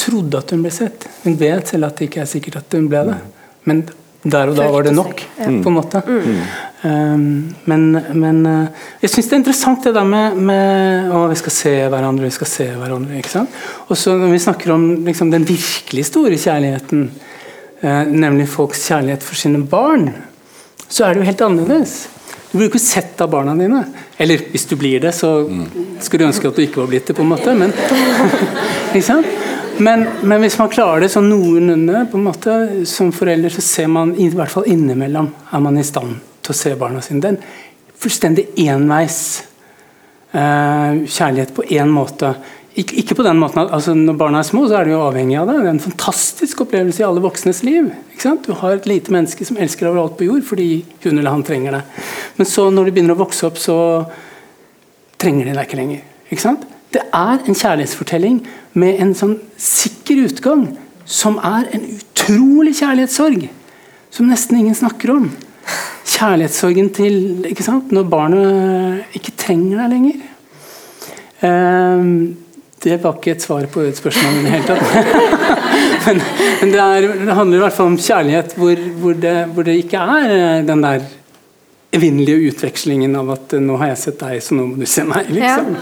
trodde 0.04 0.38
at 0.38 0.54
hun 0.54 0.62
ble 0.62 0.74
sett. 0.74 1.08
Hun 1.24 1.38
vet 1.40 1.74
selv 1.74 1.88
at 1.88 1.98
det 1.98 2.12
ikke 2.12 2.22
er 2.22 2.30
sikkert 2.30 2.60
at 2.62 2.78
hun 2.78 2.86
ble 2.92 3.02
det. 3.10 3.18
Men 3.70 3.84
der 4.24 4.52
og 4.52 4.58
da 4.58 4.68
var 4.72 4.86
det 4.86 4.94
nok, 4.96 5.20
på 5.38 5.72
en 5.72 5.76
måte. 5.76 6.00
Mm. 6.06 6.38
Um, 6.84 7.26
men, 7.68 7.84
men 8.20 8.40
jeg 9.02 9.12
syns 9.12 9.30
det 9.30 9.36
er 9.36 9.42
interessant 9.42 9.88
det 9.88 9.94
der 9.96 10.08
med, 10.08 10.40
med 10.50 11.12
å 11.16 11.26
vi 11.32 11.38
skal 11.40 11.56
se 11.56 11.74
hverandre, 11.92 12.28
vi 12.28 12.36
skal 12.36 12.52
se 12.52 12.68
hverandre. 12.72 13.20
ikke 13.20 13.34
sant? 13.34 13.62
Og 13.88 14.00
så 14.00 14.16
Når 14.20 14.34
vi 14.36 14.42
snakker 14.46 14.76
om 14.76 14.88
liksom, 15.08 15.32
den 15.32 15.48
virkelig 15.48 16.08
store 16.12 16.40
kjærligheten, 16.40 17.06
nemlig 18.14 18.50
folks 18.52 18.86
kjærlighet 18.92 19.24
for 19.28 19.40
sine 19.40 19.64
barn, 19.68 20.12
så 20.88 21.08
er 21.08 21.14
det 21.14 21.24
jo 21.24 21.32
helt 21.32 21.48
annerledes. 21.48 21.98
Du 22.54 22.60
blir 22.60 22.68
jo 22.68 22.76
ikke 22.76 22.84
sett 22.86 23.22
av 23.26 23.32
barna 23.34 23.56
dine. 23.58 23.80
Eller 24.22 24.44
hvis 24.54 24.68
du 24.70 24.76
blir 24.78 25.00
det, 25.02 25.10
så 25.18 25.32
skulle 25.98 26.22
du 26.22 26.28
ønske 26.28 26.52
at 26.52 26.60
du 26.60 26.62
ikke 26.62 26.84
var 26.84 26.92
blitt 26.92 27.08
det, 27.10 27.16
på 27.18 27.24
en 27.26 27.32
måte. 27.32 27.56
Men, 27.58 27.74
men, 29.88 30.06
men 30.22 30.46
hvis 30.46 30.60
man 30.62 30.70
klarer 30.70 31.02
det 31.02 31.10
sånn 31.16 31.32
noenlunde 31.32 32.04
på 32.12 32.20
en 32.20 32.28
måte, 32.28 32.58
som 32.86 33.10
forelder, 33.10 33.50
så 33.58 33.66
ser 33.66 33.90
man 33.90 34.14
i 34.22 34.28
hvert 34.30 34.54
fall 34.54 34.70
innimellom 34.70 35.32
er 35.50 35.66
man 35.66 35.82
i 35.82 35.88
stand 35.88 36.20
til 36.46 36.54
å 36.54 36.60
se 36.60 36.76
barna 36.78 37.02
sine. 37.02 37.24
Den 37.26 37.42
fullstendig 38.04 38.46
enveis 38.68 39.18
eh, 40.30 41.02
kjærlighet 41.10 41.56
på 41.58 41.66
én 41.74 41.90
måte. 41.90 42.36
Ik 42.74 42.90
ikke 42.98 43.20
på 43.20 43.24
den 43.26 43.38
måten 43.38 43.62
at 43.62 43.74
altså, 43.76 43.94
Når 43.94 44.16
barna 44.18 44.40
er 44.40 44.48
små, 44.48 44.64
så 44.68 44.80
er 44.80 44.88
de 44.88 44.96
jo 44.96 45.04
avhengig 45.06 45.38
av 45.38 45.48
det. 45.48 45.60
Det 45.62 45.68
er 45.68 45.76
en 45.76 45.84
fantastisk 45.84 46.64
opplevelse 46.66 47.04
i 47.04 47.06
alle 47.06 47.22
voksnes 47.22 47.62
liv. 47.64 47.92
Du 48.24 48.54
har 48.58 48.74
et 48.74 48.88
lite 48.90 49.14
menneske 49.14 49.46
som 49.46 49.60
elsker 49.62 49.90
overalt 49.90 50.18
på 50.18 50.26
jord 50.26 50.46
fordi 50.48 50.86
hun 51.04 51.18
eller 51.18 51.32
han 51.32 51.44
trenger 51.46 51.78
det. 51.78 51.84
Men 52.38 52.50
så 52.50 52.70
når 52.74 52.90
de 52.90 52.96
begynner 52.96 53.18
å 53.18 53.22
vokse 53.22 53.46
opp, 53.46 53.60
så 53.62 53.78
trenger 55.22 55.46
de 55.46 55.54
deg 55.54 55.68
ikke 55.68 55.80
lenger. 55.82 56.02
Ikke 56.34 56.56
det 56.94 57.02
er 57.14 57.40
en 57.42 57.58
kjærlighetsfortelling 57.58 58.42
med 58.78 59.02
en 59.02 59.14
sånn 59.18 59.38
sikker 59.58 60.28
utgang, 60.28 60.68
som 61.06 61.40
er 61.42 61.66
en 61.74 61.88
utrolig 61.96 62.76
kjærlighetssorg. 62.78 63.48
Som 64.14 64.30
nesten 64.30 64.60
ingen 64.60 64.78
snakker 64.78 65.14
om. 65.14 65.32
Kjærlighetssorgen 66.06 66.92
til 66.94 67.18
ikke 67.50 67.66
sant? 67.66 67.92
når 67.94 68.10
barnet 68.12 69.18
ikke 69.18 69.34
trenger 69.42 69.82
deg 69.82 69.94
lenger. 69.96 70.22
Um, 71.44 72.43
det 72.84 73.00
var 73.04 73.18
ikke 73.18 73.34
et 73.38 73.44
svar 73.46 73.66
på 73.72 73.86
et 73.88 73.98
spørsmål 73.98 74.40
i 74.40 74.44
det 74.46 74.54
hele 74.54 74.68
tatt. 74.68 74.86
men, 76.06 76.22
men 76.62 76.74
det, 76.74 76.84
er, 76.84 77.10
det, 77.24 77.36
handler 77.40 77.60
i 77.60 77.66
hvert 77.66 77.78
fall 77.78 77.92
om 77.94 78.00
kjærlighet 78.00 78.56
hvor, 78.60 78.88
hvor, 79.02 79.20
det, 79.26 79.36
hvor 79.56 79.68
det 79.68 79.78
ikke 79.84 80.08
er 80.18 80.34
eh, 80.38 80.64
den 80.68 80.84
der 80.84 81.06
evinnelige 81.94 82.50
utvekslingen 82.50 83.16
av 83.16 83.32
at 83.36 83.54
eh, 83.54 83.62
'nå 83.62 83.78
har 83.82 83.92
jeg 83.94 84.02
sett 84.02 84.20
deg, 84.24 84.42
så 84.42 84.58
nå 84.58 84.66
må 84.72 84.80
du 84.82 84.86
se 84.90 85.06
meg'. 85.06 85.30
Liksom. 85.30 85.76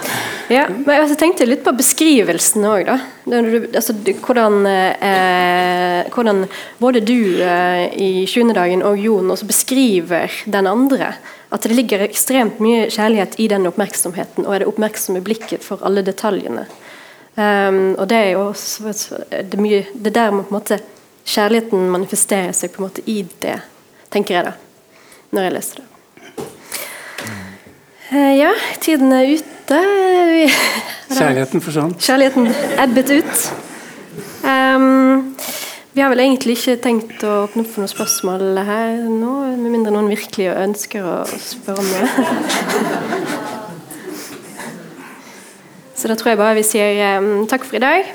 Ja. 0.51 0.55
ja. 0.57 0.65
men 0.69 0.97
jeg 0.99 1.19
tenkte 1.19 1.47
litt 1.47 1.63
på 1.63 1.73
beskrivelsen 1.77 2.67
òg, 2.67 2.89
da. 2.89 2.97
Altså, 3.71 3.95
hvordan, 4.25 4.57
eh, 4.67 6.09
hvordan, 6.11 6.45
både 6.81 7.03
du 7.07 7.19
eh, 7.45 7.85
i 7.95 8.11
20. 8.27 8.55
dagen 8.57 8.83
og 8.87 8.99
Jon 8.99 9.31
også 9.31 9.47
beskriver 9.49 10.41
den 10.45 10.67
andre. 10.67 11.13
At 11.51 11.65
det 11.67 11.75
ligger 11.75 12.03
ekstremt 12.03 12.61
mye 12.63 12.85
kjærlighet 12.91 13.35
i 13.43 13.49
den 13.51 13.67
oppmerksomheten, 13.67 14.45
og 14.45 14.55
er 14.55 14.63
det 14.63 14.69
oppmerksomme 14.71 15.23
blikket 15.23 15.65
for 15.67 15.83
alle 15.83 16.03
detaljene. 16.03 16.67
Um, 17.37 17.95
og 17.95 18.09
det 18.11 18.17
er 18.17 18.29
jo 18.33 18.47
også, 18.49 18.91
det, 19.31 19.53
er 19.53 19.61
mye, 19.63 19.85
det 19.95 20.11
der 20.15 20.33
på 20.33 20.41
en 20.41 20.51
måte 20.51 20.81
kjærligheten 21.23 21.85
manifesterer 21.93 22.51
seg 22.51 22.73
på 22.73 22.81
en 22.81 22.89
måte 22.89 23.05
i 23.07 23.21
det, 23.43 23.55
tenker 24.11 24.35
jeg 24.35 24.49
da, 24.49 24.53
når 25.31 25.47
jeg 25.47 25.55
leser 25.55 25.79
det. 25.79 25.87
Uh, 28.11 28.33
ja, 28.35 28.51
tiden 28.83 29.13
er 29.15 29.31
ute. 29.31 29.79
Kjærligheten 31.17 31.63
forsvant. 31.63 32.03
Kjærligheten 32.03 32.51
ebbet 32.83 33.13
ut. 33.21 33.45
Um, 34.43 35.37
vi 35.93 36.01
har 36.01 36.11
vel 36.11 36.23
egentlig 36.23 36.57
ikke 36.57 36.77
tenkt 36.83 37.23
å 37.27 37.45
åpne 37.45 37.63
opp 37.63 37.71
for 37.71 37.83
noen 37.83 37.91
spørsmål 37.91 38.61
her 38.67 39.01
nå, 39.07 39.31
med 39.59 39.73
mindre 39.73 39.91
noen 39.95 40.11
virkelig 40.11 40.51
ønsker 40.51 41.07
å 41.07 41.15
spørre 41.39 41.83
om 41.83 41.89
det. 41.95 43.49
Så 46.01 46.09
da 46.09 46.15
tror 46.17 46.31
jeg 46.31 46.37
bare 46.39 46.57
vi 46.57 46.63
sier 46.65 47.19
um, 47.21 47.43
takk 47.45 47.65
for 47.67 47.77
i 47.77 47.83
dag. 47.83 48.07